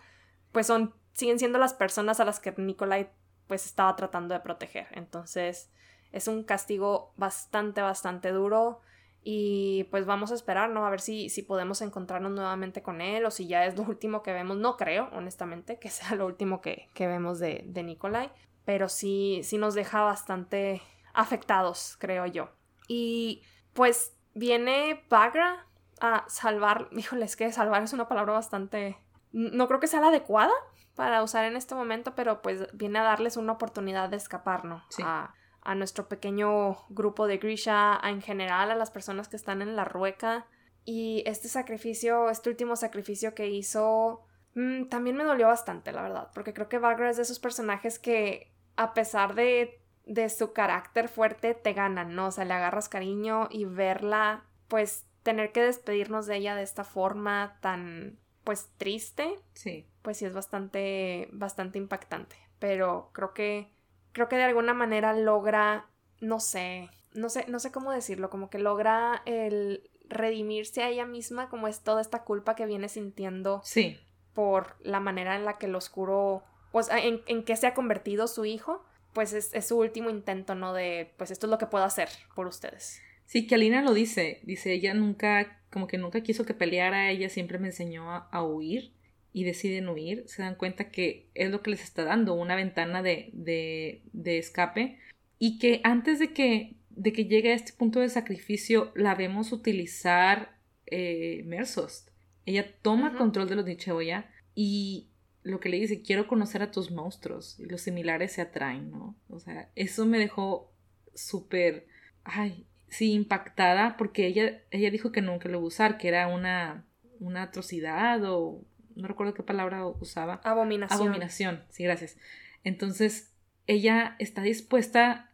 pues 0.52 0.68
son, 0.68 0.94
siguen 1.14 1.40
siendo 1.40 1.58
las 1.58 1.74
personas 1.74 2.20
a 2.20 2.26
las 2.26 2.42
que 2.42 2.54
Nikolai 2.58 3.10
pues 3.48 3.66
estaba 3.66 3.96
tratando 3.96 4.34
de 4.34 4.42
proteger. 4.42 4.88
Entonces, 4.92 5.72
es 6.12 6.28
un 6.28 6.44
castigo 6.44 7.14
bastante, 7.16 7.82
bastante 7.82 8.32
duro. 8.32 8.82
Y 9.24 9.84
pues 9.92 10.06
vamos 10.06 10.32
a 10.32 10.36
esperar, 10.36 10.70
¿no? 10.70 10.86
A 10.86 10.90
ver 10.90 11.00
si, 11.00 11.30
si 11.30 11.44
podemos 11.44 11.82
encontrarnos 11.82 12.32
nuevamente 12.32 12.82
con 12.82 13.02
él 13.02 13.26
o 13.26 13.32
si 13.32 13.48
ya 13.48 13.66
es 13.66 13.78
lo 13.78 13.84
último 13.84 14.24
que 14.24 14.34
vemos. 14.34 14.58
No 14.58 14.78
creo, 14.78 15.10
honestamente, 15.14 15.78
que 15.80 15.90
sea 15.92 16.16
lo 16.16 16.26
último 16.26 16.62
que, 16.62 16.90
vemos 16.98 17.40
de, 17.40 17.64
de 17.68 17.84
Nikolai. 17.84 18.32
Pero 18.66 18.90
sí, 18.90 19.42
sí 19.44 19.58
nos 19.58 19.74
deja 19.74 20.02
bastante 20.02 20.82
afectados, 21.14 21.98
creo 22.00 22.26
yo. 22.26 22.50
Y 22.88 23.44
pues 23.74 24.16
viene 24.34 25.04
Bagra 25.10 25.68
a 26.00 26.26
salvar. 26.28 26.90
Híjole, 26.92 27.26
es 27.26 27.36
que 27.36 27.52
salvar 27.52 27.84
es 27.84 27.94
una 27.94 28.08
palabra 28.08 28.34
bastante. 28.34 28.98
No 29.32 29.68
creo 29.68 29.80
que 29.80 29.88
sea 29.88 30.02
la 30.02 30.08
adecuada 30.08 30.54
para 30.96 31.24
usar 31.24 31.46
en 31.46 31.56
este 31.56 31.76
momento, 31.76 32.16
pero 32.16 32.42
pues 32.42 32.68
viene 32.74 33.00
a 33.00 33.04
darles 33.04 33.38
una 33.38 33.54
oportunidad 33.54 34.10
de 34.10 34.18
escapar, 34.18 34.66
¿no? 34.66 34.84
Sí 34.90 35.04
a 35.06 35.34
nuestro 35.76 36.08
pequeño 36.08 36.78
grupo 36.90 37.28
de 37.28 37.38
Grisha, 37.38 38.00
en 38.04 38.22
general 38.22 38.72
a 38.72 38.76
las 38.76 38.92
personas 38.92 39.28
que 39.28 39.36
están 39.36 39.62
en 39.62 39.76
la 39.76 39.86
rueca. 39.86 40.48
Y 40.84 41.24
este 41.26 41.48
sacrificio, 41.48 42.30
este 42.30 42.50
último 42.50 42.76
sacrificio 42.76 43.36
que 43.36 43.48
hizo, 43.48 44.26
mm, 44.56 44.86
también 44.86 45.16
me 45.16 45.24
dolió 45.24 45.48
bastante, 45.48 45.92
la 45.92 46.02
verdad, 46.02 46.30
porque 46.34 46.54
creo 46.54 46.70
que 46.70 46.80
Bagra 46.80 47.10
es 47.10 47.18
de 47.18 47.24
esos 47.24 47.40
personajes 47.40 48.00
que, 48.00 48.52
a 48.76 48.94
pesar 48.94 49.36
de, 49.36 49.80
de 50.06 50.30
su 50.30 50.54
carácter 50.54 51.08
fuerte, 51.08 51.54
te 51.54 51.74
ganan, 51.74 52.16
¿no? 52.16 52.28
O 52.28 52.32
sea, 52.32 52.46
le 52.46 52.54
agarras 52.54 52.90
cariño 52.90 53.48
y 53.52 53.66
verla, 53.66 54.46
pues, 54.68 55.06
tener 55.22 55.52
que 55.52 55.62
despedirnos 55.62 56.26
de 56.26 56.38
ella 56.38 56.56
de 56.56 56.64
esta 56.64 56.84
forma 56.84 57.60
tan, 57.62 58.18
pues, 58.44 58.70
triste. 58.78 59.36
Sí. 59.54 59.86
Pues 60.02 60.18
sí, 60.18 60.26
es 60.26 60.34
bastante, 60.34 61.30
bastante 61.32 61.78
impactante. 61.78 62.36
Pero 62.58 63.12
creo 63.14 63.36
que 63.36 63.72
creo 64.14 64.28
que 64.28 64.36
de 64.36 64.44
alguna 64.44 64.74
manera 64.74 65.14
logra, 65.14 65.88
no 66.20 66.40
sé, 66.40 66.90
no 67.14 67.30
sé, 67.30 67.46
no 67.48 67.60
sé 67.60 67.72
cómo 67.72 67.92
decirlo, 67.92 68.30
como 68.30 68.50
que 68.50 68.60
logra 68.60 69.22
el 69.26 69.90
redimirse 70.08 70.84
a 70.84 70.90
ella 70.90 71.06
misma, 71.06 71.50
como 71.50 71.68
es 71.68 71.82
toda 71.82 72.02
esta 72.02 72.24
culpa 72.24 72.56
que 72.56 72.66
viene 72.66 72.90
sintiendo 72.90 73.62
sí. 73.64 73.98
por 74.34 74.76
la 74.82 75.00
manera 75.00 75.36
en 75.36 75.46
la 75.46 75.58
que 75.58 75.68
el 75.68 75.76
oscuro, 75.76 76.44
pues 76.72 76.90
en, 76.90 77.22
en 77.28 77.44
que 77.44 77.56
se 77.56 77.68
ha 77.68 77.74
convertido 77.74 78.28
su 78.28 78.46
hijo, 78.46 78.84
pues 79.14 79.34
es, 79.34 79.54
es, 79.54 79.68
su 79.68 79.78
último 79.78 80.10
intento, 80.10 80.56
¿no? 80.56 80.74
De, 80.74 81.14
pues 81.18 81.32
esto 81.32 81.48
es 81.48 81.52
lo 81.52 81.58
que 81.58 81.66
puedo 81.66 81.84
hacer 81.84 82.10
por 82.36 82.48
ustedes. 82.48 83.02
Sí, 83.26 83.48
que 83.48 83.56
Alina 83.56 83.82
lo 83.82 83.94
dice, 83.94 84.42
dice, 84.44 84.74
ella 84.74 84.94
nunca, 84.94 85.62
como 85.70 85.88
que 85.88 85.98
nunca 85.98 86.22
quiso 86.22 86.46
que 86.46 86.54
peleara, 86.54 87.10
ella 87.12 87.30
siempre 87.30 87.60
me 87.60 87.68
enseñó 87.68 88.12
a 88.12 88.44
huir 88.44 88.92
y 89.34 89.44
deciden 89.44 89.90
huir, 89.90 90.24
se 90.28 90.42
dan 90.42 90.56
cuenta 90.56 90.90
que 90.90 91.30
es 91.34 91.50
lo 91.50 91.62
que 91.62 91.72
les 91.72 91.84
está 91.84 92.04
dando, 92.04 92.34
una 92.34 92.56
ventana 92.56 93.02
de, 93.02 93.30
de, 93.34 94.04
de 94.14 94.38
escape 94.38 95.00
y 95.40 95.58
que 95.58 95.82
antes 95.84 96.20
de 96.20 96.34
que, 96.34 96.76
de 96.90 97.14
que 97.14 97.26
llegue 97.26 97.52
a 97.52 97.56
este 97.56 97.74
punto 97.74 98.00
de 98.00 98.10
sacrificio 98.10 98.92
la 98.96 99.16
vemos 99.16 99.52
utilizar 99.52 100.58
eh, 100.86 101.44
Mersost. 101.46 102.10
Ella 102.46 102.66
toma 102.82 103.16
control 103.18 103.48
de 103.48 103.56
los 103.56 103.66
Nicheoya 103.66 104.30
y 104.54 105.10
lo 105.44 105.60
que 105.60 105.70
le 105.70 105.80
dice, 105.80 106.02
quiero 106.02 106.28
conocer 106.28 106.62
a 106.62 106.72
tus 106.72 106.92
monstruos 106.92 107.60
y 107.60 107.66
los 107.66 107.82
similares 107.82 108.34
se 108.34 108.42
atraen, 108.42 108.92
¿no? 108.92 109.16
O 109.30 109.40
sea, 109.40 109.72
eso 109.76 110.06
me 110.06 110.20
dejó 110.20 110.72
súper, 111.16 111.88
ay, 112.24 112.68
sí, 112.88 113.14
impactada 113.14 113.98
porque 113.98 114.28
ella, 114.28 114.62
ella 114.70 114.92
dijo 114.92 115.12
que 115.12 115.22
nunca 115.22 115.50
lo 115.50 115.58
iba 115.58 115.64
a 115.64 115.68
usar, 115.68 115.98
que 115.98 116.10
era 116.10 116.28
una, 116.28 116.86
una 117.20 117.44
atrocidad 117.44 118.22
o 118.26 118.64
no 118.96 119.08
recuerdo 119.08 119.34
qué 119.34 119.44
palabra 119.44 119.86
usaba. 119.86 120.42
Abominación. 120.44 121.02
Abominación, 121.02 121.64
sí, 121.70 121.84
gracias. 121.84 122.18
Entonces, 122.64 123.34
ella 123.68 124.16
está 124.20 124.42
dispuesta, 124.42 125.32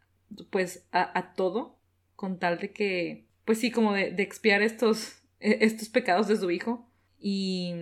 pues, 0.49 0.87
a, 0.91 1.33
todo 1.33 1.79
con 2.15 2.39
tal 2.39 2.59
de 2.59 2.71
que, 2.71 3.27
pues 3.45 3.59
sí, 3.59 3.71
como 3.71 3.93
de, 3.93 4.13
expiar 4.17 4.61
estos, 4.61 5.21
e, 5.39 5.59
estos 5.61 5.89
pecados 5.89 6.27
de 6.27 6.37
su 6.37 6.51
hijo 6.51 6.89
y, 7.19 7.73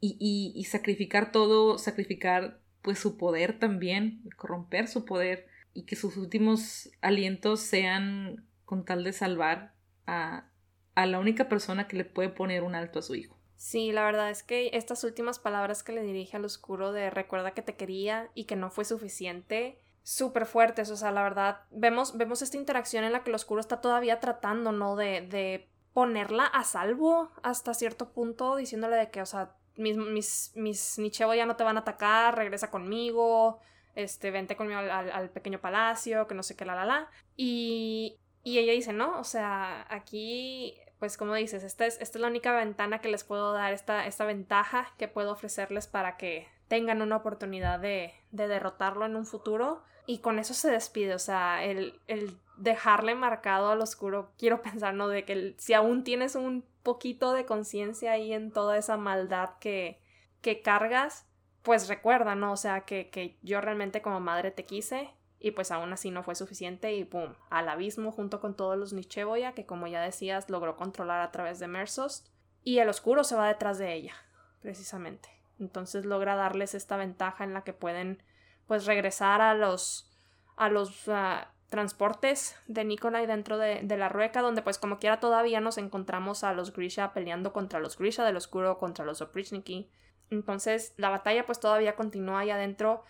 y, 0.00 0.52
y, 0.54 0.64
sacrificar 0.64 1.32
todo, 1.32 1.78
sacrificar, 1.78 2.60
pues, 2.82 2.98
su 2.98 3.16
poder 3.16 3.58
también, 3.58 4.22
corromper 4.36 4.88
su 4.88 5.04
poder 5.04 5.46
y 5.74 5.84
que 5.84 5.96
sus 5.96 6.16
últimos 6.16 6.90
alientos 7.00 7.60
sean 7.60 8.46
con 8.64 8.84
tal 8.84 9.04
de 9.04 9.12
salvar 9.12 9.74
a, 10.06 10.50
a 10.94 11.06
la 11.06 11.18
única 11.18 11.48
persona 11.48 11.86
que 11.86 11.96
le 11.96 12.04
puede 12.04 12.30
poner 12.30 12.62
un 12.62 12.74
alto 12.74 12.98
a 12.98 13.02
su 13.02 13.14
hijo. 13.14 13.35
Sí, 13.56 13.90
la 13.90 14.04
verdad 14.04 14.30
es 14.30 14.42
que 14.42 14.70
estas 14.74 15.02
últimas 15.04 15.38
palabras 15.38 15.82
que 15.82 15.92
le 15.92 16.02
dirige 16.02 16.36
al 16.36 16.44
oscuro 16.44 16.92
de 16.92 17.10
recuerda 17.10 17.52
que 17.52 17.62
te 17.62 17.74
quería 17.74 18.30
y 18.34 18.44
que 18.44 18.54
no 18.54 18.70
fue 18.70 18.84
suficiente, 18.84 19.78
súper 20.02 20.46
fuertes, 20.46 20.90
o 20.90 20.96
sea, 20.96 21.10
la 21.10 21.22
verdad, 21.22 21.62
vemos, 21.70 22.16
vemos 22.16 22.42
esta 22.42 22.58
interacción 22.58 23.02
en 23.04 23.12
la 23.12 23.24
que 23.24 23.30
el 23.30 23.34
oscuro 23.34 23.60
está 23.60 23.80
todavía 23.80 24.20
tratando, 24.20 24.72
¿no? 24.72 24.94
De, 24.94 25.22
de 25.22 25.68
ponerla 25.94 26.44
a 26.44 26.64
salvo 26.64 27.30
hasta 27.42 27.72
cierto 27.72 28.12
punto, 28.12 28.56
diciéndole 28.56 28.96
de 28.96 29.10
que, 29.10 29.22
o 29.22 29.26
sea, 29.26 29.54
mis, 29.76 29.96
mis, 29.96 30.52
mis 30.56 31.18
ya 31.18 31.46
no 31.46 31.56
te 31.56 31.64
van 31.64 31.78
a 31.78 31.80
atacar, 31.80 32.36
regresa 32.36 32.70
conmigo, 32.70 33.58
este, 33.94 34.30
vente 34.30 34.56
conmigo 34.56 34.80
al, 34.80 34.90
al, 34.90 35.30
pequeño 35.30 35.60
palacio, 35.60 36.26
que 36.26 36.34
no 36.34 36.42
sé 36.42 36.54
qué, 36.54 36.66
la, 36.66 36.74
la, 36.74 36.84
la. 36.84 37.10
Y, 37.34 38.18
y 38.44 38.58
ella 38.58 38.72
dice, 38.72 38.92
no, 38.92 39.18
o 39.18 39.24
sea, 39.24 39.86
aquí 39.88 40.78
pues 40.98 41.16
como 41.16 41.34
dices, 41.34 41.62
esta 41.62 41.86
es, 41.86 42.00
esta 42.00 42.18
es 42.18 42.22
la 42.22 42.28
única 42.28 42.54
ventana 42.54 43.00
que 43.00 43.10
les 43.10 43.24
puedo 43.24 43.52
dar, 43.52 43.72
esta, 43.72 44.06
esta 44.06 44.24
ventaja 44.24 44.92
que 44.96 45.08
puedo 45.08 45.32
ofrecerles 45.32 45.86
para 45.86 46.16
que 46.16 46.48
tengan 46.68 47.02
una 47.02 47.16
oportunidad 47.16 47.78
de, 47.78 48.14
de 48.30 48.48
derrotarlo 48.48 49.04
en 49.04 49.16
un 49.16 49.26
futuro. 49.26 49.82
Y 50.06 50.18
con 50.18 50.38
eso 50.38 50.54
se 50.54 50.70
despide, 50.70 51.14
o 51.14 51.18
sea, 51.18 51.64
el, 51.64 52.00
el 52.06 52.38
dejarle 52.56 53.14
marcado 53.14 53.70
al 53.70 53.80
oscuro, 53.80 54.32
quiero 54.38 54.62
pensar, 54.62 54.94
¿no? 54.94 55.08
De 55.08 55.24
que 55.24 55.54
si 55.58 55.74
aún 55.74 56.04
tienes 56.04 56.34
un 56.36 56.64
poquito 56.82 57.32
de 57.32 57.44
conciencia 57.44 58.12
ahí 58.12 58.32
en 58.32 58.52
toda 58.52 58.78
esa 58.78 58.96
maldad 58.96 59.50
que, 59.58 60.00
que 60.40 60.62
cargas, 60.62 61.26
pues 61.62 61.88
recuerda, 61.88 62.36
¿no? 62.36 62.52
O 62.52 62.56
sea, 62.56 62.82
que, 62.82 63.10
que 63.10 63.36
yo 63.42 63.60
realmente 63.60 64.00
como 64.00 64.20
madre 64.20 64.52
te 64.52 64.64
quise 64.64 65.10
y 65.46 65.52
pues 65.52 65.70
aún 65.70 65.92
así 65.92 66.10
no 66.10 66.24
fue 66.24 66.34
suficiente 66.34 66.92
y 66.96 67.04
¡pum! 67.04 67.32
al 67.50 67.68
abismo 67.68 68.10
junto 68.10 68.40
con 68.40 68.56
todos 68.56 68.76
los 68.76 68.92
Nicheboya 68.92 69.52
que 69.52 69.64
como 69.64 69.86
ya 69.86 70.00
decías 70.00 70.50
logró 70.50 70.76
controlar 70.76 71.20
a 71.20 71.30
través 71.30 71.60
de 71.60 71.68
Mersost 71.68 72.26
y 72.64 72.78
el 72.78 72.88
oscuro 72.88 73.22
se 73.22 73.36
va 73.36 73.46
detrás 73.46 73.78
de 73.78 73.94
ella 73.94 74.14
precisamente 74.60 75.28
entonces 75.60 76.04
logra 76.04 76.34
darles 76.34 76.74
esta 76.74 76.96
ventaja 76.96 77.44
en 77.44 77.54
la 77.54 77.62
que 77.62 77.72
pueden 77.72 78.20
pues 78.66 78.86
regresar 78.86 79.40
a 79.40 79.54
los 79.54 80.10
a 80.56 80.68
los 80.68 81.08
ah, 81.08 81.52
transportes 81.68 82.56
de 82.66 82.84
Nikolai 82.84 83.26
dentro 83.26 83.56
de, 83.56 83.82
de, 83.84 83.96
la 83.96 84.08
rueca 84.08 84.42
donde 84.42 84.62
pues 84.62 84.78
como 84.78 84.98
quiera 84.98 85.20
todavía 85.20 85.60
nos 85.60 85.78
encontramos 85.78 86.42
a 86.42 86.54
los 86.54 86.72
Grisha 86.72 87.12
peleando 87.12 87.52
contra 87.52 87.78
los 87.78 87.96
Grisha 87.96 88.24
del 88.24 88.36
oscuro 88.36 88.78
contra 88.78 89.04
los 89.04 89.20
Oprichniki 89.20 89.88
entonces 90.28 90.92
la 90.96 91.08
batalla 91.08 91.46
pues 91.46 91.60
todavía 91.60 91.94
continúa 91.94 92.40
ahí 92.40 92.50
adentro 92.50 93.04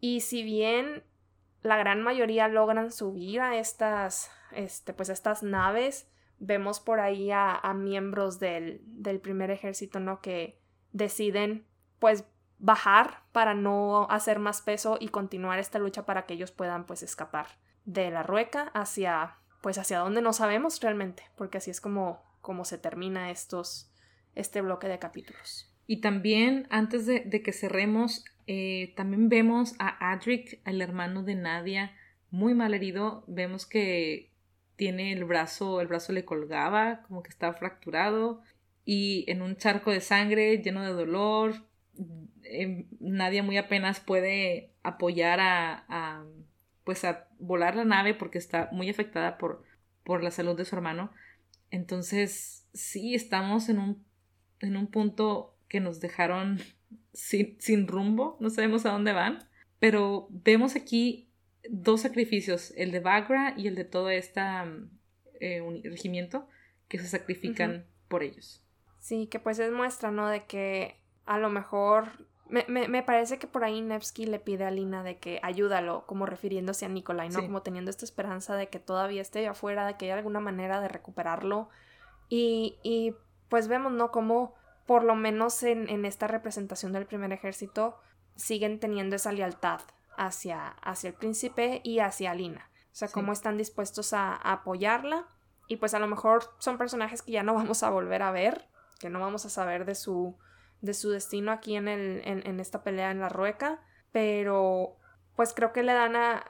y 0.00 0.22
si 0.22 0.42
bien 0.42 1.04
la 1.62 1.76
gran 1.76 2.02
mayoría 2.02 2.48
logran 2.48 2.90
subir 2.90 3.40
a 3.40 3.56
estas, 3.56 4.30
este, 4.50 4.92
pues 4.92 5.08
estas 5.08 5.42
naves. 5.42 6.08
Vemos 6.38 6.80
por 6.80 6.98
ahí 6.98 7.30
a, 7.30 7.60
miembros 7.74 8.40
del, 8.40 8.80
del, 8.84 9.20
primer 9.20 9.50
ejército, 9.50 10.00
¿no? 10.00 10.20
Que 10.20 10.60
deciden, 10.90 11.66
pues, 12.00 12.24
bajar 12.58 13.22
para 13.32 13.54
no 13.54 14.08
hacer 14.10 14.40
más 14.40 14.60
peso 14.60 14.96
y 14.98 15.08
continuar 15.08 15.60
esta 15.60 15.78
lucha 15.78 16.04
para 16.04 16.26
que 16.26 16.34
ellos 16.34 16.50
puedan, 16.50 16.84
pues, 16.84 17.04
escapar 17.04 17.46
de 17.84 18.10
la 18.10 18.24
rueca 18.24 18.72
hacia, 18.74 19.36
pues, 19.60 19.78
hacia 19.78 20.00
donde 20.00 20.20
no 20.20 20.32
sabemos 20.32 20.80
realmente, 20.80 21.22
porque 21.36 21.58
así 21.58 21.70
es 21.70 21.80
como, 21.80 22.20
como 22.40 22.64
se 22.64 22.78
termina 22.78 23.30
estos, 23.30 23.92
este 24.34 24.62
bloque 24.62 24.88
de 24.88 24.98
capítulos. 24.98 25.71
Y 25.86 26.00
también, 26.00 26.66
antes 26.70 27.06
de, 27.06 27.20
de 27.20 27.42
que 27.42 27.52
cerremos, 27.52 28.24
eh, 28.46 28.92
también 28.96 29.28
vemos 29.28 29.74
a 29.78 30.12
Adric, 30.12 30.60
el 30.66 30.80
hermano 30.80 31.22
de 31.22 31.34
Nadia, 31.34 31.92
muy 32.30 32.54
mal 32.54 32.74
herido. 32.74 33.24
Vemos 33.26 33.66
que 33.66 34.30
tiene 34.76 35.12
el 35.12 35.24
brazo, 35.24 35.80
el 35.80 35.88
brazo 35.88 36.12
le 36.12 36.24
colgaba, 36.24 37.02
como 37.02 37.22
que 37.22 37.30
estaba 37.30 37.54
fracturado 37.54 38.42
y 38.84 39.24
en 39.28 39.42
un 39.42 39.56
charco 39.56 39.90
de 39.90 40.00
sangre, 40.00 40.58
lleno 40.58 40.82
de 40.82 40.92
dolor. 40.92 41.54
Eh, 42.42 42.86
Nadia 43.00 43.42
muy 43.42 43.56
apenas 43.58 44.00
puede 44.00 44.72
apoyar 44.82 45.40
a, 45.40 45.84
a, 45.88 46.24
pues 46.84 47.04
a 47.04 47.28
volar 47.38 47.76
la 47.76 47.84
nave 47.84 48.14
porque 48.14 48.38
está 48.38 48.68
muy 48.72 48.90
afectada 48.90 49.38
por, 49.38 49.62
por 50.04 50.22
la 50.22 50.30
salud 50.30 50.56
de 50.56 50.64
su 50.64 50.74
hermano. 50.74 51.12
Entonces, 51.70 52.66
sí, 52.74 53.14
estamos 53.14 53.68
en 53.68 53.78
un, 53.78 54.04
en 54.60 54.76
un 54.76 54.88
punto 54.88 55.51
que 55.72 55.80
nos 55.80 56.00
dejaron 56.00 56.58
sin, 57.14 57.88
rumbo, 57.88 58.36
no 58.40 58.50
sabemos 58.50 58.84
a 58.84 58.90
dónde 58.90 59.12
van, 59.12 59.48
pero 59.78 60.28
vemos 60.28 60.76
aquí 60.76 61.30
dos 61.70 62.02
sacrificios, 62.02 62.74
el 62.76 62.92
de 62.92 63.00
Bagra 63.00 63.54
y 63.56 63.68
el 63.68 63.74
de 63.74 63.84
todo 63.84 64.10
este 64.10 64.42
regimiento 65.40 66.46
que 66.88 66.98
se 66.98 67.08
sacrifican 67.08 67.86
por 68.08 68.22
ellos. 68.22 68.62
Sí, 69.00 69.28
que 69.28 69.40
pues 69.40 69.58
es 69.60 69.72
muestra, 69.72 70.10
¿no? 70.10 70.28
De 70.28 70.44
que 70.44 71.00
a 71.24 71.38
lo 71.38 71.48
mejor 71.48 72.26
me, 72.48 72.66
me, 72.68 73.02
parece 73.02 73.38
que 73.38 73.46
por 73.46 73.64
ahí 73.64 73.80
Nevsky 73.80 74.26
le 74.26 74.38
pide 74.38 74.64
a 74.64 74.70
Lina 74.70 75.02
de 75.02 75.16
que 75.16 75.40
ayúdalo, 75.42 76.04
como 76.06 76.26
refiriéndose 76.26 76.84
a 76.84 76.90
Nikolai, 76.90 77.30
¿no? 77.30 77.40
Como 77.40 77.62
teniendo 77.62 77.90
esta 77.90 78.04
esperanza 78.04 78.56
de 78.56 78.68
que 78.68 78.78
todavía 78.78 79.22
esté 79.22 79.46
afuera, 79.48 79.86
de 79.86 79.96
que 79.96 80.04
haya 80.04 80.16
alguna 80.16 80.40
manera 80.40 80.82
de 80.82 80.88
recuperarlo. 80.88 81.70
Y, 82.28 82.76
y 82.82 83.14
pues 83.48 83.68
vemos, 83.68 83.92
¿no? 83.92 84.10
Como 84.10 84.54
por 84.86 85.04
lo 85.04 85.14
menos 85.14 85.62
en, 85.62 86.04
esta 86.04 86.26
representación 86.26 86.92
del 86.92 87.06
primer 87.06 87.32
ejército, 87.32 87.98
siguen 88.36 88.80
teniendo 88.80 89.16
esa 89.16 89.32
lealtad 89.32 89.80
hacia, 90.16 90.68
hacia 90.68 91.08
el 91.08 91.14
príncipe 91.14 91.80
y 91.84 92.00
hacia 92.00 92.34
Lina. 92.34 92.70
O 92.86 92.94
sea, 92.94 93.08
cómo 93.08 93.32
están 93.32 93.56
dispuestos 93.56 94.12
a, 94.12 94.34
apoyarla. 94.34 95.26
Y 95.68 95.76
pues 95.76 95.94
a 95.94 95.98
lo 95.98 96.06
mejor 96.06 96.44
son 96.58 96.76
personajes 96.78 97.22
que 97.22 97.32
ya 97.32 97.42
no 97.42 97.54
vamos 97.62 97.82
a 97.82 97.90
volver 97.90 98.22
a 98.22 98.32
ver, 98.32 98.68
que 98.98 99.10
no 99.10 99.20
vamos 99.20 99.46
a 99.46 99.50
saber 99.50 99.84
de 99.84 99.94
su, 99.94 100.36
de 100.80 100.94
su 100.94 101.10
destino 101.10 101.52
aquí 101.52 101.76
en, 101.76 101.88
el, 101.88 102.22
en, 102.24 102.60
esta 102.60 102.82
pelea 102.82 103.10
en 103.10 103.20
la 103.20 103.28
rueca. 103.28 103.80
Pero 104.10 104.96
pues 105.36 105.54
creo 105.54 105.72
que 105.72 105.82
le 105.82 105.94
dan 105.94 106.16
a, 106.16 106.44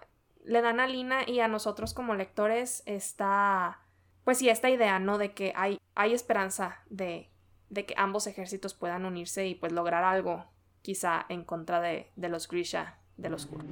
le 0.44 0.62
dan 0.62 0.80
a 0.80 0.86
Lina 0.86 1.28
y 1.28 1.40
a 1.40 1.48
nosotros 1.48 1.94
como 1.94 2.14
lectores 2.14 2.82
esta, 2.86 3.80
pues 4.24 4.38
sí, 4.38 4.48
esta 4.48 4.70
idea, 4.70 4.98
¿no? 4.98 5.18
De 5.18 5.32
que 5.32 5.52
hay, 5.54 5.80
hay 5.94 6.12
esperanza 6.12 6.82
de, 6.90 7.31
de 7.72 7.86
que 7.86 7.94
ambos 7.96 8.26
ejércitos 8.26 8.74
puedan 8.74 9.06
unirse 9.06 9.46
y 9.46 9.54
pues 9.54 9.72
lograr 9.72 10.04
algo 10.04 10.44
quizá 10.82 11.24
en 11.30 11.42
contra 11.42 11.80
de, 11.80 12.06
los 12.16 12.46
Grisha 12.46 12.98
del 13.16 13.32
Oscuro. 13.32 13.64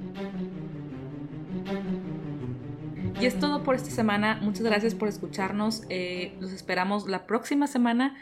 Y 3.19 3.25
es 3.25 3.39
todo 3.39 3.63
por 3.63 3.75
esta 3.75 3.91
semana. 3.91 4.39
Muchas 4.41 4.63
gracias 4.63 4.95
por 4.95 5.07
escucharnos. 5.07 5.83
Eh, 5.89 6.35
los 6.39 6.51
esperamos 6.51 7.07
la 7.07 7.27
próxima 7.27 7.67
semana 7.67 8.17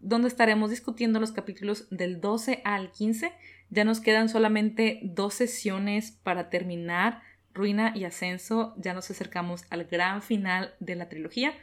donde 0.00 0.28
estaremos 0.28 0.68
discutiendo 0.68 1.20
los 1.20 1.32
capítulos 1.32 1.86
del 1.90 2.20
12 2.20 2.60
al 2.64 2.90
15. 2.90 3.32
Ya 3.70 3.84
nos 3.84 4.00
quedan 4.00 4.28
solamente 4.28 5.00
dos 5.04 5.32
sesiones 5.32 6.10
para 6.22 6.50
terminar 6.50 7.22
Ruina 7.54 7.92
y 7.96 8.04
Ascenso. 8.04 8.74
Ya 8.76 8.92
nos 8.92 9.10
acercamos 9.10 9.64
al 9.70 9.84
gran 9.84 10.20
final 10.20 10.74
de 10.80 10.96
la 10.96 11.08
trilogía 11.08 11.54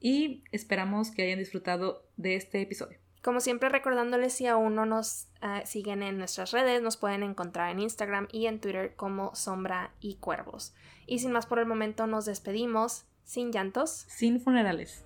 y 0.00 0.44
esperamos 0.50 1.10
que 1.10 1.24
hayan 1.24 1.40
disfrutado 1.40 2.06
de 2.16 2.36
este 2.36 2.62
episodio. 2.62 3.01
Como 3.22 3.40
siempre 3.40 3.68
recordándoles 3.68 4.32
si 4.32 4.46
aún 4.46 4.74
no 4.74 4.84
nos 4.84 5.28
eh, 5.42 5.62
siguen 5.64 6.02
en 6.02 6.18
nuestras 6.18 6.50
redes, 6.50 6.82
nos 6.82 6.96
pueden 6.96 7.22
encontrar 7.22 7.70
en 7.70 7.78
Instagram 7.78 8.26
y 8.32 8.46
en 8.46 8.60
Twitter 8.60 8.96
como 8.96 9.32
Sombra 9.36 9.92
y 10.00 10.16
Cuervos. 10.16 10.74
Y 11.06 11.20
sin 11.20 11.30
más 11.30 11.46
por 11.46 11.60
el 11.60 11.66
momento 11.66 12.08
nos 12.08 12.24
despedimos, 12.24 13.04
sin 13.24 13.52
llantos, 13.52 13.90
sin 14.08 14.40
funerales. 14.40 15.04